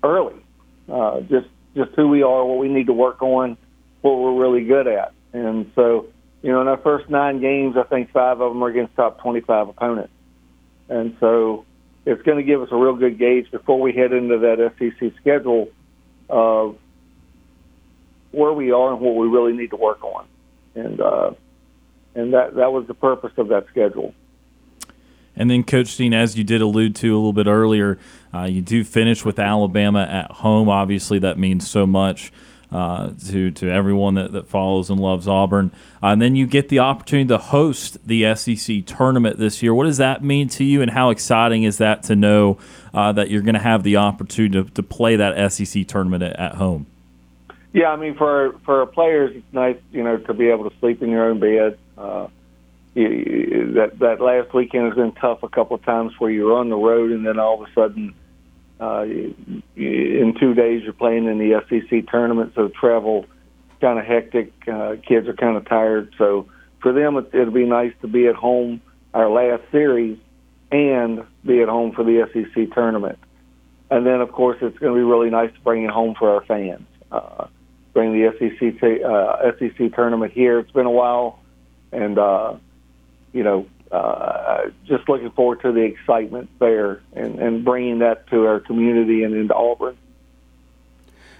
[0.03, 0.35] early
[0.91, 3.57] uh, just just who we are, what we need to work on,
[4.01, 5.13] what we're really good at.
[5.31, 6.07] And so,
[6.41, 9.21] you know, in our first nine games, I think five of them are against top
[9.21, 10.11] 25 opponents.
[10.91, 11.65] And so
[12.05, 15.13] it's going to give us a real good gauge before we head into that SEC
[15.21, 15.69] schedule
[16.29, 16.77] of
[18.31, 20.25] where we are and what we really need to work on.
[20.75, 21.31] And uh,
[22.13, 24.13] and that that was the purpose of that schedule.
[25.33, 27.97] And then, Coach Dean, as you did allude to a little bit earlier,
[28.33, 30.67] uh, you do finish with Alabama at home.
[30.67, 32.33] Obviously, that means so much
[32.71, 35.71] uh, to to everyone that, that follows and loves Auburn.
[36.01, 39.73] Uh, and then you get the opportunity to host the SEC tournament this year.
[39.73, 42.57] What does that mean to you, and how exciting is that to know
[42.93, 46.39] uh, that you're going to have the opportunity to, to play that SEC tournament at,
[46.39, 46.85] at home?
[47.73, 51.01] Yeah, I mean, for for players, it's nice, you know, to be able to sleep
[51.01, 51.77] in your own bed.
[51.97, 52.27] Uh,
[52.93, 56.69] you, that that last weekend has been tough a couple of times where you're on
[56.69, 58.13] the road and then all of a sudden
[58.81, 59.05] uh,
[59.75, 63.25] in two days you're playing in the SEC tournament, so travel
[63.79, 64.51] kind of hectic.
[64.67, 66.47] Uh, kids are kind of tired, so
[66.81, 68.81] for them it, it'll be nice to be at home
[69.13, 70.17] our last series
[70.71, 73.19] and be at home for the SEC tournament.
[73.89, 76.33] And then of course it's going to be really nice to bring it home for
[76.33, 76.87] our fans.
[77.11, 77.47] Uh,
[77.93, 80.59] bring the SEC t- uh, SEC tournament here.
[80.59, 81.39] It's been a while,
[81.91, 82.55] and uh,
[83.33, 88.45] you know, uh, just looking forward to the excitement there and, and bringing that to
[88.45, 89.97] our community and into Auburn.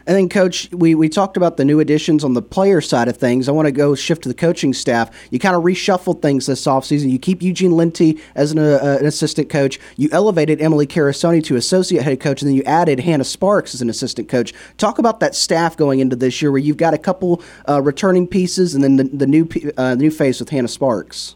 [0.07, 3.17] And then, Coach, we, we talked about the new additions on the player side of
[3.17, 3.47] things.
[3.47, 5.09] I want to go shift to the coaching staff.
[5.29, 7.11] You kind of reshuffled things this offseason.
[7.11, 9.79] You keep Eugene Lenti as an, uh, an assistant coach.
[9.97, 13.81] You elevated Emily Carosone to associate head coach, and then you added Hannah Sparks as
[13.81, 14.53] an assistant coach.
[14.77, 18.27] Talk about that staff going into this year where you've got a couple uh, returning
[18.27, 19.47] pieces and then the, the new,
[19.77, 21.35] uh, new face with Hannah Sparks.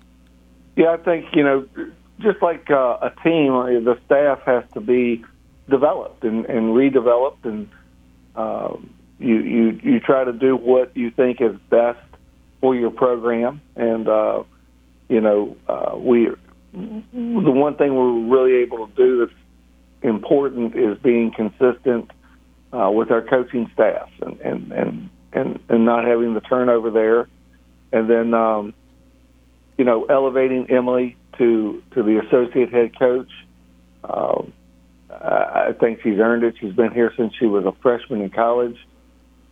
[0.75, 1.67] Yeah, I think, you know,
[2.19, 3.53] just like uh, a team,
[3.83, 5.23] the staff has to be
[5.69, 7.69] developed and, and redeveloped and–
[8.35, 11.99] um, you you you try to do what you think is best
[12.59, 14.43] for your program, and uh,
[15.07, 16.29] you know uh, we
[16.73, 19.39] the one thing we're really able to do that's
[20.01, 22.11] important is being consistent
[22.73, 27.29] uh, with our coaching staff and and and and, and not having the turnover there,
[27.93, 28.73] and then um,
[29.77, 33.31] you know elevating Emily to to the associate head coach.
[34.03, 34.53] Um,
[35.09, 36.55] I think she's earned it.
[36.59, 38.77] She's been here since she was a freshman in college.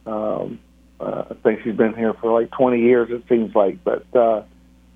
[0.06, 0.60] Um,
[1.00, 3.84] uh, I think she's been here for like 20 years, it seems like.
[3.84, 4.44] But, uh,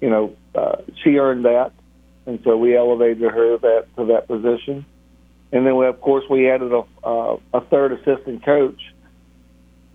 [0.01, 1.71] you know, uh, she earned that.
[2.25, 4.85] And so we elevated her that to that position.
[5.51, 8.81] And then, we, of course, we added a, uh, a third assistant coach.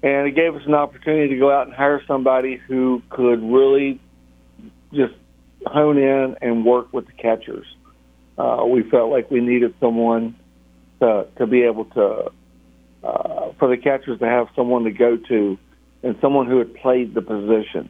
[0.03, 4.01] And it gave us an opportunity to go out and hire somebody who could really
[4.93, 5.15] just
[5.67, 7.67] hone in and work with the catchers.
[8.39, 10.35] Uh, we felt like we needed someone
[11.01, 12.33] to to be able to
[13.05, 15.59] uh, for the catchers to have someone to go to
[16.03, 17.89] and someone who had played the position.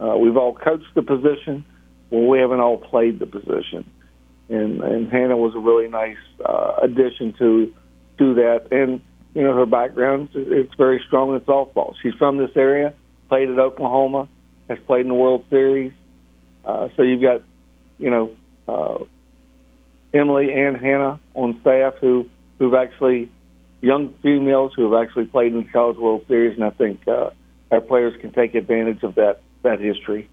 [0.00, 1.64] Uh, we've all coached the position,
[2.10, 3.90] well, we haven't all played the position,
[4.48, 7.74] and and Hannah was a really nice uh, addition to
[8.18, 8.68] to that.
[8.70, 9.00] And
[9.34, 11.94] you know her background it's very strong in softball.
[12.02, 12.94] She's from this area,
[13.28, 14.28] played at Oklahoma,
[14.68, 15.92] has played in the World Series.
[16.64, 17.42] Uh, so you've got,
[17.98, 18.36] you know,
[18.68, 19.04] uh,
[20.12, 22.28] Emily and Hannah on staff who
[22.58, 23.30] who've actually
[23.80, 27.30] young females who have actually played in the College World Series, and I think uh,
[27.70, 30.28] our players can take advantage of that that history.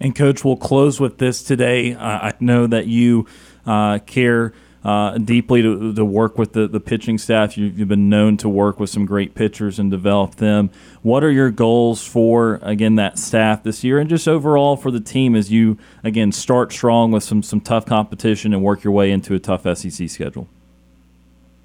[0.00, 1.94] And coach, we'll close with this today.
[1.94, 3.26] I know that you
[3.64, 4.52] uh, care
[4.84, 7.56] uh, deeply to, to, work with the, the pitching staff.
[7.56, 10.70] You, have been known to work with some great pitchers and develop them.
[11.02, 15.00] What are your goals for again that staff this year, and just overall for the
[15.00, 19.10] team as you again start strong with some some tough competition and work your way
[19.10, 20.48] into a tough SEC schedule?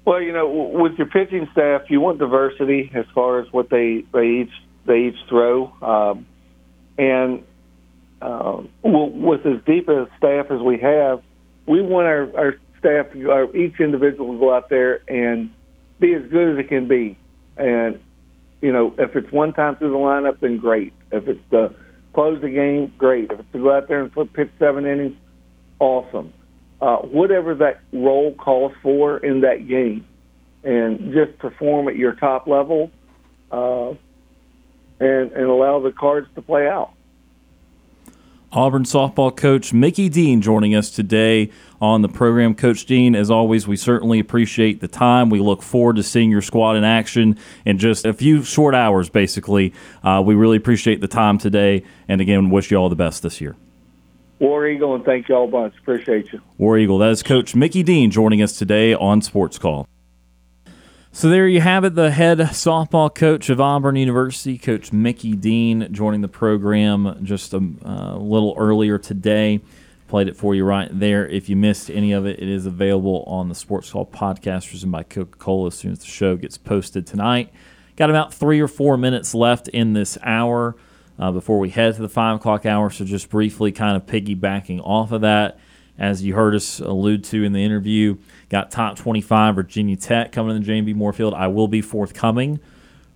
[0.06, 4.04] Well, you know, with your pitching staff, you want diversity as far as what they
[4.12, 4.52] they each
[4.86, 6.26] they each throw, um,
[6.96, 7.44] and
[8.22, 11.22] uh, with as deep a staff as we have,
[11.66, 15.50] we want our, our staff, to, our, each individual, go out there and
[16.00, 17.16] be as good as it can be.
[17.56, 18.00] And
[18.60, 20.92] you know, if it's one time through the lineup, then great.
[21.12, 21.74] If it's to
[22.12, 23.30] close the game, great.
[23.30, 25.16] If it's to go out there and pitch seven innings,
[25.78, 26.32] awesome
[26.80, 30.06] uh, whatever that role calls for in that game,
[30.64, 32.90] and just perform at your top level,
[33.52, 33.90] uh,
[35.00, 36.92] and and allow the cards to play out.
[38.52, 42.56] Auburn softball coach Mickey Dean joining us today on the program.
[42.56, 45.30] Coach Dean, as always, we certainly appreciate the time.
[45.30, 49.08] We look forward to seeing your squad in action in just a few short hours,
[49.08, 49.72] basically.
[50.02, 53.40] Uh, we really appreciate the time today, and again, wish you all the best this
[53.40, 53.54] year.
[54.40, 55.74] War Eagle, and thank you all a bunch.
[55.78, 56.40] Appreciate you.
[56.58, 56.98] War Eagle.
[56.98, 59.86] That is Coach Mickey Dean joining us today on Sports Call.
[61.12, 65.88] So there you have it, the head softball coach of Auburn University, Coach Mickey Dean,
[65.92, 69.60] joining the program just a, uh, little earlier today.
[70.06, 71.26] Played it for you right there.
[71.26, 74.92] If you missed any of it, it is available on the Sports Call podcast presented
[74.92, 77.52] by Coca Cola as soon as the show gets posted tonight.
[77.96, 80.76] Got about three or four minutes left in this hour
[81.18, 82.88] uh, before we head to the five o'clock hour.
[82.88, 85.58] So just briefly, kind of piggybacking off of that,
[85.98, 88.16] as you heard us allude to in the interview,
[88.50, 90.92] got top 25 Virginia Tech coming in the Jane B.
[90.92, 91.32] Moore Field.
[91.32, 92.60] I will be forthcoming.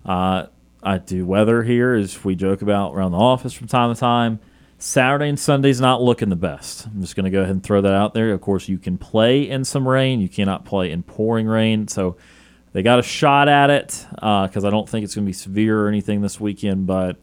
[0.03, 0.47] Uh,
[0.81, 4.39] I do weather here, as we joke about around the office from time to time.
[4.77, 6.85] Saturday and Sunday's not looking the best.
[6.87, 8.31] I'm just going to go ahead and throw that out there.
[8.31, 10.19] Of course, you can play in some rain.
[10.19, 11.87] You cannot play in pouring rain.
[11.87, 12.17] So
[12.73, 15.33] they got a shot at it because uh, I don't think it's going to be
[15.33, 17.17] severe or anything this weekend, but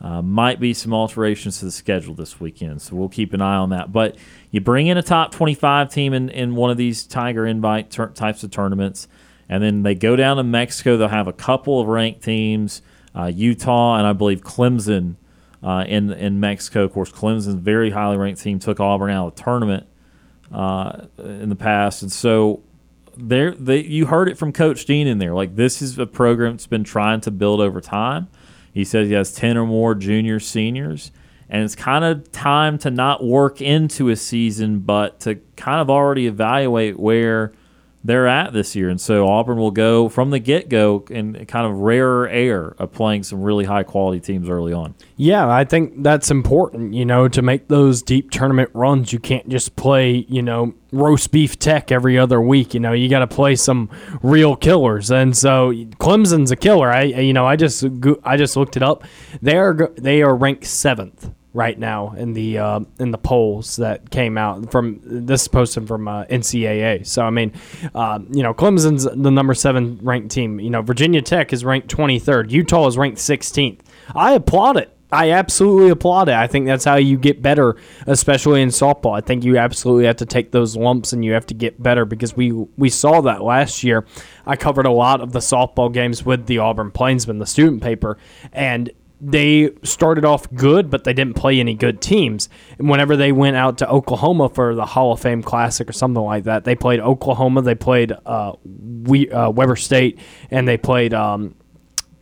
[0.00, 3.56] uh, might be some alterations to the schedule this weekend, so we'll keep an eye
[3.56, 3.92] on that.
[3.92, 4.16] But
[4.50, 8.10] you bring in a top 25 team in, in one of these Tiger Invite ter-
[8.10, 9.08] types of tournaments,
[9.48, 10.96] and then they go down to Mexico.
[10.96, 12.82] They'll have a couple of ranked teams,
[13.14, 15.16] uh, Utah and I believe Clemson
[15.62, 16.84] uh, in in Mexico.
[16.84, 19.86] Of course, Clemson's very highly ranked team took Auburn out of the tournament
[20.52, 22.62] uh, in the past, and so
[23.16, 25.34] there they you heard it from Coach Dean in there.
[25.34, 28.28] Like this is a program that's been trying to build over time
[28.78, 31.10] he says he has 10 or more juniors, seniors,
[31.50, 35.88] and it's kind of time to not work into a season, but to kind of
[35.88, 37.52] already evaluate where
[38.04, 38.88] they're at this year.
[38.88, 42.92] And so Auburn will go from the get go in kind of rarer air of
[42.92, 44.94] playing some really high quality teams early on.
[45.16, 49.12] Yeah, I think that's important, you know, to make those deep tournament runs.
[49.12, 52.72] You can't just play, you know, roast beef tech every other week.
[52.72, 53.90] You know, you got to play some
[54.22, 55.10] real killers.
[55.10, 56.90] And so Clemson's a killer.
[56.90, 57.84] I, you know, I just,
[58.24, 59.04] I just looked it up.
[59.42, 64.10] They are, they are ranked seventh right now in the uh, in the polls that
[64.10, 67.04] came out from this posted from uh, NCAA.
[67.04, 67.52] So I mean,
[67.96, 70.60] uh, you know, Clemson's the number seven ranked team.
[70.60, 72.52] You know, Virginia Tech is ranked 23rd.
[72.52, 73.80] Utah is ranked 16th.
[74.14, 74.94] I applaud it.
[75.10, 76.34] I absolutely applaud it.
[76.34, 77.76] I think that's how you get better,
[78.06, 79.16] especially in softball.
[79.16, 82.04] I think you absolutely have to take those lumps and you have to get better
[82.04, 84.06] because we we saw that last year.
[84.46, 88.18] I covered a lot of the softball games with the Auburn Plainsman, the student paper,
[88.52, 88.90] and
[89.20, 92.48] they started off good, but they didn't play any good teams.
[92.78, 96.22] And whenever they went out to Oklahoma for the Hall of Fame Classic or something
[96.22, 100.18] like that, they played Oklahoma, they played uh, we, uh, Weber State,
[100.50, 101.54] and they played um,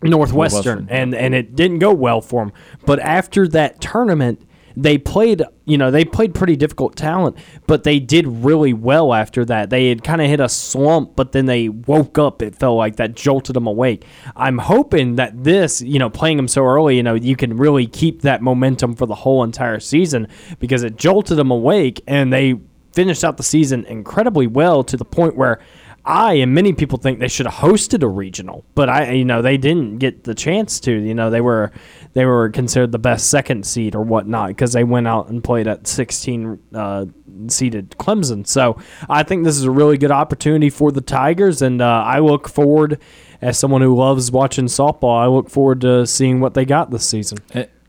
[0.02, 2.52] Northwestern, Northwestern, and and it didn't go well for them.
[2.84, 4.45] But after that tournament,
[4.76, 7.36] they played, you know, they played pretty difficult talent,
[7.66, 9.70] but they did really well after that.
[9.70, 12.42] They had kind of hit a slump, but then they woke up.
[12.42, 14.04] It felt like that jolted them awake.
[14.36, 17.86] I'm hoping that this, you know, playing them so early, you know, you can really
[17.86, 20.28] keep that momentum for the whole entire season
[20.58, 22.60] because it jolted them awake and they
[22.92, 25.60] finished out the season incredibly well to the point where
[26.06, 29.42] I and many people think they should have hosted a regional, but I, you know,
[29.42, 30.92] they didn't get the chance to.
[30.92, 31.72] You know, they were
[32.16, 35.66] they were considered the best second seed or whatnot because they went out and played
[35.66, 37.04] at 16 uh,
[37.48, 38.46] seeded Clemson.
[38.46, 42.20] So I think this is a really good opportunity for the Tigers, and uh, I
[42.20, 42.98] look forward,
[43.42, 47.06] as someone who loves watching softball, I look forward to seeing what they got this
[47.06, 47.36] season.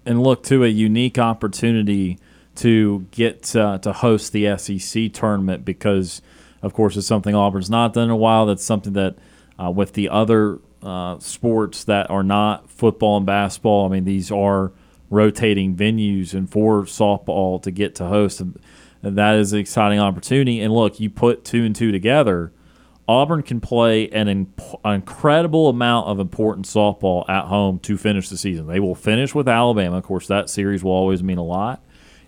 [0.06, 2.20] And look to a unique opportunity
[2.56, 6.22] to get uh, to host the SEC tournament because
[6.62, 8.46] of course, it's something Auburn's not done in a while.
[8.46, 9.16] That's something that
[9.58, 14.32] uh, with the other uh, sports that are not football and basketball, I mean, these
[14.32, 14.72] are
[15.10, 18.58] rotating venues, and for softball to get to host, and
[19.02, 20.62] that is an exciting opportunity.
[20.62, 22.54] And look, you put two and two together.
[23.06, 28.38] Auburn can play an, imp- incredible amount of important softball at home to finish the
[28.38, 28.68] season.
[28.68, 29.98] They will finish with Alabama.
[29.98, 31.84] Of course, that series will always mean a lot.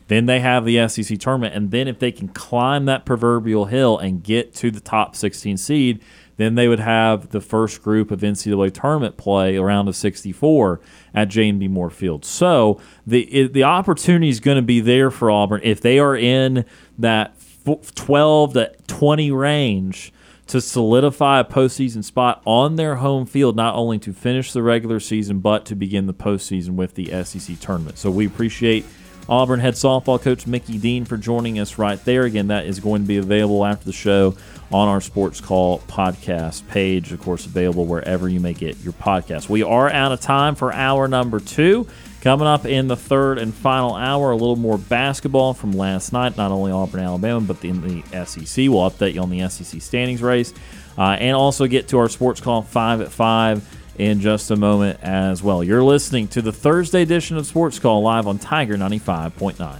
[0.07, 3.97] Then they have the SEC tournament, and then if they can climb that proverbial hill
[3.97, 6.01] and get to the top 16 seed,
[6.39, 10.79] then they would have the first group of NCAA tournament play around of 64
[11.13, 11.67] at Jane B.
[11.67, 12.23] Moore Field.
[12.23, 16.63] So the the opportunity is going to be there for Auburn if they are in
[16.97, 17.35] that
[17.65, 20.13] 12 to 20 range
[20.47, 24.99] to solidify a postseason spot on their home field, not only to finish the regular
[24.99, 27.97] season, but to begin the postseason with the SEC tournament.
[27.97, 28.85] So we appreciate–
[29.29, 32.23] Auburn head softball coach Mickey Dean for joining us right there.
[32.23, 34.35] Again, that is going to be available after the show
[34.71, 37.11] on our Sports Call podcast page.
[37.11, 39.49] Of course, available wherever you may get your podcast.
[39.49, 41.87] We are out of time for hour number two.
[42.21, 46.35] Coming up in the third and final hour, a little more basketball from last night.
[46.35, 48.57] Not only Auburn, Alabama, but in the SEC.
[48.67, 50.53] We'll update you on the SEC standings race,
[50.97, 53.65] uh, and also get to our sports call five at five
[53.97, 55.63] in just a moment as well.
[55.63, 59.79] You're listening to the Thursday edition of Sports Call live on Tiger 95.9.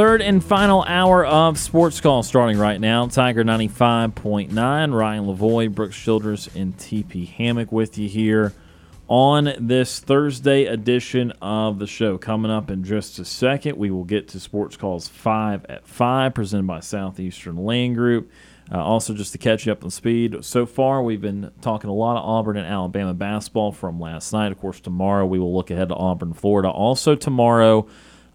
[0.00, 3.06] Third and final hour of Sports Call starting right now.
[3.06, 8.54] Tiger 95.9, Ryan Lavoie, Brooks Childress, and TP Hammock with you here
[9.08, 12.16] on this Thursday edition of the show.
[12.16, 16.32] Coming up in just a second, we will get to Sports Calls 5 at 5,
[16.32, 18.30] presented by Southeastern Land Group.
[18.72, 21.92] Uh, also, just to catch you up on speed, so far we've been talking a
[21.92, 24.50] lot of Auburn and Alabama basketball from last night.
[24.50, 26.70] Of course, tomorrow we will look ahead to Auburn, Florida.
[26.70, 27.86] Also, tomorrow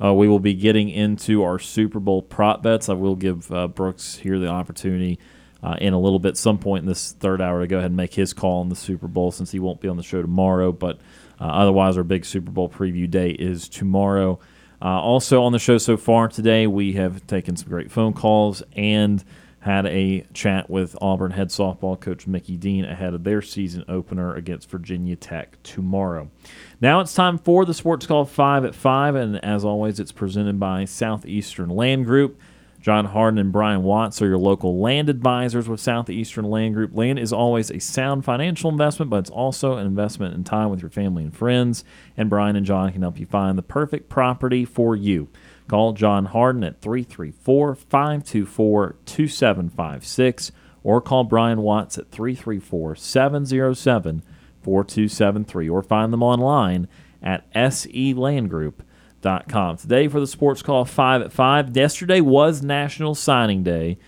[0.03, 2.89] uh, we will be getting into our Super Bowl prop bets.
[2.89, 5.19] I will give uh, Brooks here the opportunity
[5.63, 7.97] uh, in a little bit, some point in this third hour, to go ahead and
[7.97, 10.71] make his call on the Super Bowl since he won't be on the show tomorrow.
[10.71, 10.99] But
[11.39, 14.39] uh, otherwise, our big Super Bowl preview day is tomorrow.
[14.81, 18.61] Uh, also on the show so far today, we have taken some great phone calls
[18.73, 19.23] and
[19.65, 24.35] had a chat with Auburn head softball coach Mickey Dean ahead of their season opener
[24.35, 26.29] against Virginia Tech tomorrow.
[26.85, 30.59] Now it's time for the Sports Call 5 at 5, and as always, it's presented
[30.59, 32.39] by Southeastern Land Group.
[32.79, 36.95] John Harden and Brian Watts are your local land advisors with Southeastern Land Group.
[36.95, 40.83] Land is always a sound financial investment, but it's also an investment in time with
[40.83, 41.83] your family and friends.
[42.15, 45.29] And Brian and John can help you find the perfect property for you.
[45.67, 50.51] Call John Harden at 334 524 2756
[50.83, 54.21] or call Brian Watts at 334 707
[54.65, 56.87] 4273 or find them online
[57.21, 59.77] at selandgroup.com.
[59.77, 61.77] Today for the Sports Call 5 at 5.
[61.77, 63.99] Yesterday was National Signing Day.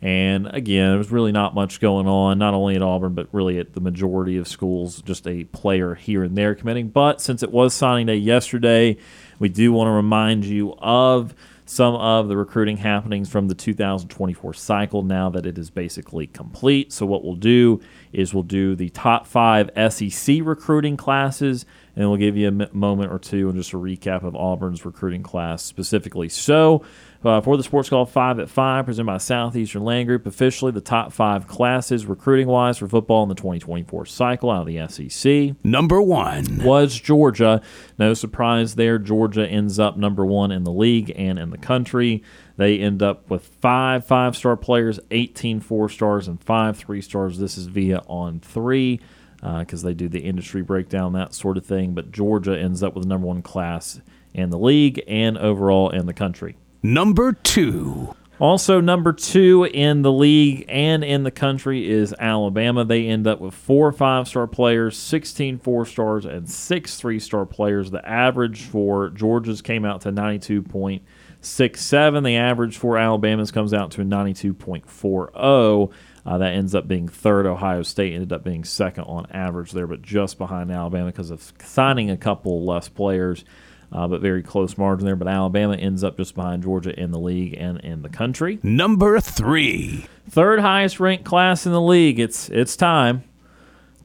[0.00, 3.58] And again, there was really not much going on, not only at Auburn, but really
[3.58, 6.88] at the majority of schools, just a player here and there committing.
[6.88, 8.96] But since it was signing day yesterday,
[9.38, 11.34] we do want to remind you of
[11.68, 16.92] some of the recruiting happenings from the 2024 cycle now that it is basically complete.
[16.92, 17.80] So, what we'll do
[18.12, 21.66] is we'll do the top five SEC recruiting classes,
[21.96, 25.24] and we'll give you a moment or two and just a recap of Auburn's recruiting
[25.24, 26.28] class specifically.
[26.28, 26.84] So,
[27.26, 30.80] uh, for the Sports Call 5 at 5, presented by Southeastern Land Group, officially the
[30.80, 35.56] top five classes recruiting wise for football in the 2024 cycle out of the SEC.
[35.64, 37.60] Number one was Georgia.
[37.98, 38.98] No surprise there.
[38.98, 42.22] Georgia ends up number one in the league and in the country.
[42.56, 47.38] They end up with five five star players, 18 four stars, and five three stars.
[47.38, 49.00] This is via on three
[49.40, 51.92] because uh, they do the industry breakdown, that sort of thing.
[51.92, 54.00] But Georgia ends up with the number one class
[54.32, 56.56] in the league and overall in the country.
[56.82, 58.14] Number two.
[58.38, 62.84] Also, number two in the league and in the country is Alabama.
[62.84, 67.46] They end up with four five star players, 16 four stars, and six three star
[67.46, 67.90] players.
[67.90, 72.24] The average for Georgia's came out to 92.67.
[72.24, 75.90] The average for Alabama's comes out to 92.40.
[76.26, 77.46] Uh, that ends up being third.
[77.46, 81.54] Ohio State ended up being second on average there, but just behind Alabama because of
[81.62, 83.46] signing a couple less players
[83.92, 85.16] uh, but very close margin there.
[85.16, 88.58] But Alabama ends up just behind Georgia in the league and in the country.
[88.62, 92.18] Number three, third highest ranked class in the league.
[92.18, 93.24] It's it's time.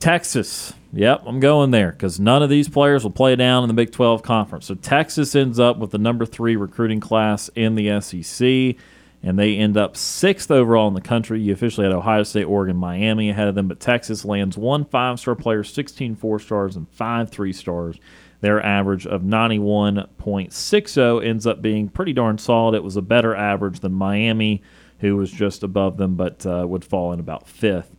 [0.01, 0.73] Texas.
[0.93, 3.93] Yep, I'm going there because none of these players will play down in the Big
[3.93, 4.65] 12 conference.
[4.65, 8.75] So Texas ends up with the number three recruiting class in the SEC,
[9.23, 11.39] and they end up sixth overall in the country.
[11.39, 15.19] You officially had Ohio State, Oregon, Miami ahead of them, but Texas lands one five
[15.19, 17.97] star player, 16 four stars, and five three stars.
[18.41, 22.75] Their average of 91.60 ends up being pretty darn solid.
[22.75, 24.61] It was a better average than Miami,
[24.99, 27.95] who was just above them, but uh, would fall in about fifth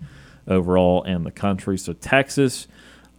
[0.47, 1.79] overall in the country.
[1.79, 2.67] So Texas,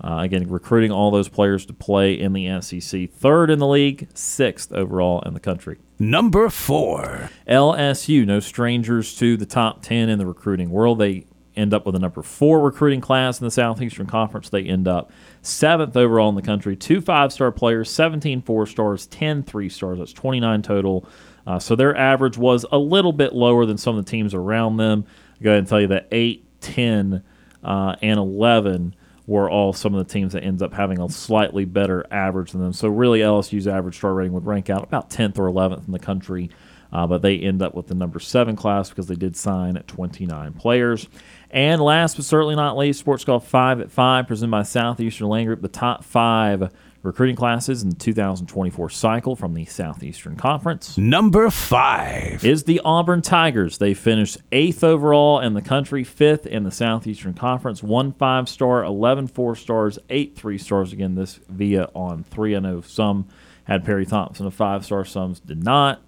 [0.02, 3.10] uh, again, recruiting all those players to play in the SEC.
[3.12, 5.80] Third in the league, sixth overall in the country.
[5.98, 7.30] Number four.
[7.48, 11.00] LSU, no strangers to the top 10 in the recruiting world.
[11.00, 11.26] They
[11.56, 14.50] end up with a number four recruiting class in the Southeastern Conference.
[14.50, 15.12] They end up
[15.44, 16.76] seventh overall in the country.
[16.76, 19.99] Two five star players, 17 four stars, 10 three stars.
[19.99, 21.07] That's 29 total.
[21.45, 24.78] Uh, so their average was a little bit lower than some of the teams around
[24.78, 25.06] them.
[25.36, 27.24] I'll go ahead and tell you that 8, 10,
[27.64, 28.95] uh, and 11
[29.28, 32.61] were all some of the teams that ends up having a slightly better average than
[32.61, 32.74] them.
[32.74, 35.99] So really, LSU's average star rating would rank out about 10th or 11th in the
[35.99, 36.49] country.
[36.91, 40.53] Uh, but they end up with the number seven class because they did sign 29
[40.53, 41.07] players.
[41.54, 45.46] And last but certainly not least, Sports Call 5 at 5, presented by Southeastern Land
[45.46, 46.72] Group, the top five
[47.04, 50.98] recruiting classes in the 2024 cycle from the Southeastern Conference.
[50.98, 53.78] Number five is the Auburn Tigers.
[53.78, 58.84] They finished eighth overall in the country, fifth in the Southeastern Conference, one five star,
[58.84, 60.92] 11 four stars, eight three stars.
[60.92, 62.56] Again, this via on three.
[62.56, 63.28] I know some
[63.66, 66.02] had Perry Thompson a five star, some did not.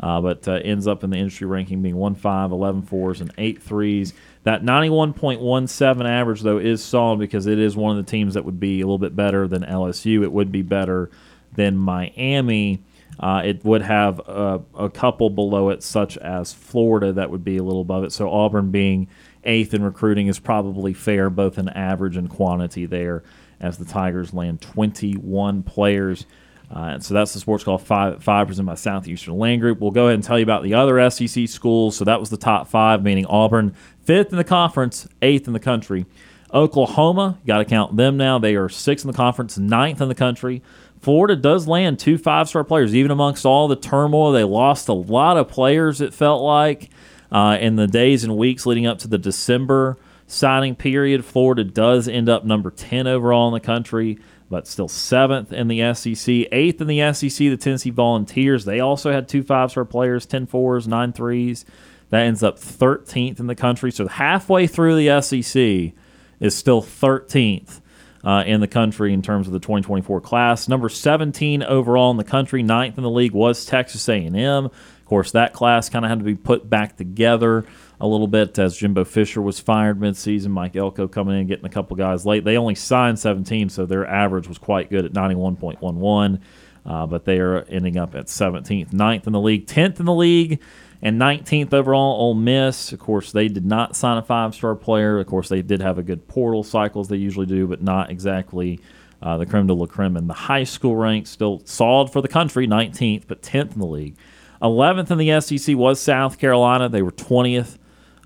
[0.00, 3.30] Uh, but uh, ends up in the industry ranking being 1 5, 11 fours, and
[3.38, 4.14] 8 threes.
[4.44, 8.58] That 91.17 average, though, is solid because it is one of the teams that would
[8.58, 10.22] be a little bit better than LSU.
[10.22, 11.10] It would be better
[11.52, 12.82] than Miami.
[13.20, 17.56] Uh, it would have a, a, couple below it, such as Florida, that would be
[17.56, 18.12] a little above it.
[18.12, 19.06] So Auburn being
[19.44, 23.22] eighth in recruiting is probably fair, both in average and quantity there
[23.60, 26.26] as the Tigers land 21 players.
[26.74, 29.78] Uh, and so that's the sports call five, five presented by Southeastern Land Group.
[29.78, 31.96] We'll go ahead and tell you about the other SEC schools.
[31.96, 33.74] So that was the top five, meaning Auburn,
[34.04, 36.06] fifth in the conference, eighth in the country.
[36.52, 38.38] Oklahoma, got to count them now.
[38.38, 40.62] They are sixth in the conference, ninth in the country.
[41.00, 44.32] Florida does land two five star players, even amongst all the turmoil.
[44.32, 46.90] They lost a lot of players, it felt like,
[47.30, 51.24] uh, in the days and weeks leading up to the December signing period.
[51.24, 54.18] Florida does end up number 10 overall in the country,
[54.48, 56.28] but still seventh in the SEC.
[56.52, 58.64] Eighth in the SEC, the Tennessee Volunteers.
[58.64, 61.64] They also had two five star players, 10 fours, 9 threes.
[62.12, 63.90] That ends up 13th in the country.
[63.90, 65.94] So halfway through the SEC
[66.40, 67.80] is still 13th
[68.22, 70.68] uh, in the country in terms of the 2024 class.
[70.68, 74.36] Number 17 overall in the country, ninth in the league was Texas A&M.
[74.66, 77.64] Of course, that class kind of had to be put back together
[77.98, 80.48] a little bit as Jimbo Fisher was fired midseason.
[80.48, 82.44] Mike Elko coming in getting a couple guys late.
[82.44, 86.42] They only signed 17, so their average was quite good at 91.11.
[86.84, 90.12] Uh, but they are ending up at 17th, 9th in the league, 10th in the
[90.12, 90.60] league
[91.02, 92.92] and 19th overall, Ole Miss.
[92.92, 95.18] Of course, they did not sign a five star player.
[95.18, 98.10] Of course, they did have a good portal cycle as they usually do, but not
[98.10, 98.80] exactly
[99.20, 101.30] uh, the creme de la creme in the high school ranks.
[101.30, 104.16] Still solid for the country, 19th, but 10th in the league.
[104.62, 106.88] 11th in the SEC was South Carolina.
[106.88, 107.78] They were 20th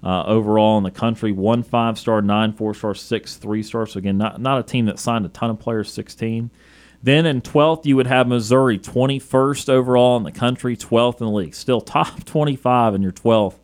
[0.03, 1.33] uh, overall in the country.
[1.33, 3.87] One five star, nine four star, six three star.
[3.87, 6.51] So, again, not, not a team that signed a ton of players, 16.
[7.07, 11.33] Then in 12th, you would have Missouri, 21st overall in the country, 12th in the
[11.33, 11.55] league.
[11.55, 13.55] Still top 25 in your 12th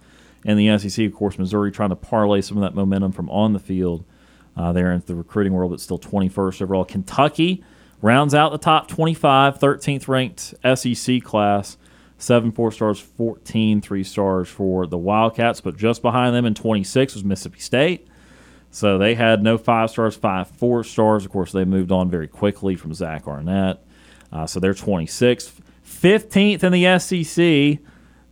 [0.44, 1.06] in the SEC.
[1.06, 4.04] Of course, Missouri trying to parlay some of that momentum from on the field
[4.56, 6.84] uh, there in the recruiting world, but still 21st overall.
[6.84, 7.64] Kentucky
[8.00, 11.76] rounds out the top 25, 13th ranked SEC class.
[12.18, 17.14] Seven four stars, 14 three stars for the Wildcats, but just behind them in 26
[17.14, 18.06] was Mississippi State.
[18.72, 21.26] So they had no five stars, five four stars.
[21.26, 23.84] Of course, they moved on very quickly from Zach Arnett.
[24.32, 25.52] Uh, so they're 26th,
[25.86, 27.84] 15th in the SEC,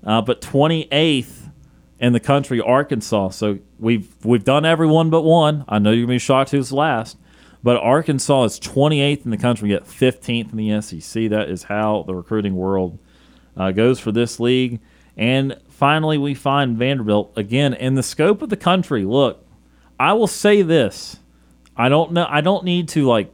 [0.02, 1.50] uh, but 28th
[1.98, 3.28] in the country, Arkansas.
[3.28, 5.66] So we've we've done everyone but one.
[5.68, 7.18] I know you're gonna be shocked who's last,
[7.62, 11.28] but Arkansas is 28th in the country, yet 15th in the SEC.
[11.28, 12.98] That is how the recruiting world
[13.58, 14.80] uh, goes for this league.
[15.18, 19.04] And finally, we find Vanderbilt again in the scope of the country.
[19.04, 19.44] Look,
[20.00, 21.18] I will say this.
[21.76, 22.26] I don't know.
[22.28, 23.30] I don't need to like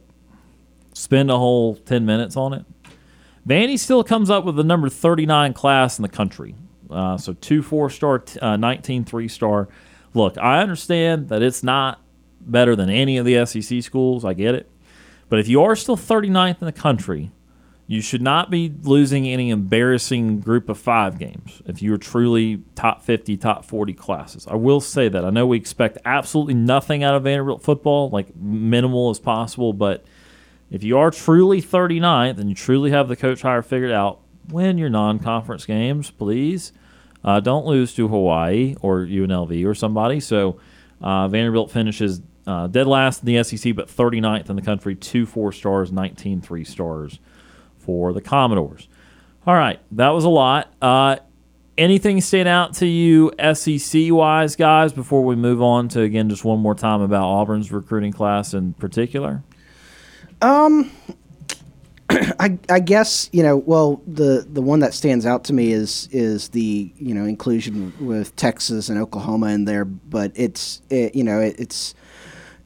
[0.93, 2.65] spend a whole ten minutes on it.
[3.47, 6.55] Vandy still comes up with the number thirty nine class in the country.
[6.89, 9.69] Uh, so two four star, uh, 19 three star.
[10.13, 12.01] Look, I understand that it's not
[12.41, 14.25] better than any of the SEC schools.
[14.25, 14.69] I get it.
[15.29, 17.31] But if you are still 39th in the country,
[17.89, 23.01] you should not be losing any embarrassing group of five games if you're truly top
[23.01, 24.45] 50, top 40 classes.
[24.45, 25.23] I will say that.
[25.23, 30.03] I know we expect absolutely nothing out of Vanderbilt football, like minimal as possible, but
[30.69, 34.19] if you are truly 39th and you truly have the coach hire figured out,
[34.49, 36.73] win your non conference games, please.
[37.23, 40.19] Uh, don't lose to Hawaii or UNLV or somebody.
[40.19, 40.59] So
[41.01, 45.25] uh, Vanderbilt finishes uh, dead last in the SEC, but 39th in the country, two
[45.25, 47.19] four stars, 19 three stars
[47.87, 48.89] for the Commodores.
[49.47, 50.73] All right, that was a lot.
[50.81, 51.15] Uh,
[51.77, 56.43] anything stand out to you SEC wise, guys, before we move on to again just
[56.43, 59.41] one more time about Auburn's recruiting class in particular?
[60.41, 60.91] Um,
[62.09, 63.55] I, I guess you know.
[63.55, 67.93] Well, the the one that stands out to me is is the you know inclusion
[68.05, 71.95] with Texas and Oklahoma in there, but it's it, you know it, it's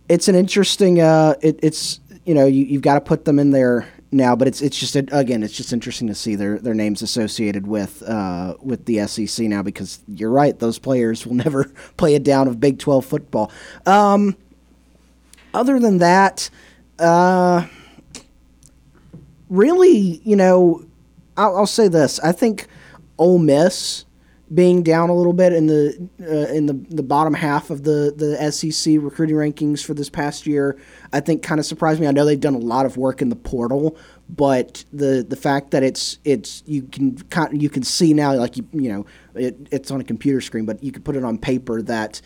[0.10, 0.99] it's an interesting.
[0.99, 4.47] Uh, it, it's you know you, you've got to put them in there now, but
[4.47, 8.55] it's it's just again it's just interesting to see their their names associated with uh,
[8.61, 11.65] with the SEC now because you're right those players will never
[11.97, 13.51] play a down of Big Twelve football.
[13.85, 14.35] Um,
[15.53, 16.49] other than that,
[16.99, 17.65] uh,
[19.49, 20.85] really, you know,
[21.38, 22.67] I'll, I'll, say this: I think
[23.17, 24.05] Ole Miss
[24.53, 28.14] being down a little bit in the uh, in the, the bottom half of the
[28.15, 30.78] the SEC recruiting rankings for this past year,
[31.14, 32.07] I think kind of surprised me.
[32.07, 33.98] I know they've done a lot of work in the portal,
[34.30, 37.18] but the the fact that it's it's you can
[37.53, 39.06] you can see now like you you know
[39.36, 42.22] it, it's on a computer screen, but you can put it on paper that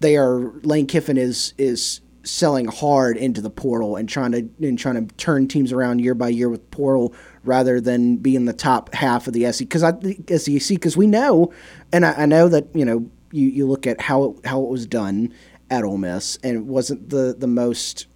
[0.00, 4.78] they are Lane Kiffin is is selling hard into the portal and trying to and
[4.78, 7.14] trying to turn teams around year by year with portal
[7.44, 9.92] rather than be in the top half of the SEC because I
[10.36, 11.52] SEC because we know
[11.92, 14.68] and I, I, know that you know you, you look at how it, how it
[14.68, 15.32] was done
[15.70, 18.06] at Ole Miss and it wasn't the the most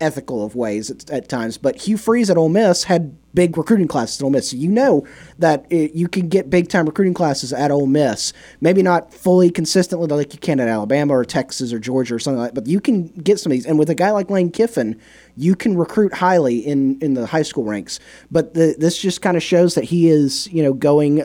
[0.00, 1.58] ethical of ways at, at times.
[1.58, 4.68] But Hugh Freeze at Ole Miss had big recruiting classes at Ole Miss, so you
[4.68, 5.06] know
[5.38, 8.32] that it, you can get big time recruiting classes at Ole Miss.
[8.60, 12.40] Maybe not fully consistently like you can at Alabama or Texas or Georgia or something
[12.40, 13.66] like, that, but you can get some of these.
[13.66, 15.00] And with a guy like Lane Kiffin,
[15.36, 18.00] you can recruit highly in in the high school ranks.
[18.30, 21.24] But the, this just kind of shows that he is you know going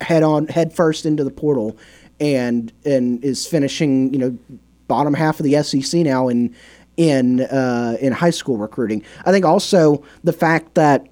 [0.00, 1.76] head on head first into the portal
[2.20, 4.38] and and is finishing you know
[4.86, 6.54] bottom half of the SEC now in
[6.96, 9.02] in uh, in high school recruiting.
[9.24, 11.08] I think also the fact that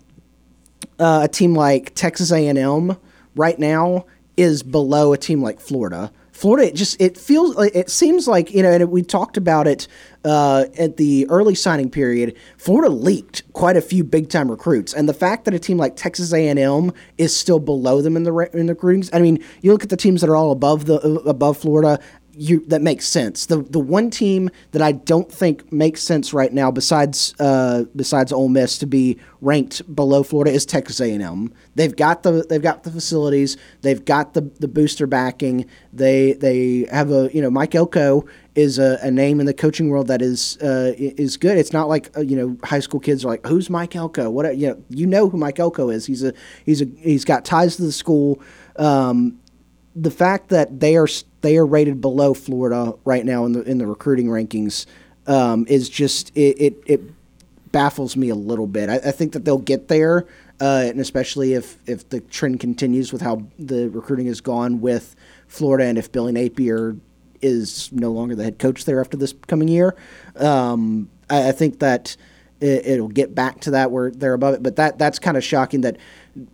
[0.98, 2.96] uh, a team like Texas A&M
[3.34, 4.06] right now
[4.36, 6.10] is below a team like Florida.
[6.32, 9.86] Florida, it just it feels it seems like you know, and we talked about it
[10.24, 12.34] uh, at the early signing period.
[12.56, 15.94] Florida leaked quite a few big time recruits, and the fact that a team like
[15.94, 19.10] Texas A and M is still below them in the in the recruitings.
[19.12, 22.02] I mean, you look at the teams that are all above the above Florida
[22.34, 23.46] you that makes sense.
[23.46, 28.32] The the one team that I don't think makes sense right now, besides uh, besides
[28.32, 31.52] Ole Miss, to be ranked below Florida is Texas A and M.
[31.74, 35.66] They've got the they've got the facilities, they've got the the booster backing.
[35.92, 39.88] They they have a you know Mike Elko is a, a name in the coaching
[39.88, 41.58] world that is uh, is good.
[41.58, 44.30] It's not like uh, you know high school kids are like who's Mike Elko?
[44.30, 46.06] What you know you know who Mike Elko is.
[46.06, 46.32] He's a
[46.64, 48.40] he's a he's got ties to the school.
[48.76, 49.38] Um,
[49.94, 51.08] the fact that they are
[51.42, 54.86] they are rated below Florida right now in the in the recruiting rankings
[55.26, 57.00] um, is just it, it, it
[57.72, 58.88] baffles me a little bit.
[58.88, 60.26] I, I think that they'll get there,
[60.60, 65.14] uh, and especially if if the trend continues with how the recruiting has gone with
[65.48, 66.96] Florida, and if Billy Napier
[67.40, 69.96] is no longer the head coach there after this coming year,
[70.36, 72.16] um, I, I think that
[72.62, 74.62] it, will get back to that where they're above it.
[74.62, 75.96] But that that's kind of shocking that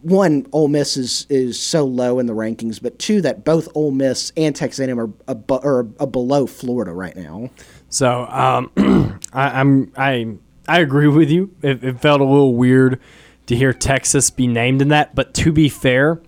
[0.02, 3.92] one Ole Miss is is so low in the rankings, but two that both Ole
[3.92, 5.10] Miss and Texas A&M are,
[5.50, 7.50] are below Florida right now.
[7.88, 8.70] So um,
[9.32, 10.34] I, am I
[10.66, 11.55] I agree with you.
[11.62, 13.00] It, it felt a little weird
[13.46, 16.20] to hear Texas be named in that, but to be fair.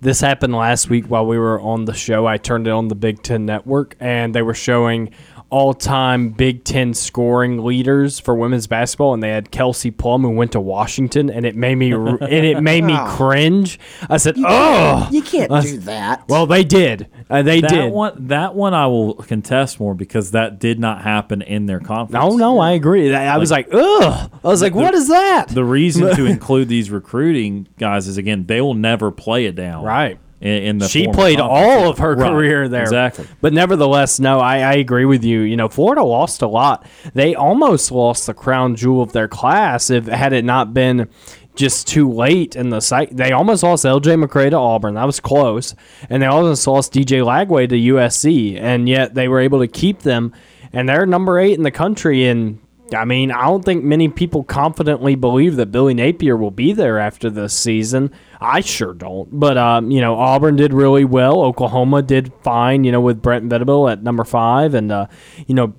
[0.00, 2.24] This happened last week while we were on the show.
[2.24, 5.10] I turned it on the Big Ten Network, and they were showing
[5.50, 10.52] all-time Big Ten scoring leaders for women's basketball, and they had Kelsey Plum who went
[10.52, 13.78] to Washington, and it made me and it made me cringe.
[14.08, 17.08] I said, you "Oh, can't, you can't uh, do that." Well, they did.
[17.30, 17.92] Uh, they that did.
[17.92, 22.12] One, that one I will contest more because that did not happen in their conference.
[22.12, 23.14] No, no, I agree.
[23.14, 26.68] I like, was like, "Ugh." I was like, "What is that?" The reason to include
[26.68, 29.84] these recruiting guys is again they will never play it down.
[29.84, 32.30] Right in, in the she played all of her right.
[32.30, 32.82] career there.
[32.82, 33.26] Exactly.
[33.40, 35.40] But nevertheless no I, I agree with you.
[35.40, 36.86] You know florida lost a lot.
[37.14, 41.08] They almost lost the crown jewel of their class if had it not been
[41.54, 43.16] just too late in the site.
[43.16, 44.94] They almost lost LJ McCray to auburn.
[44.94, 45.74] That was close.
[46.08, 50.00] And they almost lost DJ Lagway to usc and yet they were able to keep
[50.00, 50.32] them.
[50.72, 52.60] And they're number eight in the country and
[52.94, 56.98] I mean, I don't think many people confidently believe that Billy Napier will be there
[56.98, 58.10] after this season.
[58.40, 59.28] I sure don't.
[59.38, 61.42] But, um, you know, Auburn did really well.
[61.42, 64.74] Oklahoma did fine, you know, with Brent Venables at number five.
[64.74, 65.06] And, uh,
[65.46, 65.74] you know,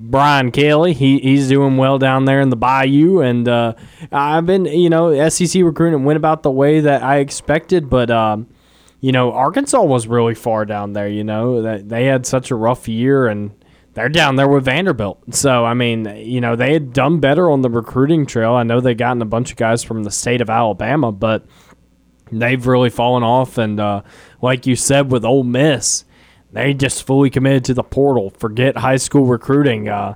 [0.00, 3.20] Brian Kelly, he, he's doing well down there in the Bayou.
[3.20, 3.74] And uh,
[4.10, 7.88] I've been, you know, SEC recruiting went about the way that I expected.
[7.88, 8.48] But, um,
[9.00, 12.88] you know, Arkansas was really far down there, you know, they had such a rough
[12.88, 13.26] year.
[13.26, 13.52] And,
[13.94, 15.34] they're down there with Vanderbilt.
[15.34, 18.52] So, I mean, you know, they had done better on the recruiting trail.
[18.52, 21.44] I know they've gotten a bunch of guys from the state of Alabama, but
[22.30, 23.58] they've really fallen off.
[23.58, 24.02] And uh,
[24.40, 26.04] like you said with Ole Miss,
[26.52, 28.30] they just fully committed to the portal.
[28.38, 29.88] Forget high school recruiting.
[29.88, 30.14] Uh,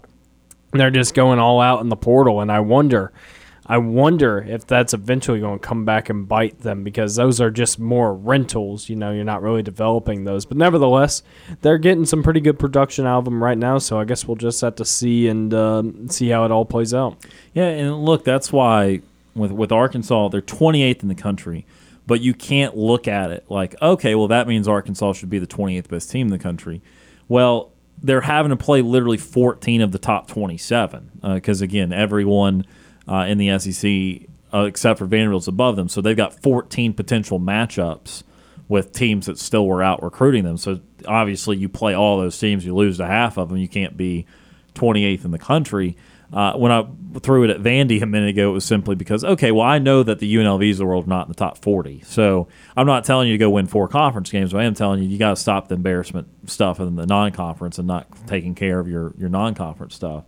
[0.72, 2.40] they're just going all out in the portal.
[2.40, 3.12] And I wonder–
[3.68, 7.50] I wonder if that's eventually going to come back and bite them because those are
[7.50, 8.88] just more rentals.
[8.88, 10.46] You know, you're not really developing those.
[10.46, 11.22] But nevertheless,
[11.62, 13.78] they're getting some pretty good production out of them right now.
[13.78, 16.94] So I guess we'll just have to see and uh, see how it all plays
[16.94, 17.26] out.
[17.54, 19.00] Yeah, and look, that's why
[19.34, 21.66] with with Arkansas, they're 28th in the country.
[22.06, 25.46] But you can't look at it like, okay, well, that means Arkansas should be the
[25.46, 26.80] 28th best team in the country.
[27.26, 32.64] Well, they're having to play literally 14 of the top 27 because, uh, again, everyone–
[33.08, 35.88] uh, in the SEC, uh, except for Vanderbilt's above them.
[35.88, 38.22] So they've got 14 potential matchups
[38.68, 40.56] with teams that still were out recruiting them.
[40.56, 43.58] So obviously, you play all those teams, you lose to half of them.
[43.58, 44.26] You can't be
[44.74, 45.96] 28th in the country.
[46.32, 46.84] Uh, when I
[47.20, 50.02] threw it at Vandy a minute ago, it was simply because, okay, well, I know
[50.02, 52.02] that the UNLVs of the world are not in the top 40.
[52.04, 55.02] So I'm not telling you to go win four conference games, but I am telling
[55.02, 58.56] you you got to stop the embarrassment stuff in the non conference and not taking
[58.56, 60.24] care of your, your non conference stuff.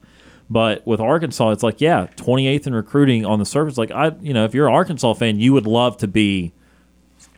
[0.51, 3.77] But with Arkansas, it's like, yeah, 28th in recruiting on the surface.
[3.77, 6.53] Like, I, you know, if you're an Arkansas fan, you would love to be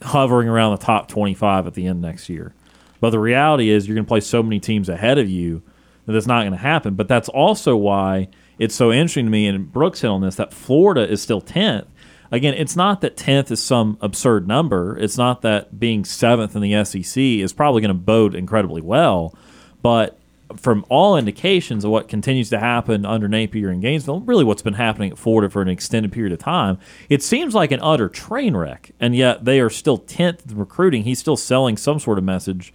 [0.02, 2.54] hovering around the top 25 at the end next year.
[3.00, 5.62] But the reality is, you're going to play so many teams ahead of you
[6.06, 6.94] that it's not going to happen.
[6.94, 8.28] But that's also why
[8.58, 11.86] it's so interesting to me, and Brooks hit on this that Florida is still tenth.
[12.30, 14.96] Again, it's not that tenth is some absurd number.
[14.98, 19.34] It's not that being seventh in the SEC is probably going to bode incredibly well,
[19.82, 20.19] but
[20.56, 24.74] from all indications of what continues to happen under Napier and Gainesville, really what's been
[24.74, 26.78] happening at Florida for an extended period of time,
[27.08, 28.92] it seems like an utter train wreck.
[29.00, 31.04] And yet they are still 10th in recruiting.
[31.04, 32.72] He's still selling some sort of message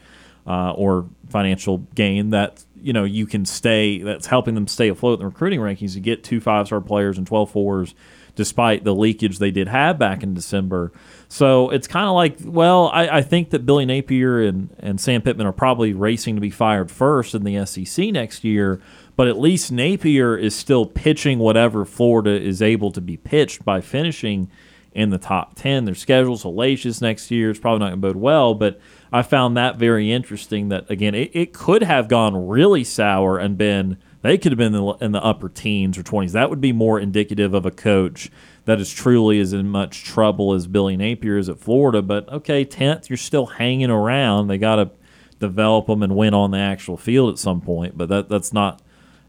[0.47, 3.99] uh, or financial gain that you know you can stay.
[3.99, 5.95] That's helping them stay afloat in the recruiting rankings.
[5.95, 7.95] You get two five star players and 12 fours,
[8.35, 10.91] despite the leakage they did have back in December.
[11.27, 15.21] So it's kind of like, well, I, I, think that Billy Napier and, and Sam
[15.21, 18.79] Pittman are probably racing to be fired first in the SEC next year,
[19.15, 23.81] but at least Napier is still pitching whatever Florida is able to be pitched by
[23.81, 24.49] finishing
[24.95, 25.85] in the top 10.
[25.85, 27.49] Their schedule's hellacious next year.
[27.49, 28.79] It's probably not going to bode well, but
[29.11, 33.57] I found that very interesting that, again, it, it could have gone really sour and
[33.57, 36.31] been, they could have been in the, in the upper teens or 20s.
[36.31, 38.31] That would be more indicative of a coach
[38.65, 42.01] that is truly as in much trouble as Billy Napier is at Florida.
[42.01, 44.47] But okay, tenth, you're still hanging around.
[44.47, 44.91] They got to
[45.39, 47.97] develop them and win on the actual field at some point.
[47.97, 48.81] But that that's not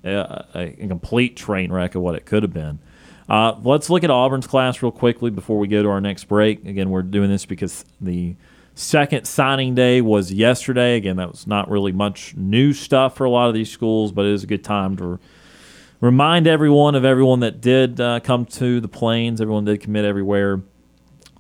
[0.05, 2.79] a, a complete train wreck of what it could have been.
[3.29, 6.65] Uh, let's look at Auburn's class real quickly before we go to our next break.
[6.65, 8.37] Again, we're doing this because the
[8.75, 10.97] second signing day was yesterday.
[10.97, 14.25] Again, that was not really much new stuff for a lot of these schools, but
[14.25, 15.19] it is a good time to
[16.01, 19.41] remind everyone of everyone that did uh, come to the plains.
[19.41, 20.63] Everyone did commit everywhere.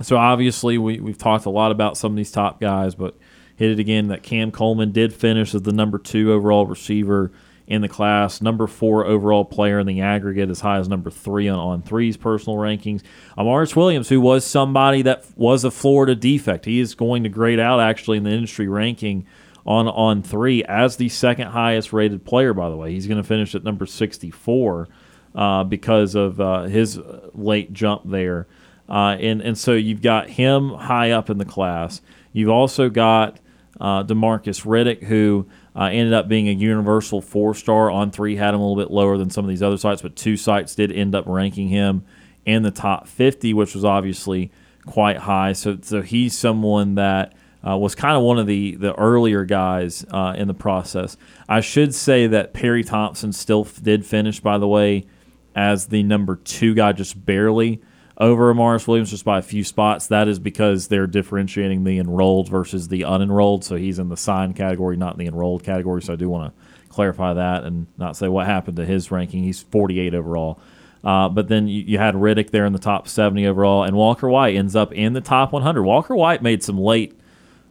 [0.02, 3.16] So obviously, we, we've talked a lot about some of these top guys, but
[3.56, 7.32] hit it again that Cam Coleman did finish as the number two overall receiver
[7.66, 11.48] in the class, number four overall player in the aggregate, as high as number three
[11.48, 13.02] on, on three's personal rankings.
[13.36, 17.58] Amaris Williams, who was somebody that was a Florida defect, he is going to grade
[17.58, 19.26] out actually in the industry ranking
[19.66, 22.54] on on three as the second highest rated player.
[22.54, 24.88] By the way, he's going to finish at number 64
[25.34, 27.00] uh, because of uh, his
[27.34, 28.46] late jump there.
[28.88, 32.00] Uh, and and so you've got him high up in the class.
[32.32, 33.40] You've also got
[33.80, 38.36] uh, Demarcus Riddick, who uh, ended up being a universal four star on three.
[38.36, 40.74] Had him a little bit lower than some of these other sites, but two sites
[40.76, 42.04] did end up ranking him
[42.44, 44.52] in the top 50, which was obviously
[44.86, 45.52] quite high.
[45.52, 47.32] So so he's someone that
[47.66, 51.16] uh, was kind of one of the the earlier guys uh, in the process.
[51.48, 55.06] I should say that Perry Thompson still f- did finish, by the way,
[55.54, 57.80] as the number two guy, just barely
[58.18, 60.06] over Amaris Williams, just by a few spots.
[60.06, 63.64] That is because they're differentiating the enrolled versus the unenrolled.
[63.64, 66.02] So he's in the signed category, not in the enrolled category.
[66.02, 69.42] So I do want to clarify that and not say what happened to his ranking.
[69.42, 70.60] He's 48 overall.
[71.04, 74.28] Uh, but then you, you, had Riddick there in the top 70 overall, and Walker
[74.28, 75.82] White ends up in the top 100.
[75.84, 77.16] Walker White made some late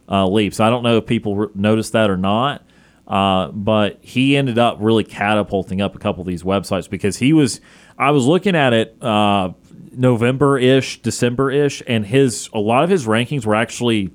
[0.08, 0.60] uh, leaps.
[0.60, 2.62] I don't know if people re- noticed that or not,
[3.06, 7.32] uh, but he ended up really catapulting up a couple of these websites because he
[7.32, 7.60] was.
[7.98, 9.52] I was looking at it uh,
[9.92, 14.12] November ish, December ish, and his a lot of his rankings were actually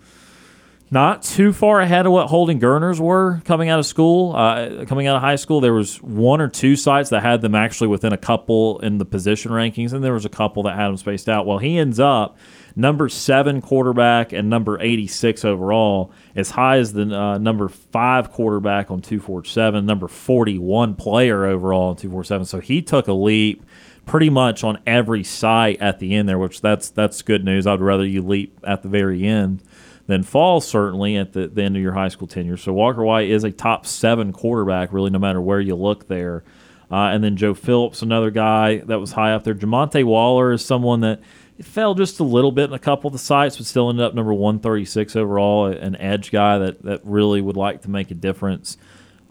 [0.93, 5.07] not too far ahead of what Holden Geriner's were coming out of school, uh, coming
[5.07, 5.61] out of high school.
[5.61, 9.05] There was one or two sites that had them actually within a couple in the
[9.05, 11.45] position rankings, and there was a couple that had them spaced out.
[11.45, 12.37] Well, he ends up
[12.75, 18.91] number seven quarterback and number 86 overall, as high as the uh, number five quarterback
[18.91, 22.45] on 247, number 41 player overall on 247.
[22.45, 23.63] So he took a leap
[24.05, 27.67] pretty much on every site at the end there, which that's that's good news.
[27.67, 29.63] I'd rather you leap at the very end
[30.07, 32.57] than fall certainly at the, the end of your high school tenure.
[32.57, 36.43] So Walker White is a top seven quarterback, really, no matter where you look there.
[36.91, 39.55] Uh, and then Joe Phillips, another guy that was high up there.
[39.55, 41.21] Jamonte Waller is someone that
[41.61, 44.03] it fell just a little bit in a couple of the sites, but still ended
[44.03, 45.67] up number 136 overall.
[45.67, 48.77] An edge guy that, that really would like to make a difference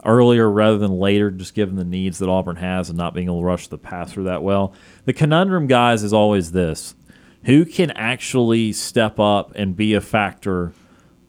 [0.05, 3.41] earlier rather than later, just given the needs that Auburn has and not being able
[3.41, 4.73] to rush the passer that well.
[5.03, 6.95] The conundrum, guys, is always this
[7.43, 10.71] who can actually step up and be a factor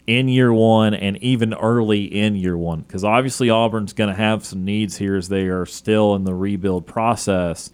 [0.07, 2.83] in year one and even early in year one?
[2.83, 6.35] Because obviously, Auburn's going to have some needs here as they are still in the
[6.35, 7.73] rebuild process.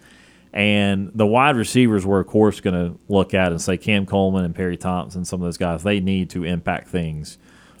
[0.53, 4.45] And the wide receivers were, of course, going to look at and say Cam Coleman
[4.45, 7.37] and Perry Thompson, some of those guys, they need to impact things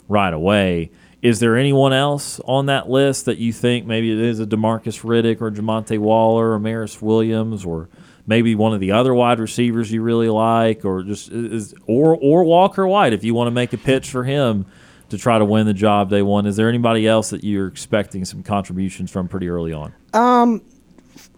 [0.07, 0.91] right away.
[1.21, 5.03] Is there anyone else on that list that you think maybe it is a Demarcus
[5.03, 7.89] Riddick or Jamonte Waller or Maris Williams or
[8.25, 12.43] maybe one of the other wide receivers you really like or just is or or
[12.43, 14.65] Walker White if you want to make a pitch for him
[15.09, 16.45] to try to win the job day one?
[16.45, 19.93] Is there anybody else that you're expecting some contributions from pretty early on?
[20.13, 20.61] Um,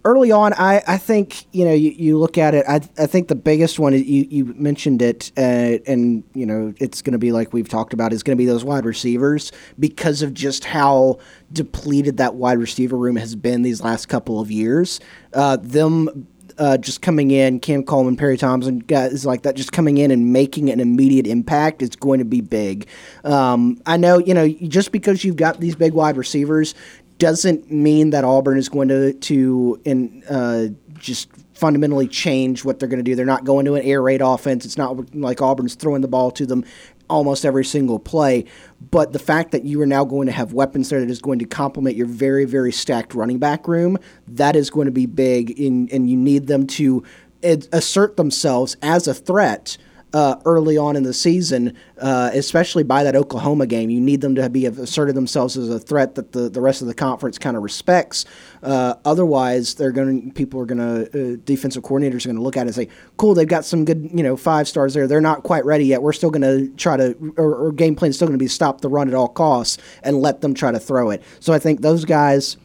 [0.04, 2.66] early on, I, I think you know you, you look at it.
[2.68, 7.02] I, I think the biggest one you you mentioned it, uh, and you know it's
[7.02, 10.22] going to be like we've talked about is going to be those wide receivers because
[10.22, 11.20] of just how
[11.52, 15.00] depleted that wide receiver room has been these last couple of years.
[15.34, 19.98] Uh, them uh, just coming in, Cam Coleman, Perry Thompson, guys like that, just coming
[19.98, 22.88] in and making an immediate impact is going to be big.
[23.24, 26.76] Um, I know, you know, just because you've got these big wide receivers
[27.22, 32.90] doesn't mean that Auburn is going to to in uh, just fundamentally change what they're
[32.90, 33.16] going to do.
[33.16, 34.66] They're not going to an air raid offense.
[34.66, 36.66] It's not like Auburn's throwing the ball to them
[37.12, 38.46] almost every single play.
[38.90, 41.38] But the fact that you are now going to have weapons there that is going
[41.38, 45.52] to complement your very, very stacked running back room, that is going to be big,
[45.52, 47.04] in, and you need them to
[47.44, 49.78] assert themselves as a threat–
[50.14, 53.90] uh, early on in the season, uh, especially by that Oklahoma game.
[53.90, 56.88] You need them to be asserted themselves as a threat that the, the rest of
[56.88, 58.26] the conference kind of respects.
[58.62, 62.58] Uh, otherwise, they're going people are going to uh, defensive coordinators are going to look
[62.58, 65.08] at it and say, "Cool, they've got some good you know five stars there.
[65.08, 66.02] They're not quite ready yet.
[66.02, 68.48] We're still going to try to or, or game plan is still going to be
[68.48, 71.60] stop the run at all costs and let them try to throw it." So I
[71.60, 72.58] think those guys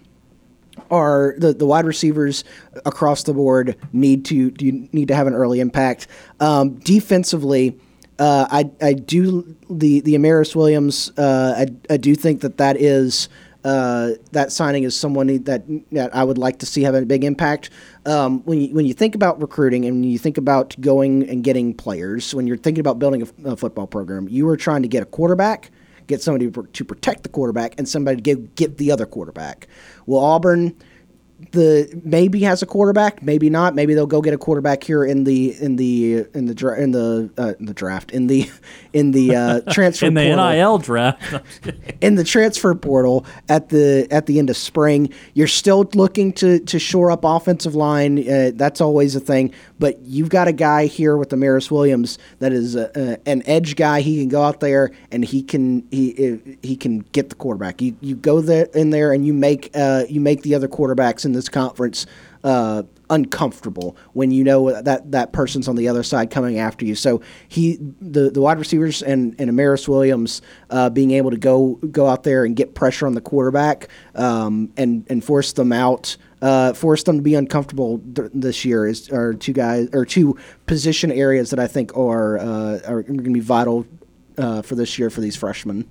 [0.91, 2.45] are the, the wide receivers
[2.85, 6.07] across the board need to do need to have an early impact.
[6.41, 7.79] Um, defensively,
[8.19, 11.13] uh, I I do the the Amaris Williams.
[11.17, 13.29] Uh, I I do think that that is.
[13.65, 17.25] Uh, that signing is someone that that I would like to see have a big
[17.25, 17.71] impact.
[18.05, 21.43] Um, when you when you think about recruiting and when you think about going and
[21.43, 25.03] getting players, when you're thinking about building a football program, you are trying to get
[25.03, 25.73] a quarterback,
[26.07, 29.69] get somebody to protect the quarterback, and somebody to get, get the other quarterback.
[30.07, 30.77] Well, Auburn
[31.53, 33.75] the maybe has a quarterback, maybe not.
[33.75, 36.93] Maybe they'll go get a quarterback here in the in the in the dra- in
[36.93, 38.51] the uh, in the draft in the
[38.95, 40.49] in the uh, transfer in the portal.
[40.51, 41.23] NIL draft
[42.01, 45.13] in the transfer portal at the at the end of spring.
[45.35, 48.19] You're still looking to to shore up offensive line.
[48.19, 49.53] Uh, that's always a thing.
[49.79, 53.77] But you've got a guy here with Amaris Williams that is a, a, an edge
[53.77, 54.01] guy.
[54.01, 57.83] He can go out there and he can he he can get the quarterback.
[57.83, 61.25] You you go there in there and you make uh, you make the other quarterbacks
[61.25, 62.07] in this conference
[62.45, 66.95] uh, uncomfortable when you know that that person's on the other side coming after you.
[66.95, 71.75] So he, the the wide receivers and and Amaris Williams uh, being able to go
[71.91, 76.17] go out there and get pressure on the quarterback um, and and force them out.
[76.47, 80.39] Uh, force them to be uncomfortable th- this year is are two guys or two
[80.67, 83.85] position areas that I think are uh, are going to be vital
[84.39, 85.89] uh, for this year for these freshmen.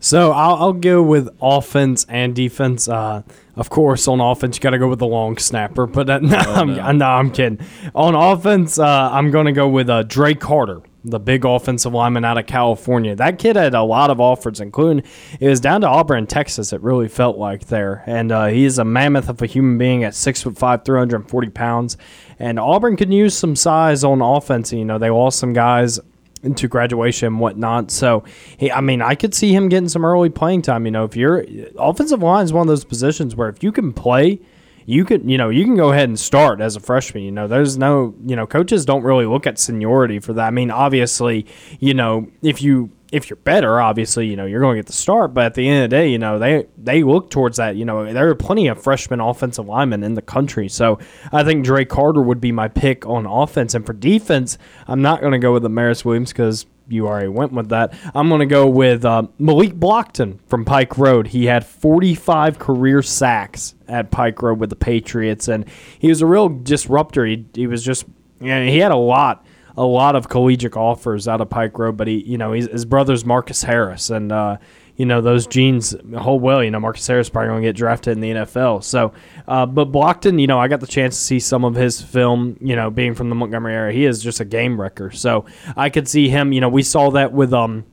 [0.00, 2.88] So I'll, I'll go with offense and defense.
[2.88, 3.22] Uh,
[3.54, 5.86] of course, on offense, you got to go with the long snapper.
[5.86, 6.92] But uh, no, oh, I'm, no.
[6.92, 7.06] no.
[7.06, 7.60] I'm kidding.
[7.94, 12.24] On offense, uh, I'm going to go with uh, Drake Carter, the big offensive lineman
[12.24, 13.14] out of California.
[13.14, 15.04] That kid had a lot of offers, including
[15.38, 16.72] it was down to Auburn, Texas.
[16.72, 20.14] It really felt like there, and uh, he's a mammoth of a human being at
[20.14, 21.96] six foot five, 340 pounds.
[22.38, 24.72] And Auburn could use some size on offense.
[24.72, 26.00] You know, they lost some guys
[26.42, 27.90] into graduation and whatnot.
[27.90, 28.24] So,
[28.56, 30.84] he, I mean, I could see him getting some early playing time.
[30.84, 31.44] You know, if you're
[31.76, 34.40] offensive line is one of those positions where if you can play,
[34.88, 37.22] you could, you know, you can go ahead and start as a freshman.
[37.22, 40.46] You know, there's no, you know, coaches don't really look at seniority for that.
[40.46, 41.44] I mean, obviously,
[41.78, 44.94] you know, if you if you're better, obviously, you know, you're going to get the
[44.94, 45.34] start.
[45.34, 47.76] But at the end of the day, you know, they they look towards that.
[47.76, 50.70] You know, there are plenty of freshman offensive linemen in the country.
[50.70, 50.98] So
[51.32, 53.74] I think Drake Carter would be my pick on offense.
[53.74, 54.56] And for defense,
[54.86, 57.94] I'm not going to go with Amaris Williams because you already went with that.
[58.14, 61.28] I'm going to go with uh, Malik Blocton from Pike Road.
[61.28, 65.64] He had 45 career sacks at Pike Road with the Patriots, and
[65.98, 67.26] he was a real disruptor.
[67.26, 68.04] He, he was just,
[68.40, 69.44] yeah, he had a lot
[69.76, 73.24] a lot of collegiate offers out of Pike Road, but he, you know, his brother's
[73.24, 74.56] Marcus Harris, and uh,
[74.98, 76.62] you know those genes hold well.
[76.62, 78.82] You know, Marcus Harris probably going to get drafted in the NFL.
[78.82, 79.12] So,
[79.46, 82.58] uh, but Blocton, you know, I got the chance to see some of his film.
[82.60, 85.12] You know, being from the Montgomery area, he is just a game wrecker.
[85.12, 85.46] So
[85.76, 86.52] I could see him.
[86.52, 87.86] You know, we saw that with um.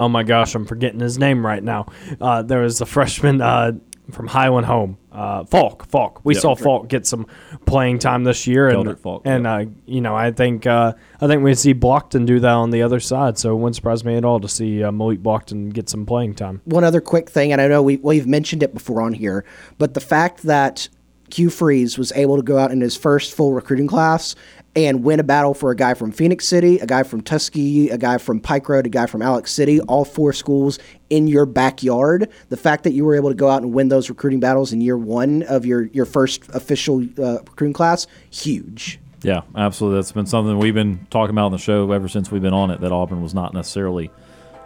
[0.00, 1.86] Oh my gosh, I'm forgetting his name right now.
[2.20, 3.72] Uh, there was a freshman uh,
[4.10, 4.98] from Highland Home.
[5.12, 6.20] Uh, Faulk, Faulk.
[6.24, 6.42] We yep.
[6.42, 7.26] saw Faulk get some
[7.66, 9.66] playing time this year, and Faulk, and yep.
[9.66, 12.82] uh, you know I think uh, I think we see Blocton do that on the
[12.82, 13.38] other side.
[13.38, 16.34] So it wouldn't surprise me at all to see uh, Malik Blocton get some playing
[16.34, 16.60] time.
[16.64, 19.44] One other quick thing, and I know we we've mentioned it before on here,
[19.78, 20.88] but the fact that
[21.34, 24.34] Hugh Freeze was able to go out in his first full recruiting class
[24.76, 27.98] and win a battle for a guy from Phenix City, a guy from Tuskegee, a
[27.98, 30.78] guy from Pike Road, a guy from Alex City, all four schools
[31.10, 32.28] in your backyard.
[32.48, 34.80] The fact that you were able to go out and win those recruiting battles in
[34.80, 39.00] year one of your, your first official uh, recruiting class, huge.
[39.22, 39.98] Yeah, absolutely.
[39.98, 42.70] That's been something we've been talking about on the show ever since we've been on
[42.70, 44.10] it, that Auburn was not necessarily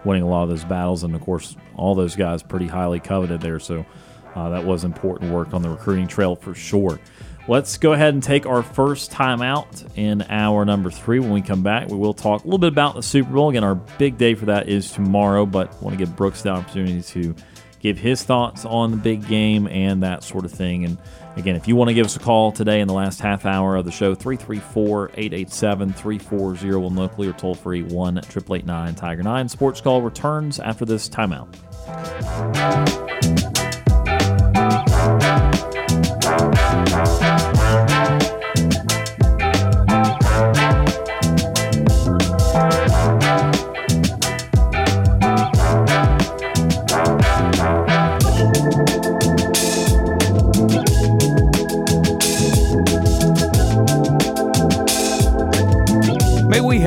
[0.05, 1.05] winning a lot of those battles.
[1.05, 3.59] And, of course, all those guys pretty highly coveted there.
[3.59, 3.87] So,
[4.35, 6.99] uh, that was important work on the recruiting trail for sure.
[7.48, 11.19] Let's go ahead and take our first time out in hour number three.
[11.19, 13.51] When we come back, we will talk a little bit about the Super Bowl.
[13.51, 17.02] Again, our big day for that is tomorrow, but want to give Brooks the opportunity
[17.02, 17.35] to
[17.81, 20.85] give his thoughts on the big game and that sort of thing.
[20.85, 20.97] And
[21.36, 23.74] again, if you want to give us a call today in the last half hour
[23.74, 29.48] of the show, 334 887 3401 locally or toll free 1 889 Tiger 9.
[29.48, 31.48] Sports Call returns after this timeout.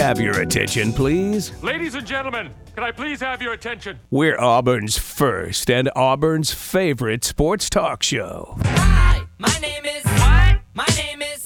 [0.06, 1.52] Have your attention, please?
[1.64, 4.00] Ladies and gentlemen, can I please have your attention?
[4.12, 8.56] We're Auburn's first and Auburn's favorite sports talk show.
[8.66, 10.60] Hi, my name is what?
[10.76, 11.44] My name is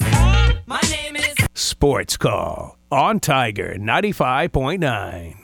[0.66, 5.36] my name is Sports Call on Tiger 95.9.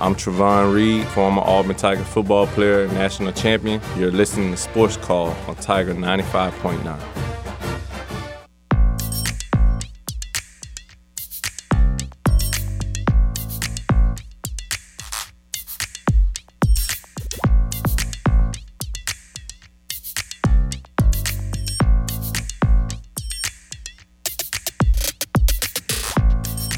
[0.00, 3.80] I'm Trevon Reed, former Auburn Tiger football player, national champion.
[3.98, 7.20] You're listening to Sports Call on Tiger 95.9.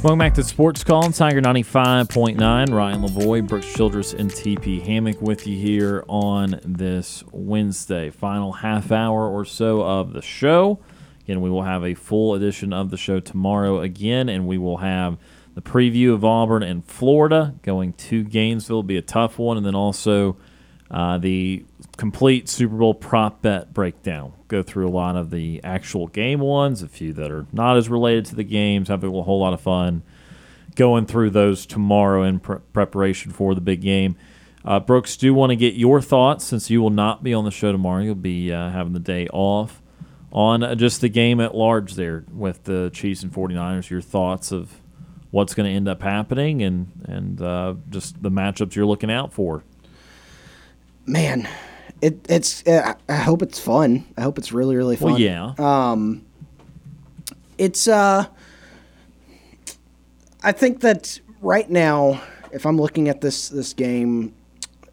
[0.02, 2.74] Welcome back to Sports Call Tiger 95.9.
[2.74, 8.10] Ryan Lavoie, Brooks Childress, and TP Hammock with you here on this Wednesday.
[8.10, 10.80] Final half hour or so of the show.
[11.20, 14.78] Again, we will have a full edition of the show tomorrow again, and we will
[14.78, 15.18] have
[15.54, 18.78] the preview of Auburn and Florida going to Gainesville.
[18.78, 20.36] It'll be a tough one, and then also
[20.90, 21.64] uh, the
[21.96, 24.32] complete Super Bowl prop bet breakdown.
[24.48, 27.88] Go through a lot of the actual game ones, a few that are not as
[27.88, 28.88] related to the games.
[28.88, 30.02] Have a whole lot of fun
[30.74, 34.16] going through those tomorrow in pre- preparation for the big game.
[34.64, 37.50] Uh, Brooks, do want to get your thoughts since you will not be on the
[37.50, 38.02] show tomorrow.
[38.02, 39.82] You'll be uh, having the day off
[40.32, 43.90] on uh, just the game at large there with the Chiefs and 49ers.
[43.90, 44.80] Your thoughts of
[45.30, 49.32] what's going to end up happening and, and uh, just the matchups you're looking out
[49.32, 49.64] for.
[51.06, 51.48] Man,
[52.02, 52.66] it, it's.
[52.66, 54.04] Uh, I hope it's fun.
[54.18, 55.12] I hope it's really really fun.
[55.12, 55.54] Well, yeah.
[55.58, 56.26] Um,
[57.56, 57.86] it's.
[57.88, 58.26] Uh,
[60.42, 62.20] I think that right now,
[62.52, 64.34] if I'm looking at this this game,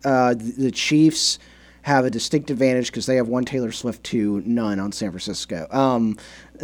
[0.05, 1.39] uh, the, the Chiefs
[1.81, 5.65] have a distinct advantage because they have one Taylor Swift to none on San Francisco.
[5.71, 6.17] Um,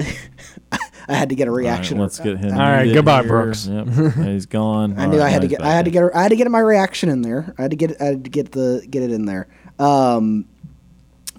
[1.08, 1.98] I had to get a reaction.
[1.98, 2.52] All right, let's get him.
[2.52, 3.30] All right, goodbye, here.
[3.30, 3.66] Brooks.
[3.68, 3.88] Yep,
[4.26, 5.00] he's gone.
[5.00, 5.62] I All knew right, I had to get.
[5.64, 6.16] I had to get.
[6.16, 7.54] I had to get my reaction in there.
[7.58, 8.00] I had to get.
[8.00, 9.48] I had to get the get it in there.
[9.80, 10.46] Um,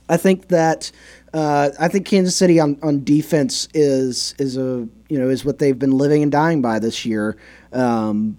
[0.08, 0.90] I think that.
[1.34, 5.58] Uh, I think Kansas City on, on defense is is a you know is what
[5.58, 7.36] they've been living and dying by this year.
[7.74, 8.38] Um,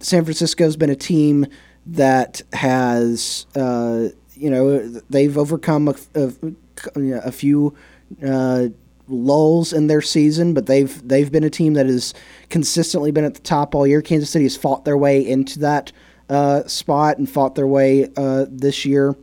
[0.00, 1.46] San Francisco's been a team
[1.86, 4.78] that has uh, you know
[5.10, 6.32] they've overcome a, a,
[6.96, 7.74] a few
[8.26, 8.68] uh,
[9.08, 12.14] lulls in their season, but they've they've been a team that has
[12.48, 14.02] consistently been at the top all year.
[14.02, 15.92] Kansas City has fought their way into that
[16.28, 19.14] uh, spot and fought their way uh, this year.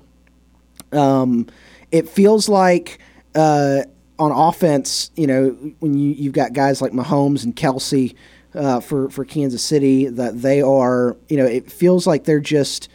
[0.92, 1.48] Um,
[1.92, 3.00] it feels like
[3.36, 3.82] uh,
[4.18, 5.50] on offense, you know,
[5.80, 8.16] when you you've got guys like Mahomes and Kelce
[8.54, 12.90] uh, for for Kansas City, that they are, you know, it feels like they're just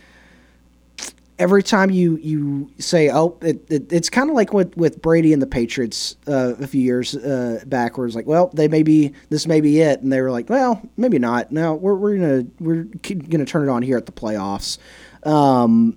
[1.39, 5.32] every time you you say, oh, it, it, it's kind of like with, with Brady
[5.32, 8.82] and the Patriots uh, a few years uh, back, where it's like, well, they may
[8.82, 11.52] be this may be it, and they were like, well, maybe not.
[11.52, 12.85] No, we're we're gonna we're
[13.28, 14.78] gonna turn it on here at the playoffs.
[15.24, 15.97] Um,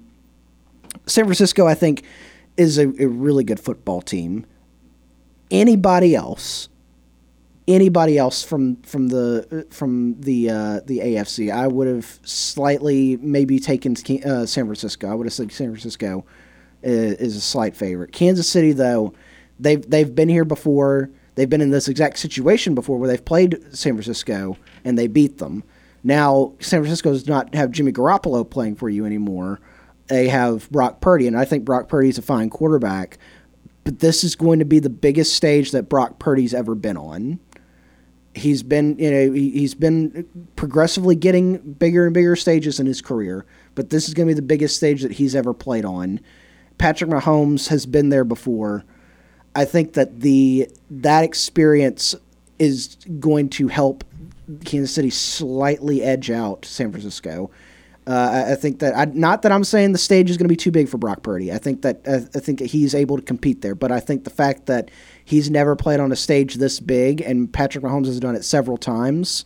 [1.06, 2.04] San Francisco, I think,
[2.56, 4.46] is a, a really good football team.
[5.50, 6.70] Anybody else
[7.68, 13.60] anybody else from from the from the uh, the AFC, I would have slightly maybe
[13.60, 13.94] taken
[14.26, 15.10] uh, San Francisco.
[15.10, 16.26] I would have said San Francisco
[16.82, 18.12] is, is, a slight favorite.
[18.12, 19.14] Kansas City, though,
[19.60, 21.10] they've they've been here before.
[21.36, 25.38] They've been in this exact situation before where they've played San Francisco and they beat
[25.38, 25.64] them.
[26.04, 29.60] Now San Francisco does not have Jimmy Garoppolo playing for you anymore.
[30.08, 33.20] They have Brock Purdy, and I think Brock Purdy is a fine quarterback.
[33.84, 37.40] But this is going to be the biggest stage that Brock Purdy's ever been on
[38.38, 43.02] he's been you know he, has been progressively getting bigger and bigger stages in his
[43.02, 43.46] career
[43.78, 46.20] but this is going to be the biggest stage that he's ever played on.
[46.80, 48.84] Patrick mahomes has been there before.
[49.56, 52.16] I think that the that experience
[52.58, 54.04] is going to help
[54.66, 57.52] kansas city slightly edge out san francisco.
[58.08, 60.52] Uh, I, I think that I, not that I'm saying the stage is going to
[60.52, 61.54] be too big for Brock Purdy.
[61.54, 64.24] I think that I, I think that he's able to compete there, but I think
[64.24, 64.90] the fact that
[65.28, 68.78] he's never played on a stage this big and Patrick Mahomes has done it several
[68.78, 69.44] times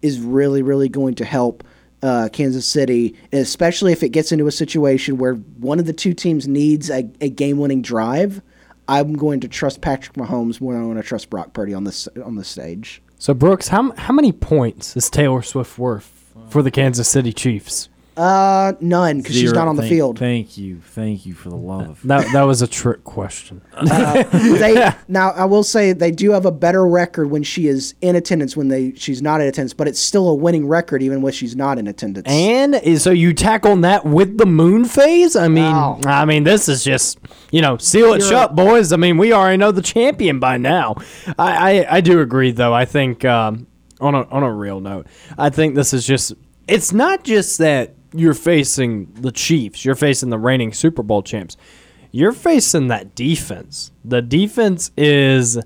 [0.00, 1.62] is really really going to help
[2.02, 6.14] uh, Kansas City, especially if it gets into a situation where one of the two
[6.14, 8.40] teams needs a, a game-winning drive.
[8.86, 11.84] I'm going to trust Patrick Mahomes more than I want to trust Brock Purdy on
[11.84, 13.02] this on this stage.
[13.18, 17.88] So Brooks, how how many points is Taylor Swift worth for the Kansas City Chiefs?
[18.18, 19.54] Uh, none because she's Zero.
[19.54, 20.18] not on the Thank- field.
[20.18, 22.00] Thank you, thank you for the love.
[22.04, 23.62] That that was a trick question.
[23.78, 24.22] Uh,
[24.58, 28.16] they now I will say they do have a better record when she is in
[28.16, 31.32] attendance when they she's not in attendance, but it's still a winning record even when
[31.32, 32.26] she's not in attendance.
[32.28, 35.36] And is- so you tackle on that with the moon phase?
[35.36, 35.72] I mean,
[36.06, 37.18] I mean, this is just
[37.52, 38.92] you know, seal it You're- shut, boys.
[38.92, 40.96] I mean, we already know the champion by now.
[41.38, 42.74] I I, I do agree though.
[42.74, 43.68] I think um,
[44.00, 45.06] on a on a real note,
[45.38, 46.34] I think this is just.
[46.66, 49.84] It's not just that you're facing the Chiefs.
[49.84, 51.56] You're facing the reigning Super Bowl champs.
[52.10, 53.92] You're facing that defense.
[54.04, 55.58] The defense is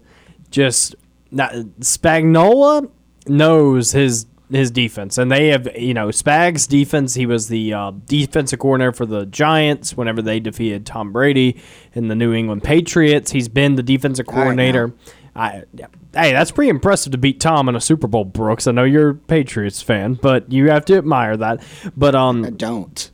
[0.50, 0.96] just
[1.30, 2.90] not, Spagnuolo
[3.26, 7.14] knows his his defense, and they have you know Spags' defense.
[7.14, 11.60] He was the uh, defensive coordinator for the Giants whenever they defeated Tom Brady
[11.94, 13.30] in the New England Patriots.
[13.30, 14.92] He's been the defensive coordinator.
[15.34, 15.86] I, yeah.
[16.14, 18.66] Hey, that's pretty impressive to beat Tom in a Super Bowl, Brooks.
[18.66, 21.62] I know you're a Patriots fan, but you have to admire that.
[21.96, 23.10] But um, I don't.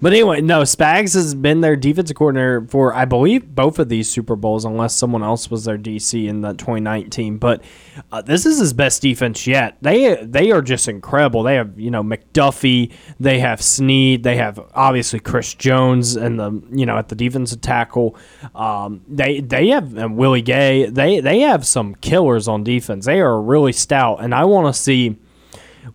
[0.00, 4.10] But anyway, no, Spags has been their defensive coordinator for I believe both of these
[4.10, 7.38] Super Bowls, unless someone else was their DC in the 2019.
[7.38, 7.62] But
[8.10, 9.78] uh, this is his best defense yet.
[9.80, 11.42] They they are just incredible.
[11.42, 16.62] They have you know McDuffie, they have Sneed, they have obviously Chris Jones, and the
[16.72, 18.16] you know at the defensive tackle.
[18.54, 20.86] Um, they they have and Willie Gay.
[20.86, 23.06] They they have some killers on defense.
[23.06, 25.16] They are really stout, and I want to see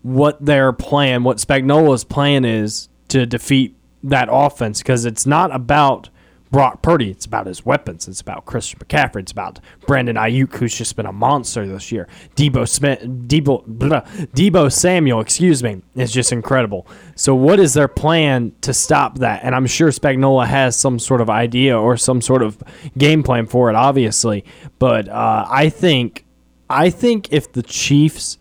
[0.02, 6.10] what their plan, what Spagnuolo's plan is to defeat that offense because it's not about
[6.52, 7.12] Brock Purdy.
[7.12, 8.08] It's about his weapons.
[8.08, 9.22] It's about Christian McCaffrey.
[9.22, 12.08] It's about Brandon Aiyuk, who's just been a monster this year.
[12.36, 16.88] Deebo Smith, Deebo, blah, Deebo Samuel, excuse me, is just incredible.
[17.16, 19.44] So, what is their plan to stop that?
[19.44, 22.58] And I'm sure Spagnuolo has some sort of idea or some sort of
[22.98, 24.44] game plan for it, obviously.
[24.80, 26.26] But uh, I think,
[26.70, 28.40] I think if the Chiefs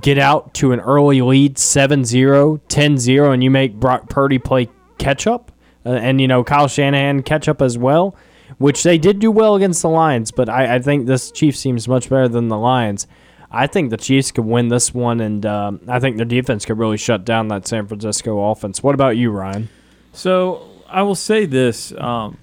[0.00, 5.26] get out to an early lead 7-0 10-0 and you make brock purdy play catch
[5.26, 5.50] up
[5.86, 8.14] uh, and you know kyle shanahan catch up as well
[8.58, 11.88] which they did do well against the lions but i, I think this chiefs seems
[11.88, 13.06] much better than the lions.
[13.50, 16.78] I think the chiefs could win this one and um, i think their defense could
[16.78, 18.82] really shut down that san francisco offense.
[18.82, 19.70] What about you ryan?
[20.12, 22.38] So I will say this: um,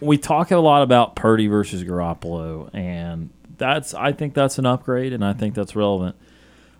[0.00, 5.12] we talk a lot about Purdy versus Garoppolo, and that's I think that's an upgrade,
[5.12, 6.16] and I think that's relevant.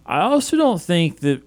[0.07, 1.43] I also don't think that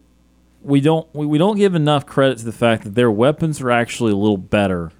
[0.61, 3.71] we don't we, we don't give enough credit to the fact that their weapons are
[3.71, 4.91] actually a little better,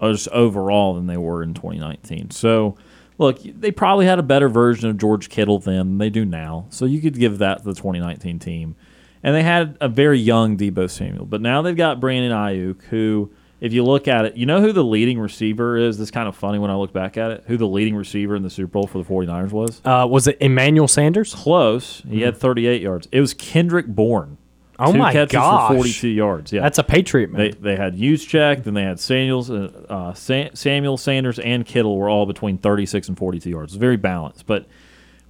[0.00, 2.30] uh, just overall than they were in 2019.
[2.30, 2.76] So.
[3.18, 6.66] Look, they probably had a better version of George Kittle then than they do now.
[6.70, 8.74] So you could give that to the 2019 team.
[9.22, 11.26] And they had a very young Deebo Samuel.
[11.26, 13.30] But now they've got Brandon Aiyuk, who,
[13.62, 15.96] if you look at it, you know who the leading receiver is?
[15.96, 17.44] That's kind of funny when I look back at it.
[17.46, 19.80] Who the leading receiver in the Super Bowl for the 49ers was?
[19.84, 22.02] uh, was it emmanuel sanders Close.
[22.08, 23.08] He had 38 yards.
[23.12, 24.36] It was Kendrick Bourne.
[24.78, 25.68] Oh Two my catches gosh.
[25.68, 26.52] for 42 yards.
[26.52, 26.62] Yeah.
[26.62, 30.96] that's a patriot They, man they had Juszczyk, then they had Samuels, uh, uh, Samuel
[30.96, 33.74] Sanders, and Kittle were all between 36 and 42 yards.
[33.74, 34.46] It's very balanced.
[34.46, 34.66] But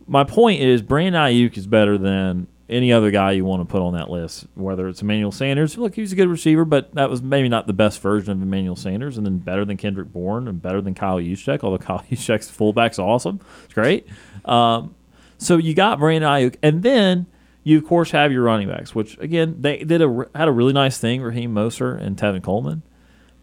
[0.06, 3.82] my point is, Brandon Aiyuk is better than any other guy you want to put
[3.82, 4.46] on that list.
[4.54, 7.72] Whether it's Emmanuel Sanders, look, he's a good receiver, but that was maybe not the
[7.72, 11.18] best version of Emmanuel Sanders, and then better than Kendrick Bourne and better than Kyle
[11.18, 11.62] Juszczyk.
[11.62, 14.06] Although Kyle Juszczyk's fullback's awesome, it's great.
[14.44, 14.94] Um,
[15.38, 17.26] so you got Brandon Aiyuk, and then
[17.64, 20.72] you of course have your running backs, which again they did a had a really
[20.72, 22.82] nice thing, Raheem Mostert and Tevin Coleman,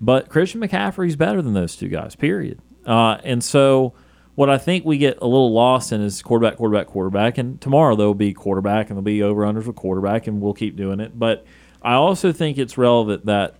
[0.01, 2.15] but Christian McCaffrey's better than those two guys.
[2.15, 2.59] Period.
[2.85, 3.93] Uh, and so
[4.39, 7.97] what I think we get a little lost in is quarterback, quarterback, quarterback, and tomorrow
[7.97, 11.19] there'll be quarterback and there'll be over unders with quarterback, and we'll keep doing it.
[11.19, 11.45] But
[11.81, 13.55] I also think it's relevant that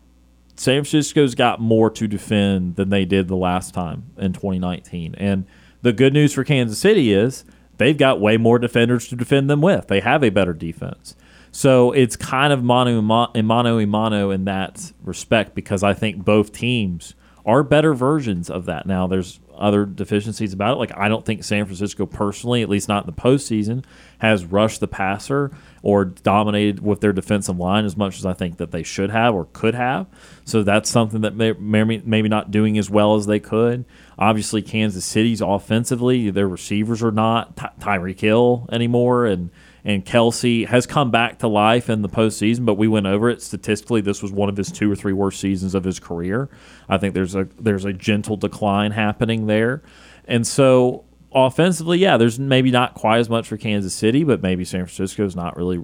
[0.56, 5.16] San Francisco's got more to defend than they did the last time in 2019.
[5.18, 5.46] And
[5.82, 7.44] the good news for Kansas City is
[7.76, 9.90] they've got way more defenders to defend them with.
[9.90, 11.14] They have a better defense.
[11.52, 16.54] So it's kind of mano a mano mano in that respect because I think both
[16.54, 17.16] teams
[17.46, 18.86] are better versions of that.
[18.86, 20.80] Now, there's other deficiencies about it.
[20.80, 23.84] Like, I don't think San Francisco personally, at least not in the postseason,
[24.20, 28.58] has rushed the passer or dominated with their defensive line as much as I think
[28.58, 30.08] that they should have or could have.
[30.46, 33.86] So that's something that may, maybe maybe not doing as well as they could.
[34.18, 39.52] Obviously, Kansas City's offensively, their receivers are not Ty- Tyreek Hill anymore, and
[39.90, 43.42] And Kelce has come back to life in the postseason, but we went over it
[43.42, 44.02] statistically.
[44.02, 46.48] This was one of his two or three worst seasons of his career.
[46.88, 49.82] I think there's a there's a gentle decline happening there,
[50.26, 54.64] and so offensively, yeah, there's maybe not quite as much for Kansas City, but maybe
[54.64, 55.84] San Francisco's not really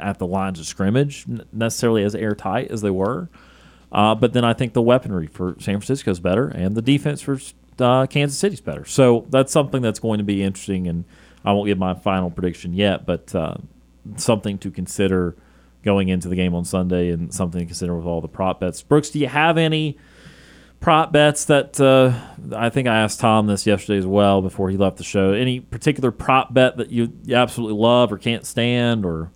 [0.00, 3.28] at the lines of scrimmage necessarily as airtight as they were.
[3.92, 7.20] Uh, but then I think the weaponry for San Francisco is better, and the defense
[7.20, 7.38] for
[7.78, 8.84] uh, Kansas City's better.
[8.84, 10.88] So that's something that's going to be interesting.
[10.88, 11.04] And
[11.44, 13.56] I won't give my final prediction yet, but uh,
[14.16, 15.36] something to consider
[15.82, 18.82] going into the game on Sunday, and something to consider with all the prop bets.
[18.82, 19.98] Brooks, do you have any?
[20.84, 22.12] prop bets that uh,
[22.54, 25.32] I think I asked Tom this yesterday as well before he left the show.
[25.32, 29.30] Any particular prop bet that you, you absolutely love or can't stand or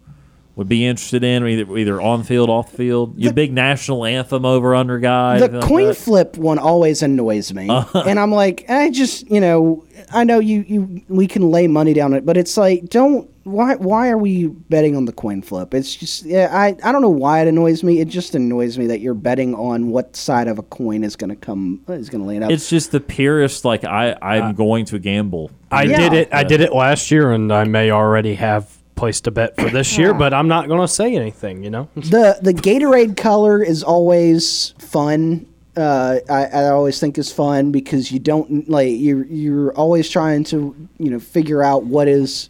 [0.57, 3.15] would be interested in, either either on field, off the field?
[3.17, 5.39] You big national anthem over under guy.
[5.39, 8.03] The coin like flip one always annoys me, uh-huh.
[8.07, 11.93] and I'm like, I just you know, I know you you we can lay money
[11.93, 15.75] down it, but it's like don't why why are we betting on the coin flip?
[15.75, 18.01] It's just yeah, I I don't know why it annoys me.
[18.01, 21.31] It just annoys me that you're betting on what side of a coin is going
[21.31, 22.51] to come is going to land up.
[22.51, 25.51] It's just the purest like I I'm uh, going to gamble.
[25.71, 25.99] I yeah.
[25.99, 26.29] did it.
[26.33, 29.97] I did it last year, and I may already have placed a bet for this
[29.97, 31.63] year, but I'm not going to say anything.
[31.63, 35.47] You know, the the Gatorade color is always fun.
[35.79, 40.43] Uh, I, I always think is fun because you don't like you're you're always trying
[40.45, 42.49] to you know figure out what is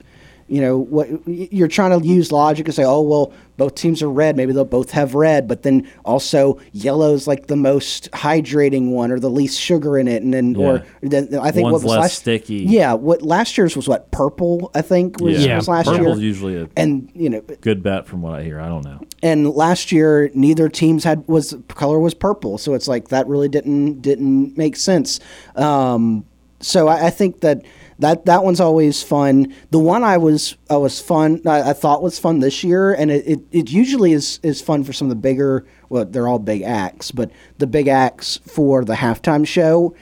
[0.49, 4.11] you know what you're trying to use logic and say oh well both teams are
[4.11, 8.91] red maybe they'll both have red but then also yellow is like the most hydrating
[8.91, 10.67] one or the least sugar in it and then yeah.
[10.67, 13.87] or then i think One's what was less last sticky yeah what last year's was
[13.87, 15.57] what purple i think was, yeah.
[15.57, 18.61] was last Purple's year usually a and you know good bet from what i hear
[18.61, 22.89] i don't know and last year neither teams had was color was purple so it's
[22.89, 25.21] like that really didn't didn't make sense
[25.57, 26.25] um,
[26.61, 27.63] so I, I think that
[27.99, 29.55] that that one's always fun.
[29.71, 33.11] The one I was I was fun I, I thought was fun this year, and
[33.11, 35.67] it, it, it, usually is is fun for some of the bigger.
[35.89, 39.95] Well, they're all big acts, but the big acts for the halftime show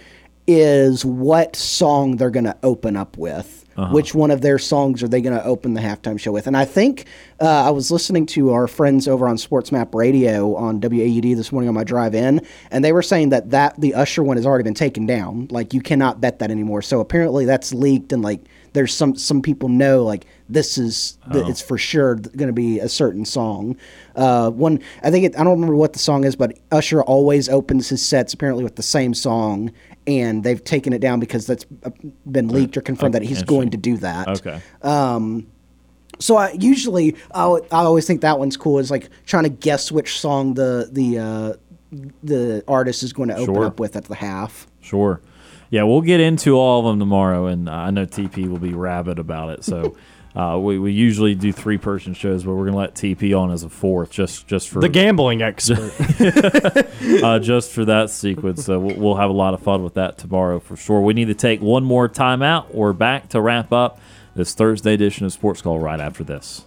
[0.47, 3.56] is what song they're going to open up with.
[3.77, 3.93] Uh-huh.
[3.93, 6.47] Which one of their songs are they going to open the halftime show with?
[6.47, 7.05] And I think
[7.41, 11.53] uh, I was listening to our friends over on Sports Map Radio on WAUD this
[11.53, 12.41] morning on my drive in,
[12.71, 15.49] and they were saying that that the Usher one has already been taken down.
[15.51, 16.81] Like you cannot bet that anymore.
[16.81, 18.41] So apparently that's leaked, and like
[18.77, 21.49] there's some some people know like this is oh.
[21.49, 23.75] it's for sure going to be a certain song.
[24.15, 27.49] Uh, one I think it, I don't remember what the song is, but Usher always
[27.49, 29.73] opens his sets apparently with the same song,
[30.07, 31.65] and they've taken it down because that's
[32.31, 34.29] been leaked or confirmed that he's going to do that.
[34.29, 34.61] Okay.
[34.83, 35.47] Um,
[36.19, 39.91] so I usually I, I always think that one's cool is like trying to guess
[39.91, 41.53] which song the the uh,
[42.23, 43.65] the artist is going to open sure.
[43.65, 44.67] up with at the half.
[44.83, 45.23] Sure.
[45.71, 48.73] Yeah, we'll get into all of them tomorrow, and uh, I know TP will be
[48.73, 49.65] rabid about it.
[49.65, 49.97] So
[50.37, 53.63] Uh, we, we usually do three person shows, but we're gonna let TP on as
[53.63, 55.95] a fourth, just just for the gambling expert,
[57.25, 58.67] uh, just for that sequence.
[58.67, 61.01] So we'll, we'll, have a lot of fun with that tomorrow for sure.
[61.01, 62.75] We need to take one more timeout.
[62.75, 63.99] We're back to wrap up
[64.35, 66.67] this Thursday edition of Sports Call right after this.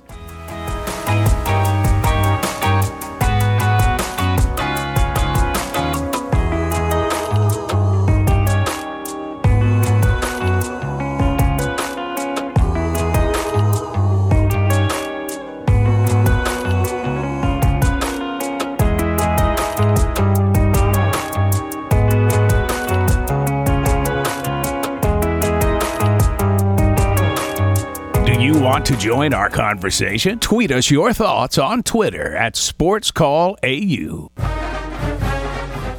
[28.80, 30.40] Want to join our conversation?
[30.40, 34.30] Tweet us your thoughts on Twitter at SportsCallAU.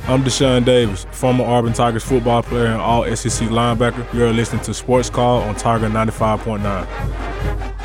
[0.09, 4.11] I'm Deshaun Davis, former Auburn Tigers football player and all SEC linebacker.
[4.15, 7.80] You're listening to Sports Call on Tiger 95.9.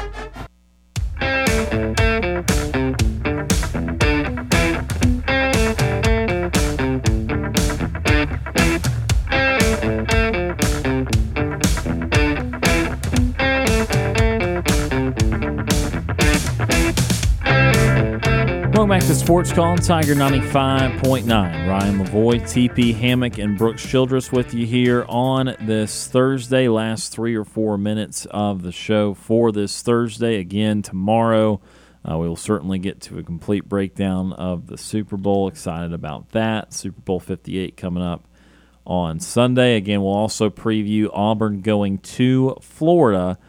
[18.86, 21.28] Welcome back to Sports Call, Tiger 95.9.
[21.28, 26.68] Ryan Lavoie, TP Hammock, and Brooks Childress with you here on this Thursday.
[26.68, 30.36] Last three or four minutes of the show for this Thursday.
[30.36, 31.62] Again, tomorrow,
[32.08, 35.48] uh, we will certainly get to a complete breakdown of the Super Bowl.
[35.48, 36.72] Excited about that.
[36.72, 38.28] Super Bowl 58 coming up
[38.86, 39.78] on Sunday.
[39.78, 43.40] Again, we'll also preview Auburn going to Florida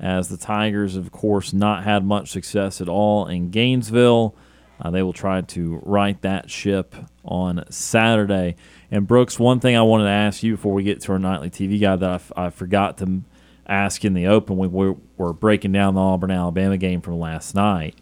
[0.00, 4.34] as the Tigers, of course, not had much success at all in Gainesville.
[4.80, 8.56] Uh, they will try to right that ship on Saturday.
[8.90, 11.50] And Brooks, one thing I wanted to ask you before we get to our nightly
[11.50, 13.22] TV guide that I, f- I forgot to
[13.66, 17.54] ask in the open when we were breaking down the Auburn Alabama game from last
[17.54, 17.96] night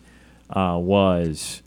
[0.51, 1.63] uh, was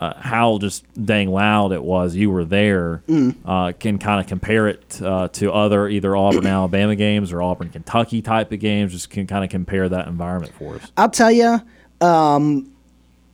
[0.00, 2.14] uh, how just dang loud it was.
[2.14, 3.02] You were there.
[3.08, 3.36] Mm.
[3.44, 7.70] Uh, can kind of compare it uh, to other either Auburn Alabama games or Auburn
[7.70, 8.92] Kentucky type of games.
[8.92, 10.92] Just can kind of compare that environment for us.
[10.96, 11.60] I'll tell you,
[12.00, 12.72] um,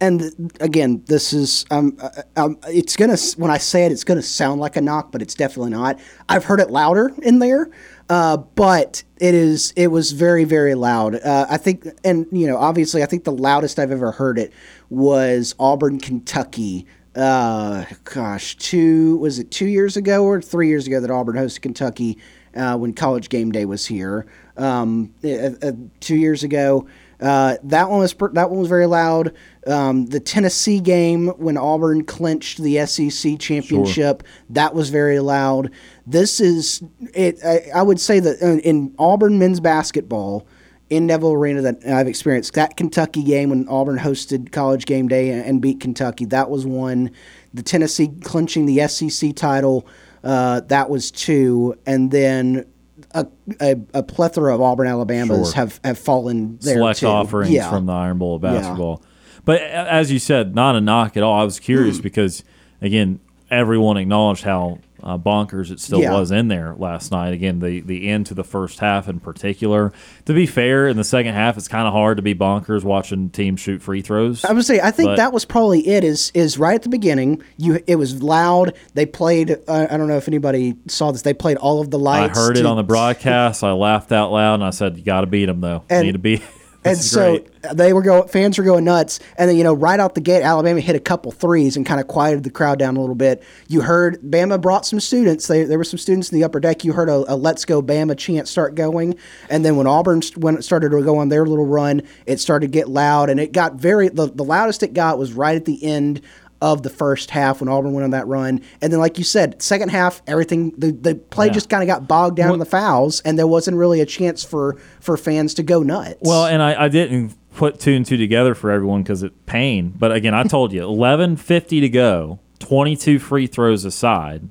[0.05, 4.23] and again, this is um, uh, um, it's gonna when I say it, it's gonna
[4.23, 5.99] sound like a knock, but it's definitely not.
[6.29, 7.71] I've heard it louder in there,
[8.11, 11.15] uh, but it is it was very very loud.
[11.15, 14.53] Uh, I think, and you know, obviously, I think the loudest I've ever heard it
[14.91, 16.87] was Auburn, Kentucky.
[17.17, 21.63] Uh, gosh, two was it two years ago or three years ago that Auburn hosted
[21.63, 22.19] Kentucky
[22.55, 24.27] uh, when College Game Day was here.
[24.57, 26.87] Um, uh, uh, two years ago.
[27.25, 29.33] Uh, that one was per- that one was very loud.
[29.67, 35.71] Um, the Tennessee game when Auburn clinched the SEC championship, that was very loud.
[36.07, 36.83] This is
[37.15, 37.39] it.
[37.43, 40.47] I, I would say that in, in Auburn men's basketball
[40.91, 45.31] in Neville Arena that I've experienced that Kentucky game when Auburn hosted College Game Day
[45.31, 46.27] and, and beat Kentucky.
[46.27, 47.11] That was one.
[47.55, 49.87] The Tennessee clinching the SEC title.
[50.23, 52.67] Uh, that was two, and then
[53.15, 53.27] a,
[53.61, 55.55] a, a plethora of Auburn Alabamas Sure.
[55.55, 57.07] have, have fallen there select too.
[57.07, 57.71] offerings yeah.
[57.71, 58.53] from the Iron Bowl of Yeah.
[58.53, 59.03] basketball.
[59.45, 61.41] But as you said, not a knock at all.
[61.41, 62.03] I was curious hmm.
[62.03, 62.45] because
[62.81, 63.21] again,
[63.51, 66.19] everyone acknowledged how uh, bonkers it still Yeah.
[66.19, 67.33] was in there last night.
[67.35, 69.93] Again, the the end to the first half in particular.
[70.25, 73.29] To be fair, in the second half, it's kind of hard to be bonkers watching
[73.31, 74.45] teams shoot free throws.
[74.45, 76.03] I would say I think But- that was probably it.
[76.05, 77.43] Is is right at the beginning.
[77.59, 78.73] You it was loud.
[78.95, 79.51] They played.
[79.69, 81.23] Uh, I don't know if anybody saw this.
[81.23, 82.39] They played all of the lights.
[82.39, 83.63] I heard it on the broadcast.
[83.63, 85.83] I laughed out loud and I said, "You got to beat them, though.
[85.91, 86.43] And- Need to be."
[86.85, 87.77] And so great.
[87.77, 88.29] they were going.
[88.29, 89.21] Fans were going nuts.
[89.37, 92.01] And then you know, right out the gate, Alabama hit a couple threes and kind
[92.01, 93.43] of quieted the crowd down a little bit.
[93.69, 95.47] You heard Bama brought some students.
[95.47, 96.85] They, there were some students in the upper deck.
[96.85, 99.17] You heard a, a "Let's Go Bama" chant start going.
[99.49, 102.67] And then when Auburn when it started to go on their little run, it started
[102.67, 104.09] to get loud, and it got very.
[104.09, 106.21] The, the loudest it got was right at the end
[106.65, 108.63] of the first half when Auburn went on that run.
[108.81, 111.53] And then, like you said, second half, everything the, the play Yeah.
[111.53, 114.43] just kind of got bogged down in the fouls, and there wasn't really a chance
[114.43, 116.17] for for fans to go nuts.
[116.23, 119.93] Well, and I, I didn't put two and two together for everyone because it's pain.
[119.97, 124.49] But again, I told you, eleven fifty to go, twenty two free throws aside.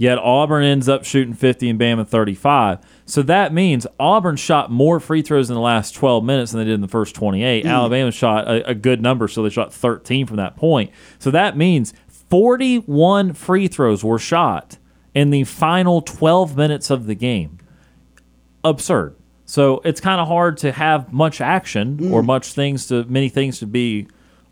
[0.00, 2.78] Yet Auburn ends up shooting fifty and Bama thirty five.
[3.04, 6.64] So that means Auburn shot more free throws in the last twelve minutes than they
[6.64, 7.66] did in the first twenty eight.
[7.66, 7.70] Mm.
[7.70, 10.90] Alabama shot a, a good number, so they shot thirteen from that point.
[11.18, 14.78] So that means forty one free throws were shot
[15.14, 17.58] in the final twelve minutes of the game
[18.64, 19.16] absurd.
[19.44, 22.12] So it's kind of hard to have much action Mm.
[22.12, 24.06] or much things to many things to be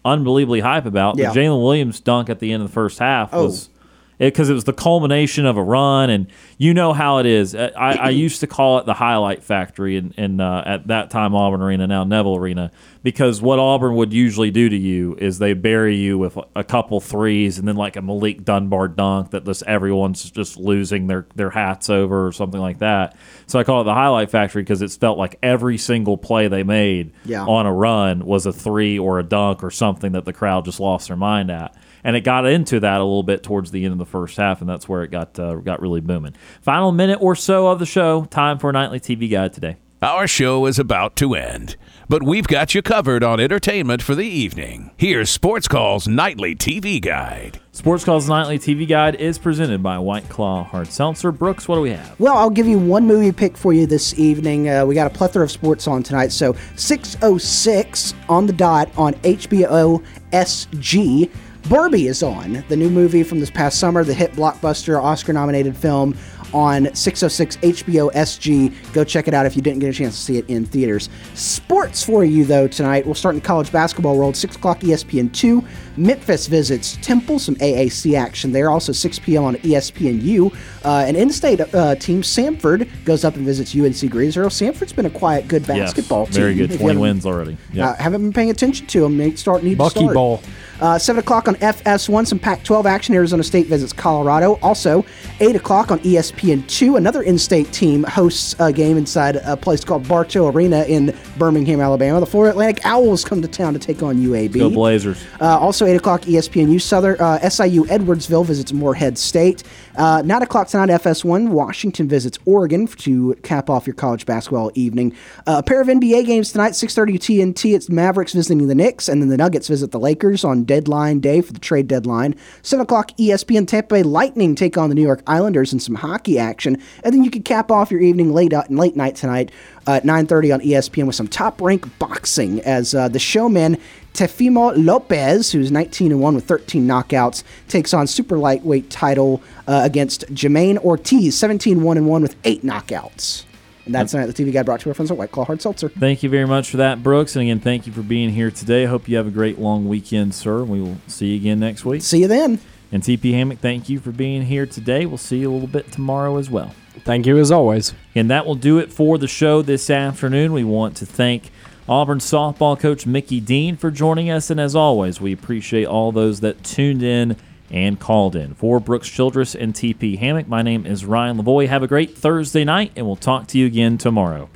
[0.05, 1.17] unbelievably hype about.
[1.17, 1.33] Yeah.
[1.33, 3.45] The Jaylin Williams dunk at the end of the first half Oh.
[3.47, 3.71] was
[4.19, 7.55] because it, was the culmination of a run, and you know how it is.
[7.55, 11.35] I, I used to call it the highlight factory, in, in uh, at that time
[11.35, 12.71] Auburn Arena, now Neville Arena,
[13.03, 17.01] because what Auburn would usually do to you is they bury you with a couple
[17.01, 21.51] threes and then like a Malik Dunbar dunk that just everyone's just losing their their
[21.51, 23.17] hats over or something like that.
[23.47, 26.65] So I call it the highlight factory because it's felt like every single play they
[26.65, 27.45] made Yeah.
[27.47, 30.81] on a run was a three or a dunk or something that the crowd just
[30.81, 31.75] lost their mind at.
[32.05, 34.61] And it got into that a little bit towards the end of the first half,
[34.61, 36.35] and that's where it got uh, got really booming.
[36.63, 38.25] Final minute or so of the show.
[38.27, 39.77] Time for a nightly TV guide today.
[40.01, 41.77] Our show is about to end,
[42.09, 44.93] but we've got you covered on entertainment for the evening.
[44.97, 47.59] Here's Sports Call's nightly TV guide.
[47.79, 51.31] Sports Calls Nightly TV Guide is presented by White Claw Hard Seltzer.
[51.31, 52.19] Brooks, what do we have?
[52.19, 54.69] Well, I'll give you one movie pick for you this evening.
[54.69, 56.33] Uh, we got a plethora of sports on tonight.
[56.33, 61.31] So 606 on the dot on HBO SG.
[61.69, 65.77] Barbie is on, the new movie from this past summer, the hit blockbuster Oscar nominated
[65.77, 66.17] film
[66.55, 68.93] on 606 HBO SG.
[68.95, 71.11] Go check it out if you didn't get a chance to see it in theaters.
[71.35, 73.05] Sports for you, though, tonight.
[73.05, 74.35] We'll start in college basketball world.
[74.35, 75.63] 6 o'clock ESPN 2.
[75.99, 78.71] Memphis visits Temple, some AAC action there.
[78.71, 79.45] Also 6 p.m.
[79.45, 80.55] on ESPNU.
[80.85, 84.49] Uh, an in-state uh, team, Samford, goes up and visits UNC Greensboro.
[84.49, 86.43] Samford's been a quiet, good basketball yes, team.
[86.43, 86.79] very good.
[86.79, 87.57] 20 wins already.
[87.73, 87.91] Yeah.
[87.91, 89.19] uh, haven't been paying attention to them.
[89.19, 90.15] They start need Bucky to start.
[90.15, 90.43] Bowl.
[90.81, 93.15] Uh, Seven o'clock on FS1, some Pac-12 action.
[93.15, 94.59] Arizona State visits Colorado.
[94.63, 95.05] Also,
[95.41, 100.07] eight o'clock on E ESPN2, another in-state team hosts a game inside a place called
[100.07, 102.21] Bartow Arena in Birmingham, Alabama.
[102.21, 104.59] The Florida Atlantic Owls come to town to take on UAB.
[104.59, 105.25] Go Blazers.
[105.41, 109.63] Uh, also, 8 o'clock ESPNU Southern uh, SIU Edwardsville visits Morehead State.
[109.97, 115.15] Uh, 9 o'clock tonight FS1 Washington visits Oregon to cap off your college basketball evening.
[115.47, 117.75] Uh, a pair of NBA games tonight 6:30 TNT.
[117.75, 121.41] It's Mavericks visiting the Knicks, and then the Nuggets visit the Lakers on deadline day
[121.41, 122.35] for the trade deadline.
[122.61, 126.39] 7 o'clock, ESPN Tampa Bay Lightning take on the New York Islanders in some hockey
[126.39, 126.77] action.
[127.03, 130.05] And then you can cap off your evening late, out, late night tonight uh, at
[130.05, 133.79] 9.30 on ESPN with some top rank boxing as uh, the showman
[134.15, 139.83] Teofimo Lopez, who's 19 and 1 with 13 knockouts, takes on super lightweight title uh,
[139.85, 143.45] against Jamaine Ortiz, 17 1 and 1 with 8 knockouts.
[143.87, 144.27] And that's tonight.
[144.27, 145.89] The TV Guide brought to our friends at White Claw Hard Seltzer.
[145.89, 147.37] Thank you very much for that, Brooks.
[147.37, 148.83] And again, thank you for being here today.
[148.83, 150.63] I hope you have a great long weekend, sir.
[150.63, 152.03] We will see you again next week.
[152.03, 152.61] See you then.
[152.93, 155.07] And TP Hammock, thank you for being here today.
[155.07, 156.75] We'll see you a little bit tomorrow as well.
[157.05, 157.95] Thank you as always.
[158.15, 160.53] And that will do it for the show this afternoon.
[160.53, 161.51] We want to thank
[161.89, 164.51] Auburn softball coach Mickey Dean for joining us.
[164.51, 167.37] And as always, we appreciate all those that tuned in
[167.71, 168.55] and called in.
[168.55, 171.69] For Brooks Childress and TP Hammock, my name is Ryan Lavoie.
[171.69, 174.49] Have a great Thursday night, and we'll talk to you again tomorrow.